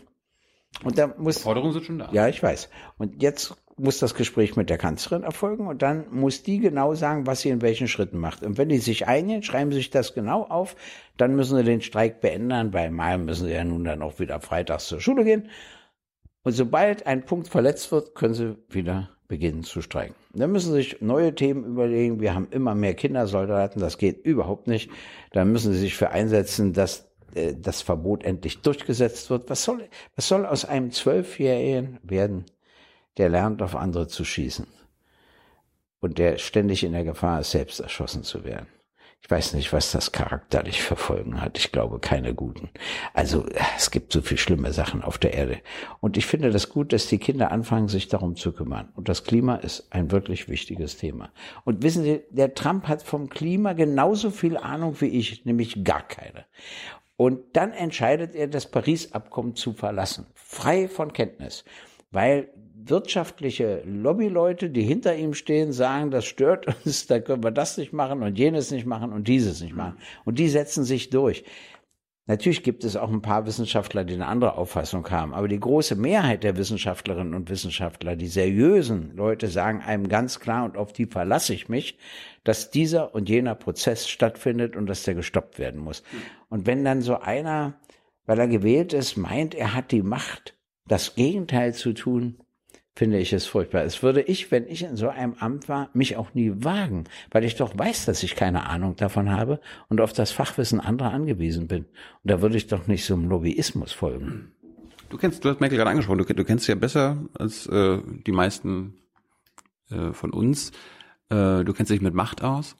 Und 0.82 0.98
da 0.98 1.14
muss 1.18 1.42
Forderungen 1.42 1.72
sind 1.72 1.84
schon 1.84 1.98
da. 1.98 2.10
Ja, 2.12 2.28
ich 2.28 2.42
weiß. 2.42 2.70
Und 2.96 3.22
jetzt 3.22 3.54
muss 3.76 3.98
das 3.98 4.14
Gespräch 4.14 4.56
mit 4.56 4.70
der 4.70 4.78
Kanzlerin 4.78 5.24
erfolgen 5.24 5.66
und 5.66 5.82
dann 5.82 6.06
muss 6.10 6.42
die 6.42 6.58
genau 6.58 6.94
sagen, 6.94 7.26
was 7.26 7.40
sie 7.40 7.48
in 7.48 7.62
welchen 7.62 7.88
Schritten 7.88 8.18
macht. 8.18 8.42
Und 8.42 8.56
wenn 8.58 8.68
die 8.68 8.78
sich 8.78 9.06
einigen, 9.06 9.42
schreiben 9.42 9.72
sie 9.72 9.78
sich 9.78 9.90
das 9.90 10.14
genau 10.14 10.44
auf, 10.44 10.76
dann 11.16 11.34
müssen 11.34 11.56
sie 11.56 11.64
den 11.64 11.80
Streik 11.80 12.20
beenden, 12.20 12.72
weil 12.72 12.90
mal 12.90 13.18
müssen 13.18 13.46
sie 13.46 13.52
ja 13.52 13.64
nun 13.64 13.84
dann 13.84 14.02
auch 14.02 14.18
wieder 14.20 14.40
freitags 14.40 14.86
zur 14.86 15.00
Schule 15.00 15.24
gehen. 15.24 15.48
Und 16.44 16.52
sobald 16.52 17.06
ein 17.06 17.24
Punkt 17.24 17.48
verletzt 17.48 17.90
wird, 17.90 18.14
können 18.14 18.34
sie 18.34 18.56
wieder 18.68 19.10
beginnen 19.26 19.64
zu 19.64 19.80
streiken. 19.80 20.14
Dann 20.34 20.52
müssen 20.52 20.72
sie 20.72 20.82
sich 20.82 21.00
neue 21.00 21.34
Themen 21.34 21.64
überlegen. 21.64 22.20
Wir 22.20 22.34
haben 22.34 22.48
immer 22.50 22.74
mehr 22.74 22.94
Kindersoldaten, 22.94 23.80
das 23.80 23.98
geht 23.98 24.24
überhaupt 24.24 24.66
nicht. 24.66 24.90
Dann 25.32 25.50
müssen 25.50 25.72
sie 25.72 25.78
sich 25.80 25.96
für 25.96 26.10
einsetzen, 26.10 26.74
dass 26.74 27.08
äh, 27.34 27.54
das 27.58 27.82
Verbot 27.82 28.24
endlich 28.24 28.60
durchgesetzt 28.60 29.30
wird. 29.30 29.48
Was 29.48 29.64
soll, 29.64 29.88
was 30.16 30.28
soll 30.28 30.46
aus 30.46 30.64
einem 30.64 30.92
Zwölfjährigen 30.92 31.98
werden? 32.02 32.44
Der 33.18 33.28
lernt 33.28 33.62
auf 33.62 33.76
andere 33.76 34.08
zu 34.08 34.24
schießen 34.24 34.66
und 36.00 36.18
der 36.18 36.38
ständig 36.38 36.84
in 36.84 36.92
der 36.92 37.04
Gefahr 37.04 37.40
ist, 37.40 37.52
selbst 37.52 37.80
erschossen 37.80 38.22
zu 38.22 38.44
werden. 38.44 38.66
Ich 39.24 39.30
weiß 39.30 39.54
nicht, 39.54 39.72
was 39.72 39.90
das 39.90 40.12
charakterlich 40.12 40.82
für 40.82 40.96
Folgen 40.96 41.40
hat. 41.40 41.56
Ich 41.56 41.72
glaube 41.72 41.98
keine 41.98 42.34
guten. 42.34 42.68
Also 43.14 43.46
es 43.74 43.90
gibt 43.90 44.12
so 44.12 44.20
viel 44.20 44.36
schlimme 44.36 44.70
Sachen 44.74 45.02
auf 45.02 45.16
der 45.16 45.32
Erde. 45.32 45.60
Und 46.00 46.18
ich 46.18 46.26
finde 46.26 46.50
das 46.50 46.68
gut, 46.68 46.92
dass 46.92 47.06
die 47.06 47.16
Kinder 47.16 47.50
anfangen, 47.50 47.88
sich 47.88 48.08
darum 48.08 48.36
zu 48.36 48.52
kümmern. 48.52 48.90
Und 48.94 49.08
das 49.08 49.24
Klima 49.24 49.54
ist 49.54 49.90
ein 49.94 50.10
wirklich 50.10 50.50
wichtiges 50.50 50.98
Thema. 50.98 51.30
Und 51.64 51.82
wissen 51.82 52.04
Sie, 52.04 52.20
der 52.28 52.52
Trump 52.52 52.86
hat 52.86 53.02
vom 53.02 53.30
Klima 53.30 53.72
genauso 53.72 54.30
viel 54.30 54.58
Ahnung 54.58 55.00
wie 55.00 55.06
ich, 55.06 55.46
nämlich 55.46 55.84
gar 55.84 56.06
keine. 56.06 56.44
Und 57.16 57.56
dann 57.56 57.72
entscheidet 57.72 58.34
er, 58.34 58.48
das 58.48 58.70
Paris-Abkommen 58.70 59.56
zu 59.56 59.72
verlassen. 59.72 60.26
Frei 60.34 60.86
von 60.86 61.14
Kenntnis. 61.14 61.64
Weil 62.10 62.50
wirtschaftliche 62.88 63.82
Lobbyleute, 63.84 64.70
die 64.70 64.82
hinter 64.82 65.16
ihm 65.16 65.34
stehen, 65.34 65.72
sagen, 65.72 66.10
das 66.10 66.24
stört 66.24 66.66
uns, 66.84 67.06
da 67.06 67.20
können 67.20 67.42
wir 67.42 67.50
das 67.50 67.78
nicht 67.78 67.92
machen 67.92 68.22
und 68.22 68.38
jenes 68.38 68.70
nicht 68.70 68.86
machen 68.86 69.12
und 69.12 69.28
dieses 69.28 69.60
nicht 69.60 69.74
machen. 69.74 69.98
Und 70.24 70.38
die 70.38 70.48
setzen 70.48 70.84
sich 70.84 71.10
durch. 71.10 71.44
Natürlich 72.26 72.62
gibt 72.62 72.84
es 72.84 72.96
auch 72.96 73.10
ein 73.10 73.20
paar 73.20 73.44
Wissenschaftler, 73.44 74.02
die 74.02 74.14
eine 74.14 74.26
andere 74.26 74.56
Auffassung 74.56 75.06
haben, 75.10 75.34
aber 75.34 75.46
die 75.46 75.60
große 75.60 75.94
Mehrheit 75.94 76.42
der 76.42 76.56
Wissenschaftlerinnen 76.56 77.34
und 77.34 77.50
Wissenschaftler, 77.50 78.16
die 78.16 78.28
seriösen 78.28 79.14
Leute, 79.14 79.48
sagen 79.48 79.82
einem 79.82 80.08
ganz 80.08 80.40
klar, 80.40 80.64
und 80.64 80.78
auf 80.78 80.94
die 80.94 81.04
verlasse 81.04 81.52
ich 81.52 81.68
mich, 81.68 81.98
dass 82.42 82.70
dieser 82.70 83.14
und 83.14 83.28
jener 83.28 83.54
Prozess 83.54 84.08
stattfindet 84.08 84.74
und 84.74 84.86
dass 84.86 85.02
der 85.02 85.14
gestoppt 85.14 85.58
werden 85.58 85.80
muss. 85.80 86.02
Und 86.48 86.66
wenn 86.66 86.82
dann 86.82 87.02
so 87.02 87.20
einer, 87.20 87.74
weil 88.24 88.38
er 88.38 88.48
gewählt 88.48 88.94
ist, 88.94 89.18
meint, 89.18 89.54
er 89.54 89.74
hat 89.74 89.90
die 89.90 90.02
Macht, 90.02 90.56
das 90.88 91.16
Gegenteil 91.16 91.74
zu 91.74 91.92
tun, 91.92 92.38
finde 92.94 93.18
ich 93.18 93.32
es 93.32 93.46
furchtbar. 93.46 93.82
Es 93.82 94.02
würde 94.02 94.22
ich, 94.22 94.50
wenn 94.50 94.66
ich 94.68 94.82
in 94.82 94.96
so 94.96 95.08
einem 95.08 95.34
Amt 95.34 95.68
war, 95.68 95.90
mich 95.94 96.16
auch 96.16 96.32
nie 96.34 96.52
wagen, 96.56 97.04
weil 97.30 97.44
ich 97.44 97.56
doch 97.56 97.76
weiß, 97.76 98.04
dass 98.04 98.22
ich 98.22 98.36
keine 98.36 98.66
Ahnung 98.66 98.96
davon 98.96 99.30
habe 99.30 99.60
und 99.88 100.00
auf 100.00 100.12
das 100.12 100.30
Fachwissen 100.30 100.80
anderer 100.80 101.12
angewiesen 101.12 101.66
bin. 101.66 101.84
Und 101.84 102.30
da 102.30 102.40
würde 102.40 102.56
ich 102.56 102.68
doch 102.68 102.86
nicht 102.86 103.04
so 103.04 103.14
einem 103.14 103.28
Lobbyismus 103.28 103.92
folgen. 103.92 104.52
Du 105.10 105.18
kennst, 105.18 105.44
du 105.44 105.48
hast 105.48 105.60
Merkel 105.60 105.78
gerade 105.78 105.90
angesprochen, 105.90 106.18
du, 106.18 106.24
du 106.24 106.44
kennst 106.44 106.66
sie 106.66 106.72
ja 106.72 106.76
besser 106.76 107.18
als 107.38 107.66
äh, 107.66 107.98
die 108.26 108.32
meisten 108.32 108.94
äh, 109.90 110.12
von 110.12 110.32
uns. 110.32 110.70
Äh, 111.30 111.64
du 111.64 111.72
kennst 111.72 111.90
dich 111.90 112.00
mit 112.00 112.14
Macht 112.14 112.42
aus. 112.42 112.76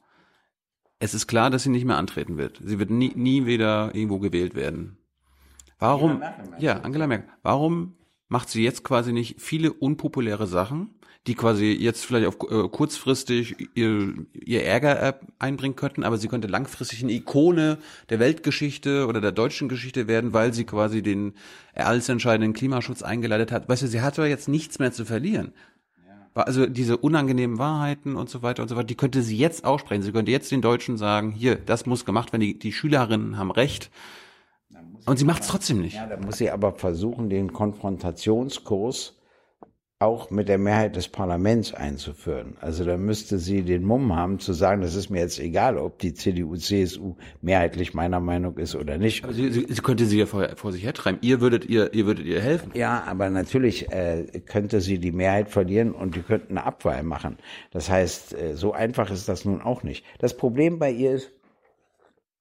Es 1.01 1.13
ist 1.13 1.27
klar, 1.27 1.51
dass 1.51 1.65
sie 1.65 1.71
nicht 1.71 1.85
mehr 1.85 1.99
antreten 1.99 2.39
wird. 2.39 2.61
Sie 2.65 2.79
wird 2.79 2.91
nie, 2.91 3.13
nie 3.15 3.47
wieder 3.47 3.95
irgendwo 3.95 4.21
gewählt 4.21 4.55
werden. 4.55 4.97
Warum? 5.79 6.23
Angela 6.23 6.37
Merkel, 6.37 6.65
ja, 6.65 6.81
Angela 6.81 7.07
Merkel. 7.07 7.29
Warum 7.43 7.97
macht 8.29 8.49
sie 8.49 8.63
jetzt 8.63 8.85
quasi 8.85 9.13
nicht 9.13 9.41
viele 9.41 9.73
unpopuläre 9.73 10.47
Sachen, 10.47 10.91
die 11.27 11.35
quasi 11.35 11.73
jetzt 11.73 12.05
vielleicht 12.05 12.27
auf 12.27 12.37
äh, 12.51 12.69
kurzfristig 12.69 13.57
ihr, 13.75 14.15
ihr 14.35 14.65
Ärger 14.65 15.21
einbringen 15.39 15.77
könnten, 15.77 16.05
aber 16.05 16.19
sie 16.19 16.29
könnte 16.29 16.49
langfristig 16.49 17.03
eine 17.03 17.13
Ikone 17.13 17.79
der 18.11 18.19
Weltgeschichte 18.19 19.07
oder 19.07 19.21
der 19.21 19.33
deutschen 19.33 19.69
Geschichte 19.69 20.07
werden, 20.07 20.35
weil 20.35 20.53
sie 20.53 20.65
quasi 20.65 21.03
den 21.03 21.33
alles 21.75 22.09
entscheidenden 22.09 22.53
Klimaschutz 22.53 23.03
eingeleitet 23.03 23.53
hat. 23.53 23.69
Weißt 23.69 23.83
du, 23.83 23.87
sie 23.87 24.03
hat 24.03 24.19
ja 24.19 24.27
jetzt 24.27 24.49
nichts 24.49 24.79
mehr 24.79 24.93
zu 24.93 25.05
verlieren. 25.05 25.53
Also 26.35 26.67
diese 26.67 26.97
unangenehmen 26.97 27.59
Wahrheiten 27.59 28.17
und 28.17 28.29
so 28.29 28.43
weiter 28.43 28.63
und 28.63 28.69
so 28.69 28.75
weiter, 28.75 28.89
die 28.89 28.97
könnte 28.97 29.23
sie 29.23 29.37
jetzt 29.37 29.65
aussprechen. 29.65 30.03
Sie 30.03 30.11
könnte 30.11 30.33
jetzt 30.33 30.51
den 30.51 30.63
Deutschen 30.63 30.97
sagen, 30.97 31.31
hier, 31.31 31.55
das 31.55 31.87
muss 31.87 32.05
gemacht 32.05 32.33
werden, 32.33 32.43
die, 32.43 32.59
die 32.59 32.73
Schülerinnen 32.73 33.39
haben 33.39 33.53
recht 33.53 33.91
und 35.07 35.19
sie 35.19 35.25
macht 35.25 35.43
es 35.43 35.49
trotzdem 35.49 35.81
nicht. 35.81 35.97
Ja, 35.97 36.07
da 36.07 36.17
muss 36.17 36.39
sie 36.39 36.51
aber 36.51 36.73
versuchen, 36.73 37.29
den 37.29 37.53
Konfrontationskurs 37.53 39.15
auch 40.01 40.31
mit 40.31 40.49
der 40.49 40.59
Mehrheit 40.59 40.97
des 40.97 41.09
Parlaments 41.09 41.73
einzuführen. 41.73 42.57
Also 42.61 42.85
da 42.85 42.97
müsste 42.97 43.39
sie 43.39 43.63
den 43.63 43.85
Mumm 43.85 44.15
haben 44.15 44.39
zu 44.39 44.53
sagen, 44.53 44.83
das 44.83 44.97
ist 44.97 45.09
mir 45.09 45.21
jetzt 45.21 45.39
egal, 45.39 45.79
ob 45.79 45.99
die 45.99 46.13
CDU, 46.13 46.57
CSU 46.57 47.15
mehrheitlich 47.41 47.95
meiner 47.95 48.21
Meinung 48.21 48.59
ist 48.59 48.75
oder 48.75 48.99
nicht. 48.99 49.25
Aber 49.25 49.33
sie, 49.33 49.51
sie, 49.51 49.67
sie 49.69 49.83
könnte 49.83 50.05
sie 50.05 50.19
ja 50.19 50.27
vor, 50.27 50.49
vor 50.57 50.73
sich 50.73 50.85
hertreiben. 50.85 51.21
Ihr 51.23 51.41
würdet 51.41 51.65
ihr, 51.65 51.95
ihr 51.95 52.07
würdet 52.07 52.27
ihr 52.27 52.41
helfen. 52.41 52.73
Ja, 52.75 53.05
aber 53.07 53.31
natürlich 53.31 53.91
äh, 53.93 54.25
könnte 54.45 54.81
sie 54.81 54.99
die 54.99 55.13
Mehrheit 55.13 55.49
verlieren 55.49 55.93
und 55.93 56.17
die 56.17 56.23
könnten 56.23 56.59
eine 56.59 56.67
Abwahl 56.67 57.03
machen. 57.03 57.39
Das 57.71 57.89
heißt, 57.89 58.35
äh, 58.35 58.57
so 58.57 58.73
einfach 58.73 59.11
ist 59.11 59.29
das 59.29 59.45
nun 59.45 59.63
auch 59.63 59.85
nicht. 59.85 60.05
Das 60.19 60.37
Problem 60.37 60.79
bei 60.79 60.91
ihr 60.91 61.13
ist, 61.13 61.31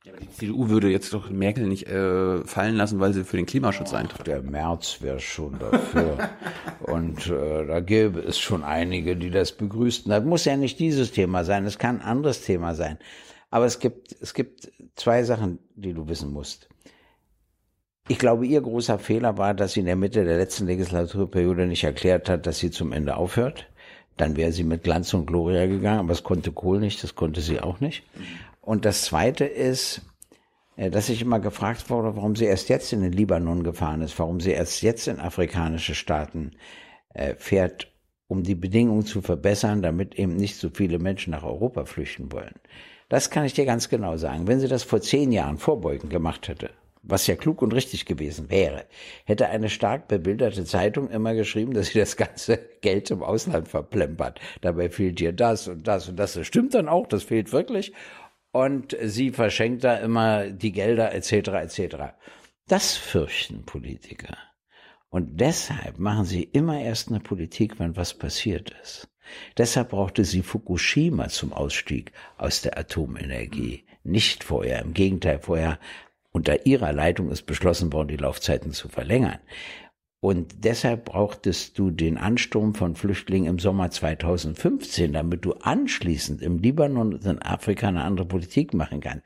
ja, 0.05 0.11
aber 0.11 0.19
die 0.19 0.29
CDU 0.29 0.67
würde 0.67 0.89
jetzt 0.89 1.13
doch 1.13 1.29
Merkel 1.29 1.65
nicht 1.65 1.87
äh, 1.87 2.43
fallen 2.43 2.75
lassen, 2.75 2.99
weil 2.99 3.13
sie 3.13 3.23
für 3.23 3.37
den 3.37 3.45
Klimaschutz 3.45 3.93
eintritt. 3.93 4.27
Der 4.27 4.41
März 4.41 4.97
wäre 4.99 5.21
schon 5.21 5.57
dafür. 5.59 6.29
Und 6.81 7.27
äh, 7.27 7.65
da 7.65 7.79
gäbe 7.79 8.19
es 8.19 8.37
schon 8.37 8.65
einige, 8.65 9.15
die 9.15 9.29
das 9.29 9.53
begrüßten. 9.53 10.09
Das 10.09 10.25
muss 10.25 10.43
ja 10.43 10.57
nicht 10.57 10.77
dieses 10.79 11.13
Thema 11.13 11.45
sein, 11.45 11.65
es 11.65 11.77
kann 11.77 12.01
ein 12.01 12.05
anderes 12.05 12.41
Thema 12.41 12.75
sein. 12.75 12.97
Aber 13.49 13.65
es 13.65 13.79
gibt, 13.79 14.13
es 14.19 14.33
gibt 14.33 14.71
zwei 14.95 15.23
Sachen, 15.23 15.59
die 15.75 15.93
du 15.93 16.07
wissen 16.09 16.33
musst. 16.33 16.67
Ich 18.09 18.19
glaube, 18.19 18.45
ihr 18.45 18.59
großer 18.59 18.99
Fehler 18.99 19.37
war, 19.37 19.53
dass 19.53 19.73
sie 19.73 19.79
in 19.79 19.85
der 19.85 19.95
Mitte 19.95 20.25
der 20.25 20.37
letzten 20.37 20.65
Legislaturperiode 20.65 21.65
nicht 21.65 21.85
erklärt 21.85 22.27
hat, 22.27 22.45
dass 22.45 22.59
sie 22.59 22.71
zum 22.71 22.91
Ende 22.91 23.15
aufhört. 23.15 23.67
Dann 24.17 24.35
wäre 24.35 24.51
sie 24.51 24.65
mit 24.65 24.83
Glanz 24.83 25.13
und 25.13 25.27
Gloria 25.27 25.65
gegangen, 25.65 25.99
aber 25.99 26.09
das 26.09 26.23
konnte 26.23 26.51
Kohl 26.51 26.81
nicht, 26.81 27.01
das 27.03 27.15
konnte 27.15 27.39
sie 27.39 27.61
auch 27.61 27.79
nicht. 27.79 28.03
Und 28.63 28.85
das 28.85 29.03
Zweite 29.03 29.43
ist, 29.45 30.01
äh, 30.77 30.89
dass 30.89 31.09
ich 31.09 31.21
immer 31.21 31.39
gefragt 31.39 31.89
wurde, 31.89 32.15
warum 32.15 32.35
sie 32.35 32.45
erst 32.45 32.69
jetzt 32.69 32.93
in 32.93 33.01
den 33.01 33.11
Libanon 33.11 33.63
gefahren 33.63 34.01
ist, 34.01 34.17
warum 34.17 34.39
sie 34.39 34.51
erst 34.51 34.81
jetzt 34.81 35.07
in 35.07 35.19
afrikanische 35.19 35.95
Staaten 35.95 36.51
äh, 37.13 37.35
fährt, 37.35 37.91
um 38.27 38.43
die 38.43 38.55
Bedingungen 38.55 39.05
zu 39.05 39.21
verbessern, 39.21 39.81
damit 39.81 40.15
eben 40.15 40.37
nicht 40.37 40.55
so 40.55 40.69
viele 40.73 40.97
Menschen 40.97 41.31
nach 41.31 41.43
Europa 41.43 41.85
flüchten 41.85 42.31
wollen. 42.31 42.55
Das 43.09 43.29
kann 43.29 43.43
ich 43.43 43.53
dir 43.53 43.65
ganz 43.65 43.89
genau 43.89 44.15
sagen. 44.15 44.47
Wenn 44.47 44.61
sie 44.61 44.69
das 44.69 44.83
vor 44.83 45.01
zehn 45.01 45.33
Jahren 45.33 45.57
vorbeugend 45.57 46.09
gemacht 46.09 46.47
hätte, 46.47 46.71
was 47.03 47.27
ja 47.27 47.35
klug 47.35 47.61
und 47.61 47.73
richtig 47.73 48.05
gewesen 48.05 48.49
wäre, 48.49 48.85
hätte 49.25 49.49
eine 49.49 49.69
stark 49.69 50.07
bebilderte 50.07 50.63
Zeitung 50.63 51.09
immer 51.09 51.35
geschrieben, 51.35 51.73
dass 51.73 51.87
sie 51.87 51.99
das 51.99 52.15
ganze 52.15 52.57
Geld 52.81 53.11
im 53.11 53.21
Ausland 53.21 53.67
verplempert. 53.67 54.39
Dabei 54.61 54.89
fehlt 54.89 55.19
ihr 55.19 55.33
das 55.33 55.67
und 55.67 55.85
das 55.85 56.07
und 56.07 56.15
das. 56.15 56.33
Das 56.33 56.47
stimmt 56.47 56.73
dann 56.73 56.87
auch, 56.87 57.07
das 57.07 57.23
fehlt 57.23 57.51
wirklich. 57.51 57.91
Und 58.53 58.95
sie 59.01 59.31
verschenkt 59.31 59.83
da 59.83 59.95
immer 59.95 60.51
die 60.51 60.71
Gelder 60.71 61.13
etc. 61.13 61.31
etc. 61.33 61.95
Das 62.67 62.95
fürchten 62.95 63.65
Politiker. 63.65 64.37
Und 65.09 65.41
deshalb 65.41 65.97
machen 65.97 66.25
sie 66.25 66.43
immer 66.43 66.79
erst 66.79 67.09
eine 67.09 67.19
Politik, 67.19 67.79
wenn 67.79 67.97
was 67.97 68.13
passiert 68.13 68.71
ist. 68.83 69.09
Deshalb 69.57 69.89
brauchte 69.89 70.23
sie 70.23 70.43
Fukushima 70.43 71.29
zum 71.29 71.51
Ausstieg 71.51 72.11
aus 72.37 72.61
der 72.61 72.77
Atomenergie. 72.77 73.85
Nicht 74.03 74.43
vorher. 74.43 74.83
Im 74.83 74.93
Gegenteil, 74.93 75.39
vorher 75.39 75.79
unter 76.31 76.67
ihrer 76.67 76.93
Leitung 76.93 77.31
ist 77.31 77.47
beschlossen 77.47 77.91
worden, 77.91 78.09
die 78.09 78.17
Laufzeiten 78.17 78.71
zu 78.71 78.87
verlängern. 78.87 79.39
Und 80.23 80.63
deshalb 80.63 81.03
brauchtest 81.03 81.77
du 81.77 81.91
den 81.91 82.17
Ansturm 82.17 82.75
von 82.75 82.95
Flüchtlingen 82.95 83.49
im 83.49 83.59
Sommer 83.59 83.91
2015, 83.91 85.11
damit 85.11 85.43
du 85.43 85.51
anschließend 85.51 86.41
im 86.41 86.59
Libanon 86.59 87.15
und 87.15 87.25
in 87.25 87.41
Afrika 87.41 87.89
eine 87.89 88.05
andere 88.05 88.25
Politik 88.25 88.73
machen 88.73 89.01
kannst. 89.01 89.25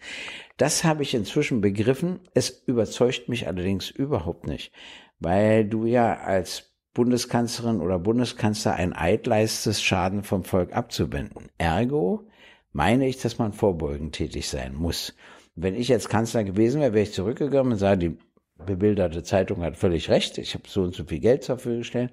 Das 0.57 0.83
habe 0.83 1.03
ich 1.03 1.13
inzwischen 1.13 1.61
begriffen. 1.61 2.21
Es 2.33 2.49
überzeugt 2.49 3.29
mich 3.29 3.45
allerdings 3.45 3.91
überhaupt 3.91 4.47
nicht, 4.47 4.71
weil 5.19 5.65
du 5.65 5.85
ja 5.85 6.15
als 6.17 6.71
Bundeskanzlerin 6.95 7.79
oder 7.79 7.99
Bundeskanzler 7.99 8.73
ein 8.73 8.93
Eid 8.93 9.27
leistest, 9.27 9.85
Schaden 9.85 10.23
vom 10.23 10.43
Volk 10.45 10.75
abzuwenden. 10.75 11.51
Ergo 11.59 12.27
meine 12.73 13.07
ich, 13.07 13.21
dass 13.21 13.37
man 13.37 13.53
vorbeugend 13.53 14.15
tätig 14.15 14.49
sein 14.49 14.73
muss. 14.73 15.13
Wenn 15.55 15.75
ich 15.75 15.89
jetzt 15.89 16.09
Kanzler 16.09 16.43
gewesen 16.43 16.81
wäre, 16.81 16.93
wäre 16.93 17.03
ich 17.03 17.13
zurückgegangen 17.13 17.73
und 17.73 17.77
sage, 17.77 18.09
die 18.09 18.17
bebilderte 18.65 19.23
Zeitung 19.23 19.63
hat 19.63 19.77
völlig 19.77 20.09
recht, 20.09 20.37
ich 20.37 20.53
habe 20.53 20.63
so 20.67 20.81
und 20.83 20.95
so 20.95 21.03
viel 21.03 21.19
Geld 21.19 21.43
zur 21.43 21.57
Verfügung 21.57 21.79
gestellt. 21.79 22.11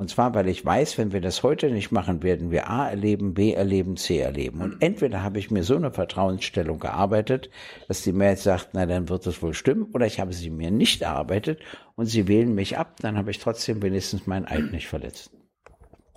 Und 0.00 0.08
zwar, 0.08 0.34
weil 0.34 0.48
ich 0.48 0.64
weiß, 0.64 0.96
wenn 0.96 1.12
wir 1.12 1.20
das 1.20 1.42
heute 1.42 1.70
nicht 1.70 1.92
machen, 1.92 2.22
werden 2.22 2.50
wir 2.50 2.70
A 2.70 2.88
erleben, 2.88 3.34
B 3.34 3.52
erleben, 3.52 3.98
C 3.98 4.18
erleben. 4.18 4.62
Und 4.62 4.80
entweder 4.80 5.22
habe 5.22 5.38
ich 5.38 5.50
mir 5.50 5.62
so 5.62 5.76
eine 5.76 5.92
Vertrauensstellung 5.92 6.78
gearbeitet, 6.78 7.50
dass 7.86 8.00
die 8.00 8.12
Mehrheit 8.12 8.38
sagt, 8.38 8.70
na 8.72 8.86
dann 8.86 9.10
wird 9.10 9.26
es 9.26 9.42
wohl 9.42 9.52
stimmen, 9.52 9.88
oder 9.92 10.06
ich 10.06 10.18
habe 10.18 10.32
sie 10.32 10.48
mir 10.48 10.70
nicht 10.70 11.02
erarbeitet 11.02 11.60
und 11.96 12.06
sie 12.06 12.28
wählen 12.28 12.54
mich 12.54 12.78
ab, 12.78 12.96
dann 13.00 13.18
habe 13.18 13.30
ich 13.30 13.40
trotzdem 13.40 13.82
wenigstens 13.82 14.26
meinen 14.26 14.46
Eid 14.46 14.72
nicht 14.72 14.88
verletzt. 14.88 15.32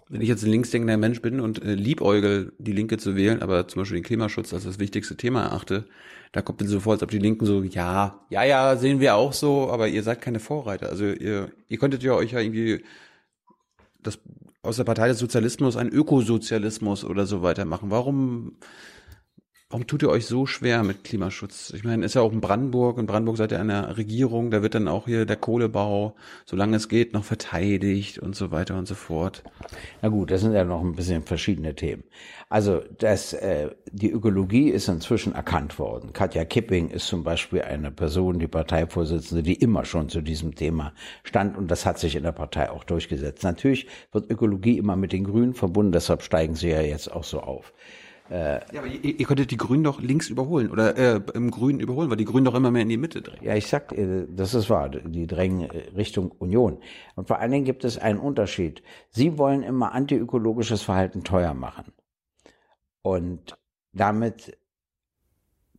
Wenn 0.07 0.21
ich 0.21 0.29
jetzt 0.29 0.45
ein 0.45 0.51
linksdenkender 0.51 0.95
Mensch 0.95 1.21
bin 1.21 1.41
und 1.41 1.61
äh, 1.61 1.73
liebäugel, 1.73 2.53
die 2.59 2.71
Linke 2.71 2.97
zu 2.97 3.17
wählen, 3.17 3.41
aber 3.41 3.67
zum 3.67 3.81
Beispiel 3.81 3.97
den 3.97 4.05
Klimaschutz 4.05 4.53
als 4.53 4.63
das 4.63 4.79
wichtigste 4.79 5.17
Thema 5.17 5.43
erachte, 5.43 5.87
da 6.33 6.41
kommt 6.41 6.59
dann 6.59 6.67
sofort, 6.67 7.03
ob 7.03 7.11
die 7.11 7.19
Linken 7.19 7.45
so, 7.45 7.61
ja, 7.61 8.19
ja, 8.29 8.43
ja, 8.43 8.75
sehen 8.75 8.99
wir 8.99 9.15
auch 9.15 9.33
so, 9.33 9.69
aber 9.69 9.87
ihr 9.87 10.01
seid 10.01 10.19
keine 10.19 10.39
Vorreiter. 10.39 10.89
Also 10.89 11.05
ihr, 11.05 11.51
ihr 11.69 11.77
könntet 11.77 12.01
ja 12.01 12.13
euch 12.13 12.31
ja 12.31 12.39
irgendwie 12.39 12.83
das 14.01 14.19
aus 14.63 14.77
der 14.77 14.83
Partei 14.83 15.07
des 15.07 15.19
Sozialismus 15.19 15.77
einen 15.77 15.91
Ökosozialismus 15.91 17.05
oder 17.05 17.27
so 17.27 17.43
weitermachen. 17.43 17.91
Warum 17.91 18.57
Warum 19.73 19.87
tut 19.87 20.03
ihr 20.03 20.09
euch 20.09 20.27
so 20.27 20.45
schwer 20.45 20.83
mit 20.83 21.03
Klimaschutz? 21.03 21.73
Ich 21.75 21.83
meine, 21.83 22.05
ist 22.05 22.13
ja 22.13 22.21
auch 22.21 22.31
in 22.31 22.41
Brandenburg. 22.41 22.99
In 22.99 23.07
Brandenburg 23.07 23.37
seid 23.37 23.51
ihr 23.51 23.59
an 23.59 23.69
der 23.69 23.97
Regierung. 23.97 24.51
Da 24.51 24.61
wird 24.61 24.75
dann 24.75 24.87
auch 24.87 25.05
hier 25.07 25.25
der 25.25 25.35
Kohlebau, 25.35 26.13
solange 26.45 26.77
es 26.77 26.89
geht, 26.89 27.13
noch 27.13 27.23
verteidigt 27.23 28.19
und 28.19 28.35
so 28.35 28.51
weiter 28.51 28.77
und 28.77 28.87
so 28.87 28.93
fort. 28.93 29.41
Na 30.03 30.09
gut, 30.09 30.29
das 30.29 30.41
sind 30.41 30.53
ja 30.53 30.63
noch 30.63 30.81
ein 30.81 30.93
bisschen 30.93 31.23
verschiedene 31.23 31.73
Themen. 31.73 32.03
Also 32.49 32.83
das, 32.99 33.33
äh, 33.33 33.71
die 33.91 34.11
Ökologie 34.11 34.69
ist 34.69 34.89
inzwischen 34.89 35.33
erkannt 35.33 35.79
worden. 35.79 36.13
Katja 36.13 36.45
Kipping 36.45 36.91
ist 36.91 37.07
zum 37.07 37.23
Beispiel 37.23 37.63
eine 37.63 37.89
Person, 37.89 38.37
die 38.37 38.47
Parteivorsitzende, 38.47 39.41
die 39.41 39.55
immer 39.55 39.85
schon 39.85 40.07
zu 40.07 40.21
diesem 40.21 40.53
Thema 40.53 40.93
stand 41.23 41.57
und 41.57 41.71
das 41.71 41.87
hat 41.87 41.97
sich 41.97 42.15
in 42.15 42.21
der 42.21 42.31
Partei 42.31 42.69
auch 42.69 42.83
durchgesetzt. 42.83 43.43
Natürlich 43.43 43.87
wird 44.11 44.29
Ökologie 44.29 44.77
immer 44.77 44.95
mit 44.95 45.13
den 45.13 45.23
Grünen 45.23 45.55
verbunden, 45.55 45.93
deshalb 45.93 46.21
steigen 46.21 46.53
sie 46.53 46.69
ja 46.69 46.81
jetzt 46.81 47.11
auch 47.11 47.23
so 47.23 47.39
auf. 47.39 47.73
Äh, 48.33 48.61
ja, 48.73 48.79
aber 48.79 48.87
ihr, 48.87 49.19
ihr 49.19 49.25
könntet 49.27 49.51
die 49.51 49.57
Grünen 49.57 49.83
doch 49.83 50.01
links 50.01 50.27
überholen 50.27 50.71
oder 50.71 50.97
äh, 50.97 51.21
im 51.35 51.51
Grünen 51.51 51.79
überholen, 51.79 52.09
weil 52.09 52.17
die 52.17 52.25
Grünen 52.25 52.45
doch 52.45 52.55
immer 52.55 52.71
mehr 52.71 52.81
in 52.81 52.89
die 52.89 52.97
Mitte 52.97 53.21
drängen. 53.21 53.45
Ja, 53.45 53.55
ich 53.55 53.67
sag, 53.67 53.91
äh, 53.91 54.25
das 54.27 54.55
ist 54.55 54.71
wahr, 54.71 54.89
die 54.89 55.27
drängen 55.27 55.69
äh, 55.69 55.89
Richtung 55.95 56.31
Union. 56.31 56.79
Und 57.13 57.27
vor 57.27 57.37
allen 57.37 57.51
Dingen 57.51 57.65
gibt 57.65 57.83
es 57.83 57.99
einen 57.99 58.17
Unterschied. 58.17 58.81
Sie 59.11 59.37
wollen 59.37 59.61
immer 59.61 59.91
antiökologisches 59.91 60.81
Verhalten 60.81 61.23
teuer 61.23 61.53
machen 61.53 61.93
und 63.03 63.55
damit 63.91 64.57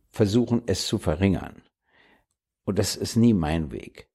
versuchen, 0.07 0.61
es 0.65 0.87
zu 0.87 0.97
verringern. 0.97 1.61
Und 2.63 2.79
das 2.79 2.95
ist 2.95 3.17
nie 3.17 3.33
mein 3.33 3.73
Weg. 3.73 4.07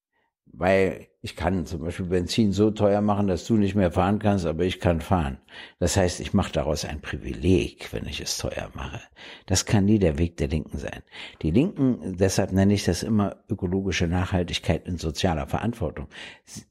Weil 0.52 1.08
ich 1.22 1.36
kann 1.36 1.66
zum 1.66 1.82
Beispiel 1.82 2.06
Benzin 2.06 2.52
so 2.52 2.70
teuer 2.70 3.02
machen, 3.02 3.26
dass 3.26 3.46
du 3.46 3.56
nicht 3.56 3.74
mehr 3.74 3.92
fahren 3.92 4.18
kannst, 4.18 4.46
aber 4.46 4.64
ich 4.64 4.80
kann 4.80 5.00
fahren. 5.00 5.38
Das 5.78 5.96
heißt, 5.96 6.18
ich 6.20 6.32
mache 6.32 6.52
daraus 6.52 6.84
ein 6.84 7.00
Privileg, 7.02 7.92
wenn 7.92 8.06
ich 8.06 8.20
es 8.20 8.38
teuer 8.38 8.70
mache. 8.74 9.00
Das 9.46 9.66
kann 9.66 9.84
nie 9.84 9.98
der 9.98 10.18
Weg 10.18 10.38
der 10.38 10.48
Linken 10.48 10.78
sein. 10.78 11.02
Die 11.42 11.50
Linken, 11.50 12.16
deshalb 12.16 12.52
nenne 12.52 12.72
ich 12.72 12.84
das 12.84 13.02
immer 13.02 13.36
ökologische 13.50 14.06
Nachhaltigkeit 14.06 14.86
in 14.86 14.96
sozialer 14.96 15.46
Verantwortung. 15.46 16.08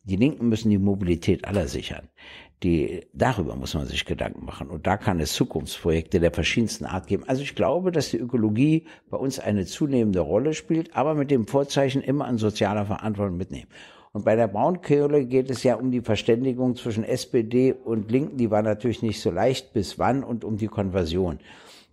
Die 0.04 0.16
Linken 0.16 0.50
müssen 0.50 0.72
die 0.72 0.80
Mobilität 0.80 1.46
aller 1.46 1.68
sichern. 1.68 2.10
Die, 2.64 3.08
darüber 3.14 3.56
muss 3.56 3.74
man 3.74 3.88
sich 3.88 4.06
Gedanken 4.06 4.46
machen. 4.46 4.70
Und 4.70 4.86
da 4.86 4.98
kann 4.98 5.22
es 5.22 5.34
Zukunftsprojekte 5.34 6.20
der 6.20 6.32
verschiedensten 6.32 6.86
Art 6.86 7.08
geben. 7.08 7.24
Also 7.26 7.42
ich 7.42 7.56
glaube, 7.56 7.92
dass 7.92 8.10
die 8.10 8.18
Ökologie 8.18 8.86
bei 9.10 9.18
uns 9.18 9.40
eine 9.40 9.66
zunehmende 9.66 10.20
Rolle 10.20 10.54
spielt, 10.54 10.94
aber 10.96 11.16
mit 11.16 11.32
dem 11.32 11.48
Vorzeichen 11.48 12.02
immer 12.02 12.26
an 12.26 12.38
sozialer 12.38 12.86
Verantwortung 12.86 13.38
mitnehmen. 13.38 13.70
Und 14.12 14.26
bei 14.26 14.36
der 14.36 14.48
Braunkohle 14.48 15.26
geht 15.26 15.50
es 15.50 15.64
ja 15.64 15.76
um 15.76 15.92
die 15.92 16.02
Verständigung 16.02 16.76
zwischen 16.76 17.04
SPD 17.04 17.72
und 17.74 18.12
Linken. 18.12 18.38
Die 18.38 18.52
war 18.52 18.64
natürlich 18.64 19.02
nicht 19.02 19.22
so 19.22 19.32
leicht 19.32 19.72
bis 19.72 20.00
wann 20.00 20.24
und 20.24 20.44
um 20.44 20.58
die 20.58 20.68
Konversion. 20.68 21.40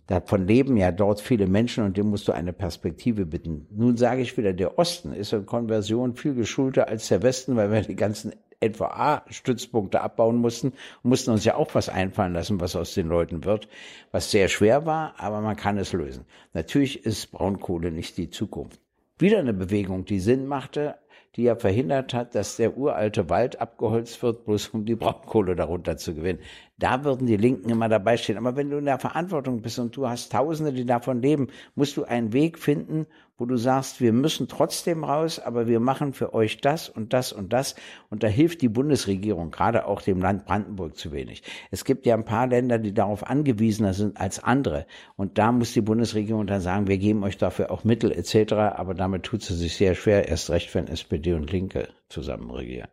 Davon 0.07 0.47
leben 0.47 0.77
ja 0.77 0.91
dort 0.91 1.21
viele 1.21 1.47
Menschen 1.47 1.83
und 1.83 1.97
dem 1.97 2.09
musst 2.09 2.27
du 2.27 2.31
eine 2.31 2.53
Perspektive 2.53 3.25
bitten. 3.25 3.67
Nun 3.71 3.97
sage 3.97 4.21
ich 4.21 4.37
wieder, 4.37 4.53
der 4.53 4.79
Osten 4.79 5.13
ist 5.13 5.33
in 5.33 5.45
Konversion 5.45 6.15
viel 6.15 6.33
geschulter 6.33 6.87
als 6.87 7.09
der 7.09 7.21
Westen, 7.23 7.55
weil 7.55 7.71
wir 7.71 7.81
die 7.81 7.95
ganzen 7.95 8.33
NVA-Stützpunkte 8.61 10.01
abbauen 10.01 10.37
mussten 10.37 10.73
mussten 11.03 11.31
uns 11.31 11.45
ja 11.45 11.55
auch 11.55 11.75
was 11.75 11.89
einfallen 11.89 12.33
lassen, 12.33 12.59
was 12.59 12.75
aus 12.75 12.93
den 12.93 13.07
Leuten 13.07 13.45
wird, 13.45 13.67
was 14.11 14.31
sehr 14.31 14.47
schwer 14.47 14.85
war, 14.85 15.13
aber 15.17 15.41
man 15.41 15.55
kann 15.55 15.77
es 15.77 15.93
lösen. 15.93 16.25
Natürlich 16.53 17.05
ist 17.05 17.31
Braunkohle 17.31 17.91
nicht 17.91 18.17
die 18.17 18.29
Zukunft. 18.29 18.79
Wieder 19.19 19.39
eine 19.39 19.53
Bewegung, 19.53 20.05
die 20.05 20.19
Sinn 20.19 20.47
machte, 20.47 20.95
die 21.35 21.43
ja 21.43 21.55
verhindert 21.55 22.15
hat, 22.15 22.33
dass 22.33 22.57
der 22.57 22.77
uralte 22.77 23.29
Wald 23.29 23.61
abgeholzt 23.61 24.21
wird, 24.23 24.45
bloß 24.45 24.69
um 24.69 24.85
die 24.85 24.95
Braunkohle 24.95 25.55
darunter 25.55 25.97
zu 25.97 26.15
gewinnen. 26.15 26.39
Da 26.79 27.03
würden 27.03 27.27
die 27.27 27.37
Linken 27.37 27.69
immer 27.69 27.89
dabei 27.89 28.17
stehen. 28.17 28.37
Aber 28.37 28.55
wenn 28.55 28.71
du 28.71 28.77
in 28.77 28.85
der 28.85 28.97
Verantwortung 28.97 29.61
bist 29.61 29.77
und 29.77 29.95
du 29.95 30.07
hast 30.07 30.31
Tausende, 30.31 30.73
die 30.73 30.85
davon 30.85 31.21
leben, 31.21 31.47
musst 31.75 31.95
du 31.95 32.05
einen 32.05 32.33
Weg 32.33 32.57
finden, 32.57 33.05
wo 33.37 33.45
du 33.45 33.55
sagst, 33.55 34.01
wir 34.01 34.13
müssen 34.13 34.47
trotzdem 34.47 35.03
raus, 35.03 35.39
aber 35.39 35.67
wir 35.67 35.79
machen 35.79 36.13
für 36.13 36.33
euch 36.33 36.57
das 36.57 36.89
und 36.89 37.13
das 37.13 37.31
und 37.31 37.53
das. 37.53 37.75
Und 38.09 38.23
da 38.23 38.27
hilft 38.27 38.61
die 38.61 38.69
Bundesregierung, 38.69 39.51
gerade 39.51 39.85
auch 39.85 40.01
dem 40.01 40.19
Land 40.19 40.45
Brandenburg 40.45 40.97
zu 40.97 41.11
wenig. 41.11 41.43
Es 41.69 41.85
gibt 41.85 42.07
ja 42.07 42.15
ein 42.15 42.25
paar 42.25 42.47
Länder, 42.47 42.79
die 42.79 42.93
darauf 42.93 43.27
angewiesener 43.27 43.93
sind 43.93 44.19
als 44.19 44.43
andere. 44.43 44.87
Und 45.15 45.37
da 45.37 45.51
muss 45.51 45.73
die 45.73 45.81
Bundesregierung 45.81 46.47
dann 46.47 46.61
sagen, 46.61 46.87
wir 46.87 46.97
geben 46.97 47.23
euch 47.23 47.37
dafür 47.37 47.69
auch 47.69 47.83
Mittel 47.83 48.11
etc. 48.11 48.53
Aber 48.53 48.95
damit 48.95 49.23
tut 49.23 49.43
sie 49.43 49.55
sich 49.55 49.75
sehr 49.75 49.93
schwer, 49.93 50.27
erst 50.27 50.49
recht, 50.49 50.73
wenn 50.73 50.87
SPD 50.87 51.33
und 51.33 51.51
Linke 51.51 51.89
zusammen 52.09 52.49
regieren. 52.49 52.89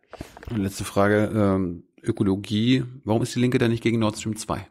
Letzte 0.54 0.84
Frage, 0.84 1.30
ähm, 1.34 1.84
Ökologie. 2.02 2.84
Warum 3.04 3.22
ist 3.22 3.34
die 3.34 3.40
Linke 3.40 3.56
da 3.56 3.68
nicht 3.68 3.82
gegen 3.82 3.98
Nord 3.98 4.18
Stream 4.18 4.36
2? 4.36 4.66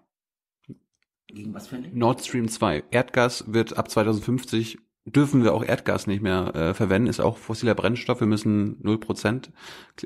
Gegen 1.28 1.53
was 1.55 1.67
für 1.67 1.78
ein 1.78 1.89
Nord 1.93 2.24
Stream 2.24 2.47
2. 2.47 2.84
Erdgas 2.91 3.45
wird 3.47 3.76
ab 3.76 3.89
2050 3.89 4.78
dürfen 5.06 5.43
wir 5.43 5.54
auch 5.54 5.64
Erdgas 5.64 6.08
nicht 6.08 6.22
mehr 6.22 6.56
äh, 6.56 6.74
verwenden, 6.74 7.08
ist 7.08 7.20
auch 7.20 7.38
fossiler 7.38 7.76
Brennstoff. 7.76 8.20
Wir 8.20 8.28
müssen 8.28 8.82
0% 8.84 9.49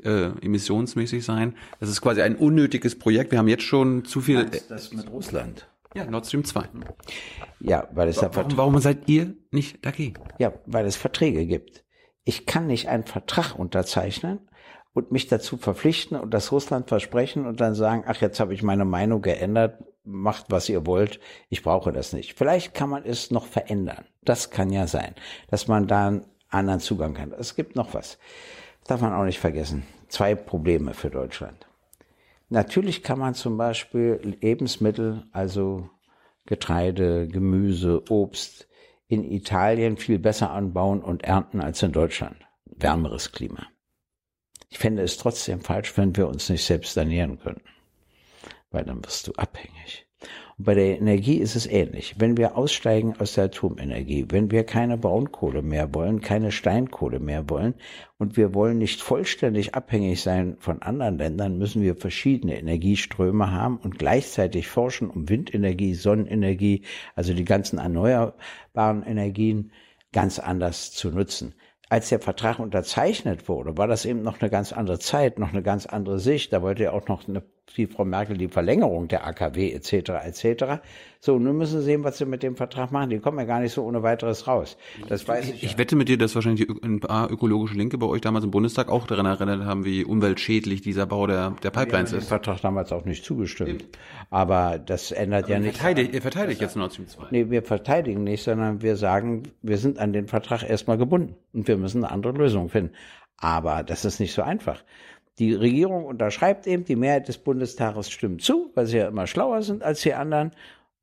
äh, 0.02 0.30
emissionsmäßig 0.44 1.24
sein. 1.24 1.54
Das 1.80 1.88
ist 1.88 2.00
quasi 2.00 2.22
ein 2.22 2.36
unnötiges 2.36 2.98
Projekt. 2.98 3.30
Wir 3.30 3.38
haben 3.38 3.48
jetzt 3.48 3.62
schon 3.62 4.04
zu 4.04 4.20
viel. 4.20 4.44
Meinst 4.44 4.70
das 4.70 4.92
mit 4.92 5.10
Russland? 5.10 5.68
Ja, 5.94 6.04
Nord 6.04 6.26
Stream 6.26 6.44
2. 6.44 6.68
Ja, 7.60 7.88
weil 7.92 8.08
es 8.08 8.20
warum, 8.20 8.48
da 8.48 8.56
warum 8.56 8.78
seid 8.78 9.08
ihr 9.08 9.34
nicht 9.50 9.84
dagegen? 9.84 10.14
Ja, 10.38 10.52
weil 10.66 10.86
es 10.86 10.96
Verträge 10.96 11.46
gibt. 11.46 11.84
Ich 12.24 12.44
kann 12.44 12.66
nicht 12.66 12.88
einen 12.88 13.04
Vertrag 13.04 13.58
unterzeichnen 13.58 14.48
und 14.92 15.12
mich 15.12 15.28
dazu 15.28 15.56
verpflichten 15.56 16.18
und 16.18 16.34
das 16.34 16.52
Russland 16.52 16.88
versprechen 16.88 17.46
und 17.46 17.60
dann 17.60 17.74
sagen, 17.74 18.04
ach, 18.06 18.20
jetzt 18.20 18.38
habe 18.38 18.52
ich 18.52 18.62
meine 18.62 18.84
Meinung 18.84 19.22
geändert, 19.22 19.82
macht, 20.08 20.46
was 20.48 20.68
ihr 20.68 20.86
wollt, 20.86 21.20
ich 21.48 21.62
brauche 21.62 21.92
das 21.92 22.12
nicht. 22.12 22.34
Vielleicht 22.34 22.74
kann 22.74 22.90
man 22.90 23.04
es 23.04 23.30
noch 23.30 23.46
verändern. 23.46 24.06
Das 24.22 24.50
kann 24.50 24.70
ja 24.70 24.86
sein, 24.86 25.14
dass 25.48 25.68
man 25.68 25.86
da 25.86 26.08
einen 26.08 26.26
anderen 26.48 26.80
Zugang 26.80 27.18
hat. 27.18 27.32
Es 27.38 27.54
gibt 27.54 27.76
noch 27.76 27.94
was. 27.94 28.18
Darf 28.86 29.00
man 29.00 29.12
auch 29.12 29.24
nicht 29.24 29.38
vergessen. 29.38 29.86
Zwei 30.08 30.34
Probleme 30.34 30.94
für 30.94 31.10
Deutschland. 31.10 31.66
Natürlich 32.48 33.02
kann 33.02 33.18
man 33.18 33.34
zum 33.34 33.58
Beispiel 33.58 34.36
Lebensmittel, 34.40 35.26
also 35.32 35.90
Getreide, 36.46 37.28
Gemüse, 37.28 38.02
Obst, 38.08 38.68
in 39.06 39.24
Italien 39.24 39.98
viel 39.98 40.18
besser 40.18 40.50
anbauen 40.50 41.02
und 41.02 41.24
ernten 41.24 41.60
als 41.60 41.82
in 41.82 41.92
Deutschland. 41.92 42.36
Wärmeres 42.64 43.32
Klima. 43.32 43.66
Ich 44.70 44.78
fände 44.78 45.02
es 45.02 45.18
trotzdem 45.18 45.60
falsch, 45.60 45.96
wenn 45.96 46.16
wir 46.16 46.28
uns 46.28 46.48
nicht 46.48 46.64
selbst 46.64 46.96
ernähren 46.96 47.38
können. 47.38 47.62
Weil 48.70 48.84
dann 48.84 49.04
wirst 49.04 49.26
du 49.26 49.32
abhängig. 49.32 50.06
Und 50.58 50.64
bei 50.64 50.74
der 50.74 50.98
Energie 50.98 51.36
ist 51.36 51.54
es 51.54 51.66
ähnlich. 51.66 52.16
Wenn 52.18 52.36
wir 52.36 52.56
aussteigen 52.56 53.14
aus 53.20 53.34
der 53.34 53.44
Atomenergie, 53.44 54.26
wenn 54.28 54.50
wir 54.50 54.64
keine 54.64 54.98
Braunkohle 54.98 55.62
mehr 55.62 55.94
wollen, 55.94 56.20
keine 56.20 56.50
Steinkohle 56.50 57.20
mehr 57.20 57.48
wollen 57.48 57.74
und 58.18 58.36
wir 58.36 58.54
wollen 58.54 58.78
nicht 58.78 59.00
vollständig 59.00 59.76
abhängig 59.76 60.20
sein 60.20 60.56
von 60.58 60.82
anderen 60.82 61.18
Ländern, 61.18 61.58
müssen 61.58 61.82
wir 61.82 61.94
verschiedene 61.94 62.58
Energieströme 62.58 63.52
haben 63.52 63.78
und 63.78 63.98
gleichzeitig 63.98 64.66
forschen, 64.66 65.08
um 65.08 65.28
Windenergie, 65.28 65.94
Sonnenenergie, 65.94 66.82
also 67.14 67.32
die 67.32 67.44
ganzen 67.44 67.78
erneuerbaren 67.78 69.04
Energien 69.04 69.70
ganz 70.12 70.40
anders 70.40 70.90
zu 70.90 71.10
nutzen 71.10 71.54
als 71.88 72.10
der 72.10 72.20
Vertrag 72.20 72.58
unterzeichnet 72.58 73.48
wurde, 73.48 73.78
war 73.78 73.86
das 73.86 74.04
eben 74.04 74.22
noch 74.22 74.40
eine 74.40 74.50
ganz 74.50 74.72
andere 74.72 74.98
Zeit, 74.98 75.38
noch 75.38 75.52
eine 75.52 75.62
ganz 75.62 75.86
andere 75.86 76.18
Sicht. 76.18 76.52
Da 76.52 76.60
wollte 76.62 76.84
ja 76.84 76.92
auch 76.92 77.08
noch 77.08 77.26
eine, 77.26 77.42
die 77.76 77.86
Frau 77.86 78.04
Merkel 78.04 78.36
die 78.36 78.48
Verlängerung 78.48 79.08
der 79.08 79.26
AKW 79.26 79.72
etc. 79.72 80.10
etc. 80.24 80.64
So, 81.20 81.38
nun 81.38 81.56
müssen 81.56 81.80
Sie 81.80 81.84
sehen, 81.84 82.04
was 82.04 82.18
Sie 82.18 82.24
mit 82.24 82.42
dem 82.42 82.56
Vertrag 82.56 82.92
machen. 82.92 83.10
Die 83.10 83.18
kommen 83.18 83.38
ja 83.38 83.44
gar 83.44 83.60
nicht 83.60 83.72
so 83.72 83.84
ohne 83.84 84.02
weiteres 84.02 84.46
raus. 84.46 84.76
Das 85.08 85.26
weiß 85.26 85.48
ich. 85.48 85.62
Ich 85.64 85.72
ja. 85.72 85.78
wette 85.78 85.96
mit 85.96 86.08
dir, 86.08 86.16
dass 86.16 86.34
wahrscheinlich 86.34 86.68
ein 86.82 87.00
paar 87.00 87.30
ökologische 87.30 87.74
Linke 87.74 87.98
bei 87.98 88.06
euch 88.06 88.20
damals 88.20 88.44
im 88.44 88.50
Bundestag 88.50 88.88
auch 88.88 89.06
daran 89.06 89.26
erinnert 89.26 89.64
haben, 89.64 89.84
wie 89.84 90.04
umweltschädlich 90.04 90.80
dieser 90.80 91.06
Bau 91.06 91.26
der, 91.26 91.54
der 91.62 91.70
Pipelines 91.70 92.12
ist. 92.12 92.24
Ich 92.24 92.30
habe 92.30 92.40
dem 92.40 92.44
Vertrag 92.44 92.60
damals 92.62 92.92
auch 92.92 93.04
nicht 93.04 93.24
zugestimmt. 93.24 93.84
Aber 94.30 94.78
das 94.78 95.10
ändert 95.10 95.44
Aber 95.44 95.54
ja 95.54 95.58
nichts. 95.58 95.78
Verteidigt, 95.78 96.14
ihr 96.14 96.22
verteidigt 96.22 96.60
jetzt 96.60 96.76
Nord 96.76 96.92
Stream 96.92 97.08
2. 97.08 97.26
Nee, 97.30 97.50
wir 97.50 97.62
verteidigen 97.62 98.24
nicht, 98.24 98.44
sondern 98.44 98.82
wir 98.82 98.96
sagen, 98.96 99.42
wir 99.62 99.78
sind 99.78 99.98
an 99.98 100.12
den 100.12 100.28
Vertrag 100.28 100.68
erstmal 100.68 100.98
gebunden 100.98 101.34
und 101.52 101.66
wir 101.66 101.76
müssen 101.76 102.04
eine 102.04 102.12
andere 102.12 102.32
Lösung 102.32 102.68
finden. 102.68 102.92
Aber 103.38 103.84
das 103.84 104.04
ist 104.04 104.18
nicht 104.18 104.34
so 104.34 104.42
einfach. 104.42 104.82
Die 105.38 105.54
Regierung 105.54 106.04
unterschreibt 106.04 106.66
eben, 106.66 106.84
die 106.84 106.96
Mehrheit 106.96 107.28
des 107.28 107.38
Bundestages 107.38 108.10
stimmt 108.10 108.42
zu, 108.42 108.70
weil 108.74 108.86
sie 108.86 108.98
ja 108.98 109.08
immer 109.08 109.26
schlauer 109.26 109.62
sind 109.62 109.82
als 109.82 110.02
die 110.02 110.14
anderen. 110.14 110.50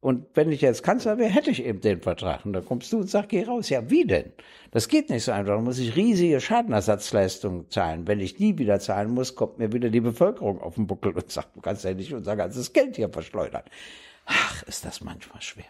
Und 0.01 0.27
wenn 0.35 0.51
ich 0.51 0.61
jetzt 0.61 0.83
Kanzler 0.83 1.17
wäre, 1.17 1.31
hätte 1.31 1.49
ich 1.49 1.65
eben 1.65 1.81
den 1.81 1.99
Vertrag. 1.99 2.45
Und 2.45 2.53
dann 2.53 2.63
kommst 2.63 2.93
du 2.93 2.97
und 2.97 3.09
sagst, 3.09 3.29
geh 3.29 3.43
raus. 3.43 3.69
Ja, 3.69 3.89
wie 3.89 4.05
denn? 4.05 4.33
Das 4.69 4.87
geht 4.87 5.09
nicht 5.09 5.23
so 5.23 5.31
einfach. 5.31 5.55
Da 5.55 5.61
muss 5.61 5.79
ich 5.79 5.95
riesige 5.95 6.39
Schadenersatzleistungen 6.41 7.71
zahlen. 7.71 8.07
Wenn 8.07 8.19
ich 8.19 8.35
die 8.35 8.57
wieder 8.59 8.79
zahlen 8.79 9.09
muss, 9.11 9.33
kommt 9.33 9.57
mir 9.57 9.73
wieder 9.73 9.89
die 9.89 10.01
Bevölkerung 10.01 10.61
auf 10.61 10.75
den 10.75 10.85
Buckel 10.85 11.13
und 11.13 11.31
sagt, 11.31 11.55
du 11.55 11.61
kannst 11.61 11.85
ja 11.85 11.93
nicht 11.93 12.13
unser 12.13 12.35
ganzes 12.35 12.71
Geld 12.71 12.97
hier 12.97 13.09
verschleudern. 13.09 13.63
Ach, 14.27 14.61
ist 14.63 14.85
das 14.85 15.01
manchmal 15.01 15.41
schwer. 15.41 15.65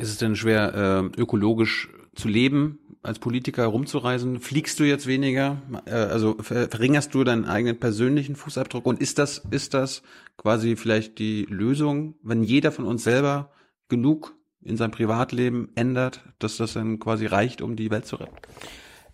Ist 0.00 0.08
es 0.08 0.18
denn 0.18 0.34
schwer, 0.34 1.12
äh, 1.14 1.20
ökologisch 1.20 1.88
zu 2.16 2.28
leben, 2.28 2.80
als 3.06 3.18
Politiker 3.18 3.62
herumzureisen? 3.62 4.40
Fliegst 4.40 4.78
du 4.80 4.84
jetzt 4.84 5.06
weniger? 5.06 5.62
Äh, 5.86 5.94
also 5.94 6.36
verringerst 6.40 7.14
du 7.14 7.24
deinen 7.24 7.44
eigenen 7.44 7.78
persönlichen 7.78 8.36
Fußabdruck? 8.36 8.86
Und 8.86 9.00
ist 9.00 9.18
das, 9.18 9.42
ist 9.50 9.74
das 9.74 10.02
quasi 10.36 10.76
vielleicht 10.76 11.18
die 11.18 11.46
Lösung, 11.48 12.14
wenn 12.22 12.42
jeder 12.42 12.72
von 12.72 12.84
uns 12.84 13.04
selber 13.04 13.50
genug 13.88 14.34
in 14.62 14.76
seinem 14.76 14.90
Privatleben 14.90 15.70
ändert, 15.74 16.22
dass 16.38 16.56
das 16.56 16.72
dann 16.72 16.98
quasi 16.98 17.26
reicht, 17.26 17.62
um 17.62 17.76
die 17.76 17.90
Welt 17.90 18.06
zu 18.06 18.16
retten? 18.16 18.36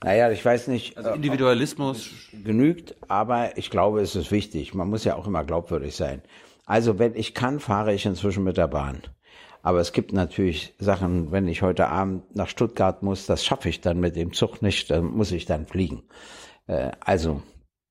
Naja, 0.03 0.30
ich 0.30 0.45
weiß 0.45 0.66
nicht. 0.68 0.97
Also 0.97 1.11
Individualismus 1.11 2.11
genügt, 2.45 2.97
aber 3.09 3.57
ich 3.57 3.70
glaube, 3.70 4.01
es 4.01 4.16
ist 4.16 4.32
wichtig. 4.32 4.74
Man 4.74 4.88
muss 4.88 5.05
ja 5.05 5.14
auch 5.14 5.26
immer 5.26 5.45
glaubwürdig 5.45 5.95
sein. 5.95 6.22
Also 6.66 6.99
wenn 6.99 7.14
ich 7.14 7.34
kann, 7.34 7.61
fahre 7.61 7.95
ich 7.95 8.07
inzwischen 8.07 8.45
mit 8.45 8.57
der 8.57 8.68
Bahn. 8.68 9.03
Aber 9.62 9.78
es 9.80 9.93
gibt 9.93 10.12
natürlich 10.12 10.74
Sachen, 10.78 11.30
wenn 11.30 11.47
ich 11.47 11.62
heute 11.62 11.89
Abend 11.89 12.35
nach 12.35 12.49
Stuttgart 12.49 13.03
muss, 13.03 13.26
das 13.26 13.45
schaffe 13.45 13.68
ich 13.68 13.80
dann 13.80 14.01
mit 14.01 14.16
dem 14.16 14.33
Zug 14.33 14.61
nicht, 14.61 14.91
dann 14.91 15.05
muss 15.05 15.30
ich 15.30 15.47
dann 15.47 15.66
fliegen. 15.66 16.03
Äh, 16.66 16.91
also 17.01 17.43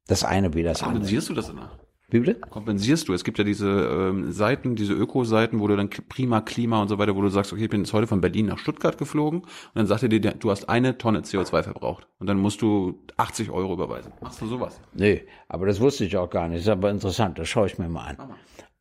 das 0.08 0.24
eine 0.24 0.54
wie 0.54 0.64
das 0.64 0.82
andere. 0.82 0.96
Kompensierst 0.96 1.30
du 1.30 1.34
das 1.34 1.50
immer? 1.50 1.72
Wie 2.12 2.20
bitte? 2.20 2.36
Kompensierst 2.42 3.08
du? 3.08 3.14
Es 3.14 3.24
gibt 3.24 3.38
ja 3.38 3.46
diese 3.46 3.70
ähm, 3.70 4.34
Seiten, 4.34 4.76
diese 4.76 4.92
Öko-Seiten, 4.92 5.62
wo 5.62 5.68
du 5.70 5.78
dann 5.78 5.89
prima 5.89 6.42
Klima 6.42 6.82
und 6.82 6.89
so 6.89 6.98
weiter, 6.98 7.16
wo 7.16 7.22
du 7.22 7.30
sagst, 7.30 7.54
okay, 7.54 7.64
ich 7.64 7.70
bin 7.70 7.82
jetzt 7.82 7.94
heute 7.94 8.06
von 8.06 8.20
Berlin 8.20 8.48
nach 8.48 8.58
Stuttgart 8.58 8.98
geflogen 8.98 9.39
und 9.44 9.50
dann 9.76 9.88
sagt 9.88 10.04
er 10.04 10.10
dir, 10.10 10.20
du 10.20 10.52
hast 10.52 10.68
eine 10.68 10.98
Tonne 10.98 11.22
CO2 11.22 11.64
verbraucht 11.64 12.10
und 12.20 12.28
dann 12.28 12.38
musst 12.38 12.62
du 12.62 13.00
80 13.16 13.50
Euro 13.50 13.72
überweisen. 13.72 14.12
Machst 14.20 14.42
du 14.42 14.48
sowas? 14.48 14.82
Nee, 14.94 15.26
aber 15.48 15.68
das 15.68 15.80
wusste 15.80 16.04
ich 16.04 16.18
auch 16.18 16.30
gar 16.30 16.50
nicht. 16.50 16.58
Das 16.58 16.64
ist 16.64 16.70
aber 16.70 16.92
interessant, 16.92 17.39
das 17.39 17.48
schaue 17.48 17.68
ich 17.68 17.78
mir 17.78 17.88
mal 17.88 18.08
an. 18.08 18.18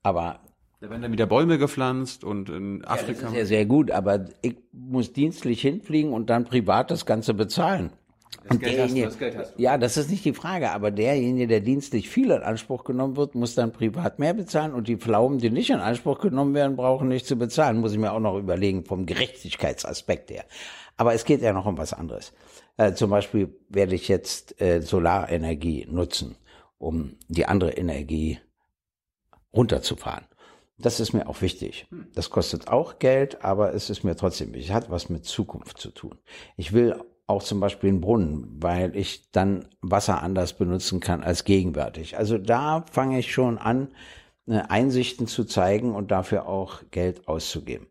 Aber 0.03 0.41
da 0.81 0.89
werden 0.89 1.03
dann 1.03 1.13
wieder 1.13 1.27
Bäume 1.27 1.59
gepflanzt 1.59 2.25
und 2.25 2.49
in 2.49 2.85
Afrika. 2.87 3.21
Ja, 3.21 3.25
das 3.25 3.33
ist 3.33 3.39
ja 3.39 3.45
sehr 3.45 3.67
gut, 3.67 3.91
aber 3.91 4.25
ich 4.41 4.57
muss 4.73 5.13
dienstlich 5.13 5.61
hinfliegen 5.61 6.13
und 6.13 6.31
dann 6.31 6.45
privat 6.45 6.91
das 6.91 7.05
Ganze 7.05 7.35
bezahlen. 7.35 7.91
Das 8.49 8.59
Geld, 8.59 8.81
hast 8.81 8.97
du, 8.97 9.03
das 9.03 9.19
Geld 9.19 9.37
hast 9.37 9.55
du. 9.59 9.63
Ja, 9.63 9.77
das 9.77 9.99
ist 9.99 10.11
nicht 10.11 10.25
die 10.25 10.33
Frage, 10.33 10.71
aber 10.71 10.91
derjenige, 10.91 11.47
der 11.47 11.61
dienstlich 11.61 12.09
viel 12.09 12.31
in 12.31 12.43
Anspruch 12.43 12.85
genommen 12.85 13.17
wird, 13.17 13.35
muss 13.35 13.55
dann 13.55 13.73
privat 13.73 14.19
mehr 14.19 14.33
bezahlen 14.33 14.73
und 14.73 14.89
die 14.89 14.97
Pflaumen, 14.97 15.39
die 15.39 15.51
nicht 15.51 15.69
in 15.69 15.81
Anspruch 15.81 16.21
genommen 16.21 16.55
werden, 16.55 16.77
brauchen 16.77 17.09
nicht 17.09 17.27
zu 17.27 17.37
bezahlen. 17.37 17.81
Muss 17.81 17.93
ich 17.93 17.99
mir 17.99 18.13
auch 18.13 18.21
noch 18.21 18.39
überlegen 18.39 18.85
vom 18.87 19.05
Gerechtigkeitsaspekt 19.05 20.31
her. 20.31 20.45
Aber 20.97 21.13
es 21.13 21.27
geht 21.27 21.43
ja 21.43 21.53
noch 21.53 21.67
um 21.67 21.77
was 21.77 21.93
anderes. 21.93 22.33
Äh, 22.79 22.95
zum 22.95 23.11
Beispiel 23.11 23.55
werde 23.69 23.95
ich 23.95 24.09
jetzt 24.09 24.59
äh, 24.63 24.81
Solarenergie 24.81 25.87
nutzen, 25.91 26.37
um 26.79 27.17
die 27.29 27.45
andere 27.45 27.73
Energie 27.73 28.39
runterzufahren. 29.53 30.25
Das 30.81 31.01
ist 31.01 31.13
mir 31.13 31.29
auch 31.29 31.43
wichtig. 31.43 31.87
Das 32.15 32.31
kostet 32.31 32.69
auch 32.69 32.99
Geld, 32.99 33.45
aber 33.45 33.75
es 33.75 33.91
ist 33.91 34.05
mir 34.05 34.17
trotzdem 34.17 34.53
wichtig. 34.55 34.73
Hat 34.73 34.91
was 34.91 35.09
mit 35.09 35.25
Zukunft 35.25 35.79
zu 35.79 35.91
tun. 35.91 36.19
Ich 36.57 36.73
will 36.73 36.97
auch 37.27 37.43
zum 37.43 37.61
Beispiel 37.61 37.91
einen 37.91 38.01
Brunnen, 38.01 38.57
weil 38.61 38.97
ich 38.97 39.31
dann 39.31 39.69
Wasser 39.81 40.23
anders 40.23 40.55
benutzen 40.55 41.01
kann 41.01 41.23
als 41.23 41.45
gegenwärtig. 41.45 42.17
Also 42.19 42.39
da 42.39 42.85
fange 42.91 43.19
ich 43.19 43.33
schon 43.33 43.59
an, 43.59 43.89
äh, 44.47 44.61
Einsichten 44.69 45.27
zu 45.27 45.45
zeigen 45.45 45.95
und 45.95 46.11
dafür 46.11 46.49
auch 46.49 46.83
Geld 46.91 47.29
auszugeben. 47.29 47.87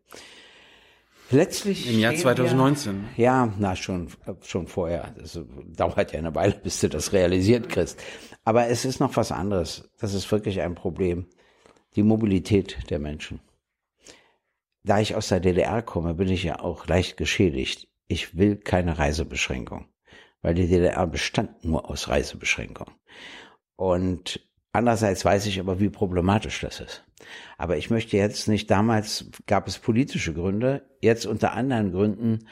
Letztlich 1.30 1.88
im 1.88 2.00
Jahr 2.00 2.14
2019. 2.14 3.04
Wir, 3.14 3.24
ja, 3.24 3.54
na 3.58 3.76
schon 3.76 4.08
schon 4.42 4.66
vorher. 4.66 5.14
Das 5.16 5.38
dauert 5.76 6.12
ja 6.12 6.18
eine 6.18 6.34
Weile, 6.34 6.54
bis 6.62 6.80
du 6.80 6.88
das 6.88 7.12
realisiert 7.12 7.68
kriegst. 7.68 8.02
Aber 8.44 8.66
es 8.66 8.84
ist 8.84 9.00
noch 9.00 9.16
was 9.16 9.30
anderes. 9.32 9.88
Das 9.98 10.12
ist 10.12 10.30
wirklich 10.30 10.60
ein 10.60 10.74
Problem 10.74 11.26
die 11.96 12.02
Mobilität 12.02 12.90
der 12.90 12.98
Menschen. 12.98 13.40
Da 14.82 15.00
ich 15.00 15.14
aus 15.14 15.28
der 15.28 15.40
DDR 15.40 15.82
komme, 15.82 16.14
bin 16.14 16.28
ich 16.28 16.44
ja 16.44 16.60
auch 16.60 16.86
leicht 16.86 17.16
geschädigt. 17.16 17.88
Ich 18.08 18.36
will 18.36 18.56
keine 18.56 18.98
Reisebeschränkung, 18.98 19.86
weil 20.42 20.54
die 20.54 20.68
DDR 20.68 21.06
bestand 21.06 21.64
nur 21.64 21.90
aus 21.90 22.08
Reisebeschränkungen. 22.08 22.94
Und 23.76 24.40
andererseits 24.72 25.24
weiß 25.24 25.46
ich 25.46 25.60
aber, 25.60 25.80
wie 25.80 25.90
problematisch 25.90 26.60
das 26.60 26.80
ist. 26.80 27.04
Aber 27.58 27.76
ich 27.76 27.90
möchte 27.90 28.16
jetzt 28.16 28.48
nicht, 28.48 28.70
damals 28.70 29.30
gab 29.46 29.68
es 29.68 29.78
politische 29.78 30.32
Gründe, 30.32 30.88
jetzt 31.00 31.26
unter 31.26 31.52
anderen 31.52 31.92
Gründen 31.92 32.46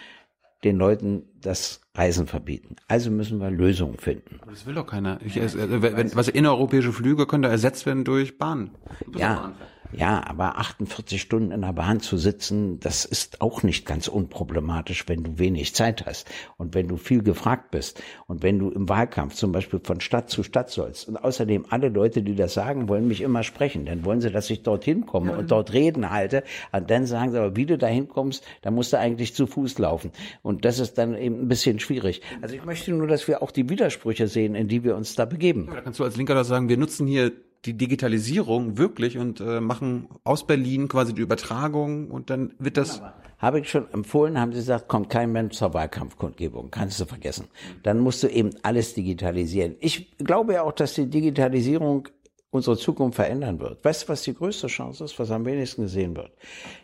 den 0.65 0.77
Leuten 0.77 1.25
das 1.41 1.81
Reisen 1.95 2.27
verbieten. 2.27 2.77
Also 2.89 3.11
müssen 3.11 3.41
wir 3.41 3.51
Lösungen 3.51 3.99
finden. 3.99 4.41
Das 4.49 4.67
will 4.67 4.75
doch 4.75 4.87
keiner. 4.87 5.21
Ich, 5.25 5.37
äh, 5.37 5.83
wenn, 5.83 6.15
was 6.15 6.29
innereuropäische 6.29 6.93
Flüge 6.93 7.27
können 7.27 7.43
da 7.43 7.49
ersetzt 7.49 7.87
werden 7.87 8.05
durch 8.05 8.39
Bahn. 8.39 8.71
Ja. 9.17 9.35
Bahn. 9.35 9.55
Ja, 9.93 10.23
aber 10.27 10.59
48 10.59 11.21
Stunden 11.21 11.51
in 11.51 11.63
der 11.63 11.73
Bahn 11.73 12.01
zu 12.01 12.19
sitzen, 12.19 12.79
das 12.79 13.07
ist 13.07 13.41
auch 13.41 13.63
nicht 13.63 13.87
ganz 13.87 14.07
unproblematisch, 14.07 15.09
wenn 15.09 15.23
du 15.23 15.39
wenig 15.39 15.75
Zeit 15.75 16.05
hast 16.05 16.29
und 16.59 16.75
wenn 16.75 16.89
du 16.89 16.99
viel 16.99 17.23
gefragt 17.23 17.71
bist 17.71 18.03
und 18.27 18.43
wenn 18.43 18.59
du 18.59 18.71
im 18.71 18.89
Wahlkampf 18.89 19.35
zum 19.35 19.51
Beispiel 19.51 19.81
von 19.83 20.01
Stadt 20.01 20.29
zu 20.29 20.43
Stadt 20.43 20.71
sollst. 20.71 21.09
Und 21.09 21.17
außerdem 21.17 21.67
alle 21.71 21.89
Leute, 21.89 22.23
die 22.23 22.35
das 22.35 22.53
sagen, 22.53 22.89
wollen 22.89 23.09
mich 23.09 23.23
immer 23.23 23.43
sprechen. 23.43 23.87
Dann 23.87 24.05
wollen 24.05 24.21
sie, 24.21 24.31
dass 24.31 24.51
ich 24.51 24.63
dorthin 24.63 25.07
komme 25.07 25.37
und 25.37 25.51
dort 25.51 25.73
Reden 25.73 26.11
halte. 26.11 26.45
Und 26.73 26.91
dann 26.91 27.07
sagen 27.07 27.33
sie, 27.33 27.39
aber 27.39 27.57
wie 27.57 27.67
du 27.67 27.79
dahin 27.79 28.09
kommst, 28.09 28.45
da 28.61 28.71
musst 28.71 28.93
du 28.93 28.99
eigentlich 28.99 29.35
zu 29.35 29.47
Fuß 29.47 29.79
laufen. 29.79 30.13
Und 30.43 30.67
das 30.67 30.81
ist 30.81 30.99
dann 30.99 31.17
eben 31.17 31.41
ein 31.41 31.49
bisschen 31.49 31.81
schwierig. 31.81 32.21
Also 32.43 32.55
ich 32.55 32.65
möchte 32.65 32.93
nur, 32.93 33.07
dass 33.07 33.27
wir 33.27 33.43
auch 33.43 33.51
die 33.51 33.69
Widersprüche 33.71 34.29
sehen, 34.29 34.55
in 34.55 34.69
die 34.69 34.85
wir 34.85 34.97
uns 34.97 35.15
da 35.15 35.25
begeben. 35.25 35.67
Ja, 35.69 35.77
da 35.77 35.81
kannst 35.81 35.99
du 35.99 36.05
als 36.05 36.17
Linker 36.17 36.35
das 36.35 36.49
sagen, 36.49 36.69
wir 36.69 36.77
nutzen 36.77 37.07
hier 37.07 37.33
die 37.65 37.75
Digitalisierung 37.75 38.79
wirklich 38.79 39.19
und 39.19 39.41
äh, 39.41 39.61
machen 39.61 40.09
aus 40.25 40.47
Berlin 40.47 40.89
quasi 40.89 41.15
die 41.15 41.23
Übertragung 41.23 42.11
und 42.11 42.31
dann 42.31 42.55
wird 42.59 42.77
das. 42.77 43.03
Habe 43.39 43.61
ich 43.61 43.71
schon 43.71 43.89
empfohlen, 43.93 44.41
haben 44.41 44.51
sie 44.51 44.59
gesagt, 44.59 44.89
kommt 44.89 45.11
kein 45.11 45.31
Mensch 45.31 45.57
zur 45.57 45.73
Wahlkampfkundgebung, 45.73 46.73
kannst 46.73 46.99
du 47.01 47.05
vergessen. 47.05 47.47
Dann 47.85 48.01
musst 48.01 48.25
du 48.25 48.27
eben 48.27 48.51
alles 48.63 48.95
digitalisieren. 48.95 49.77
Ich 49.79 50.17
glaube 50.19 50.55
ja 50.55 50.63
auch, 50.65 50.73
dass 50.73 50.95
die 50.95 51.09
Digitalisierung 51.09 52.09
unsere 52.51 52.77
Zukunft 52.77 53.17
verändern 53.17 53.61
wird. 53.61 53.85
Weißt 53.85 54.05
du, 54.05 54.09
was 54.09 54.23
die 54.23 54.35
größte 54.35 54.67
Chance 54.67 55.05
ist, 55.05 55.19
was 55.19 55.31
am 55.31 55.45
wenigsten 55.45 55.83
gesehen 55.83 56.17
wird? 56.17 56.33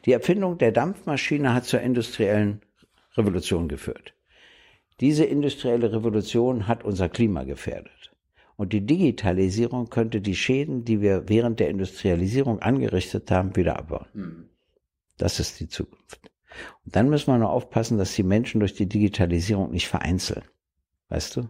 Die 0.04 0.12
Erfindung 0.12 0.58
der 0.58 0.72
Dampfmaschine 0.72 1.54
hat 1.54 1.64
zur 1.64 1.80
industriellen 1.80 2.60
Revolution 3.16 3.68
geführt. 3.68 4.14
Diese 5.00 5.24
industrielle 5.24 5.92
Revolution 5.92 6.68
hat 6.68 6.84
unser 6.84 7.08
Klima 7.08 7.44
gefährdet. 7.44 8.03
Und 8.56 8.72
die 8.72 8.86
Digitalisierung 8.86 9.90
könnte 9.90 10.20
die 10.20 10.36
Schäden, 10.36 10.84
die 10.84 11.00
wir 11.00 11.28
während 11.28 11.60
der 11.60 11.70
Industrialisierung 11.70 12.60
angerichtet 12.60 13.30
haben, 13.30 13.56
wieder 13.56 13.78
abbauen. 13.78 14.06
Mhm. 14.14 14.48
Das 15.16 15.40
ist 15.40 15.60
die 15.60 15.68
Zukunft. 15.68 16.20
Und 16.84 16.94
dann 16.94 17.08
müssen 17.08 17.32
wir 17.32 17.38
nur 17.38 17.50
aufpassen, 17.50 17.98
dass 17.98 18.14
die 18.14 18.22
Menschen 18.22 18.60
durch 18.60 18.74
die 18.74 18.88
Digitalisierung 18.88 19.70
nicht 19.70 19.88
vereinzeln. 19.88 20.44
Weißt 21.08 21.36
du? 21.36 21.48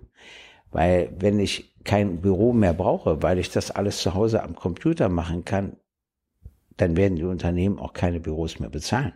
Weil 0.70 1.14
wenn 1.18 1.38
ich 1.38 1.74
kein 1.84 2.20
Büro 2.20 2.52
mehr 2.52 2.74
brauche, 2.74 3.22
weil 3.22 3.38
ich 3.38 3.50
das 3.50 3.70
alles 3.70 3.98
zu 3.98 4.14
Hause 4.14 4.42
am 4.42 4.54
Computer 4.54 5.08
machen 5.08 5.44
kann, 5.44 5.76
dann 6.76 6.96
werden 6.96 7.16
die 7.16 7.24
Unternehmen 7.24 7.78
auch 7.78 7.92
keine 7.92 8.18
Büros 8.18 8.58
mehr 8.58 8.70
bezahlen. 8.70 9.12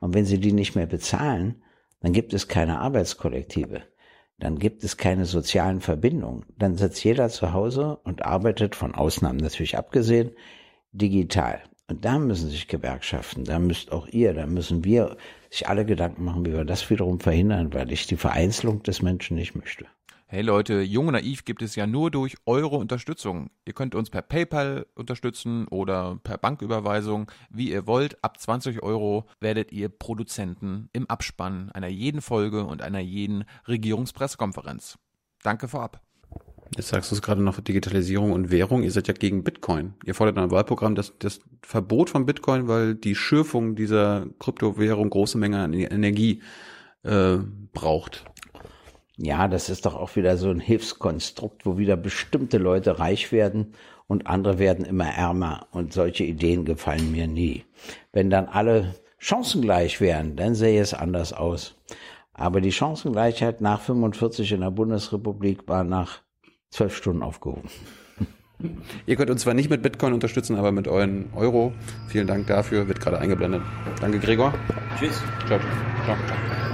Und 0.00 0.14
wenn 0.14 0.24
sie 0.24 0.38
die 0.38 0.52
nicht 0.52 0.74
mehr 0.74 0.86
bezahlen, 0.86 1.62
dann 2.00 2.12
gibt 2.12 2.32
es 2.32 2.48
keine 2.48 2.78
Arbeitskollektive. 2.78 3.82
Dann 4.38 4.58
gibt 4.58 4.84
es 4.84 4.96
keine 4.96 5.24
sozialen 5.24 5.80
Verbindungen. 5.80 6.44
Dann 6.58 6.76
sitzt 6.76 7.02
jeder 7.04 7.28
zu 7.28 7.52
Hause 7.52 7.98
und 8.04 8.24
arbeitet 8.24 8.74
von 8.74 8.94
Ausnahmen 8.94 9.38
natürlich 9.38 9.78
abgesehen 9.78 10.32
digital. 10.92 11.62
Und 11.88 12.04
da 12.04 12.18
müssen 12.18 12.50
sich 12.50 12.66
Gewerkschaften, 12.66 13.44
da 13.44 13.58
müsst 13.58 13.92
auch 13.92 14.08
ihr, 14.08 14.34
da 14.34 14.46
müssen 14.46 14.84
wir 14.84 15.16
sich 15.50 15.68
alle 15.68 15.86
Gedanken 15.86 16.24
machen, 16.24 16.44
wie 16.44 16.52
wir 16.52 16.64
das 16.64 16.90
wiederum 16.90 17.20
verhindern, 17.20 17.72
weil 17.72 17.92
ich 17.92 18.06
die 18.06 18.16
Vereinzelung 18.16 18.82
des 18.82 19.02
Menschen 19.02 19.36
nicht 19.36 19.54
möchte. 19.54 19.86
Hey 20.28 20.42
Leute, 20.42 20.80
Jung 20.80 21.06
und 21.06 21.12
Naiv 21.12 21.44
gibt 21.44 21.62
es 21.62 21.76
ja 21.76 21.86
nur 21.86 22.10
durch 22.10 22.34
eure 22.46 22.74
Unterstützung. 22.74 23.48
Ihr 23.64 23.74
könnt 23.74 23.94
uns 23.94 24.10
per 24.10 24.22
PayPal 24.22 24.84
unterstützen 24.96 25.68
oder 25.68 26.18
per 26.24 26.36
Banküberweisung, 26.36 27.30
wie 27.48 27.70
ihr 27.70 27.86
wollt. 27.86 28.24
Ab 28.24 28.40
20 28.40 28.82
Euro 28.82 29.26
werdet 29.38 29.70
ihr 29.70 29.88
Produzenten 29.88 30.88
im 30.92 31.08
Abspann 31.08 31.70
einer 31.70 31.86
jeden 31.86 32.20
Folge 32.20 32.64
und 32.64 32.82
einer 32.82 32.98
jeden 32.98 33.44
Regierungspressekonferenz. 33.68 34.98
Danke 35.44 35.68
vorab. 35.68 36.00
Jetzt 36.76 36.88
sagst 36.88 37.12
du 37.12 37.14
es 37.14 37.22
gerade 37.22 37.40
noch 37.40 37.60
Digitalisierung 37.60 38.32
und 38.32 38.50
Währung. 38.50 38.82
Ihr 38.82 38.90
seid 38.90 39.06
ja 39.06 39.14
gegen 39.14 39.44
Bitcoin. 39.44 39.94
Ihr 40.04 40.16
fordert 40.16 40.38
ein 40.38 40.50
Wahlprogramm 40.50 40.96
das, 40.96 41.16
das 41.20 41.38
Verbot 41.62 42.10
von 42.10 42.26
Bitcoin, 42.26 42.66
weil 42.66 42.96
die 42.96 43.14
Schürfung 43.14 43.76
dieser 43.76 44.26
Kryptowährung 44.40 45.08
große 45.08 45.38
Mengen 45.38 45.60
an 45.60 45.72
Energie 45.72 46.42
äh, 47.04 47.36
braucht. 47.72 48.24
Ja, 49.16 49.48
das 49.48 49.70
ist 49.70 49.86
doch 49.86 49.94
auch 49.94 50.14
wieder 50.16 50.36
so 50.36 50.50
ein 50.50 50.60
Hilfskonstrukt, 50.60 51.64
wo 51.64 51.78
wieder 51.78 51.96
bestimmte 51.96 52.58
Leute 52.58 52.98
reich 52.98 53.32
werden 53.32 53.72
und 54.06 54.26
andere 54.26 54.58
werden 54.58 54.84
immer 54.84 55.06
ärmer. 55.08 55.66
Und 55.70 55.92
solche 55.92 56.24
Ideen 56.24 56.64
gefallen 56.64 57.12
mir 57.12 57.26
nie. 57.26 57.64
Wenn 58.12 58.30
dann 58.30 58.46
alle 58.46 58.94
chancengleich 59.18 60.00
wären, 60.00 60.36
dann 60.36 60.54
sähe 60.54 60.80
es 60.80 60.92
anders 60.92 61.32
aus. 61.32 61.76
Aber 62.34 62.60
die 62.60 62.72
Chancengleichheit 62.72 63.62
nach 63.62 63.80
45 63.80 64.52
in 64.52 64.60
der 64.60 64.70
Bundesrepublik 64.70 65.66
war 65.66 65.84
nach 65.84 66.20
zwölf 66.68 66.94
Stunden 66.94 67.22
aufgehoben. 67.22 67.70
Ihr 69.06 69.16
könnt 69.16 69.30
uns 69.30 69.42
zwar 69.42 69.54
nicht 69.54 69.70
mit 69.70 69.82
Bitcoin 69.82 70.12
unterstützen, 70.12 70.56
aber 70.56 70.72
mit 70.72 70.88
euren 70.88 71.30
Euro. 71.34 71.72
Vielen 72.08 72.26
Dank 72.26 72.46
dafür, 72.46 72.88
wird 72.88 73.00
gerade 73.00 73.18
eingeblendet. 73.18 73.62
Danke, 74.00 74.18
Gregor. 74.18 74.52
Tschüss. 74.98 75.22
Ciao, 75.46 75.58
ciao. 76.04 76.16
ciao. 76.26 76.65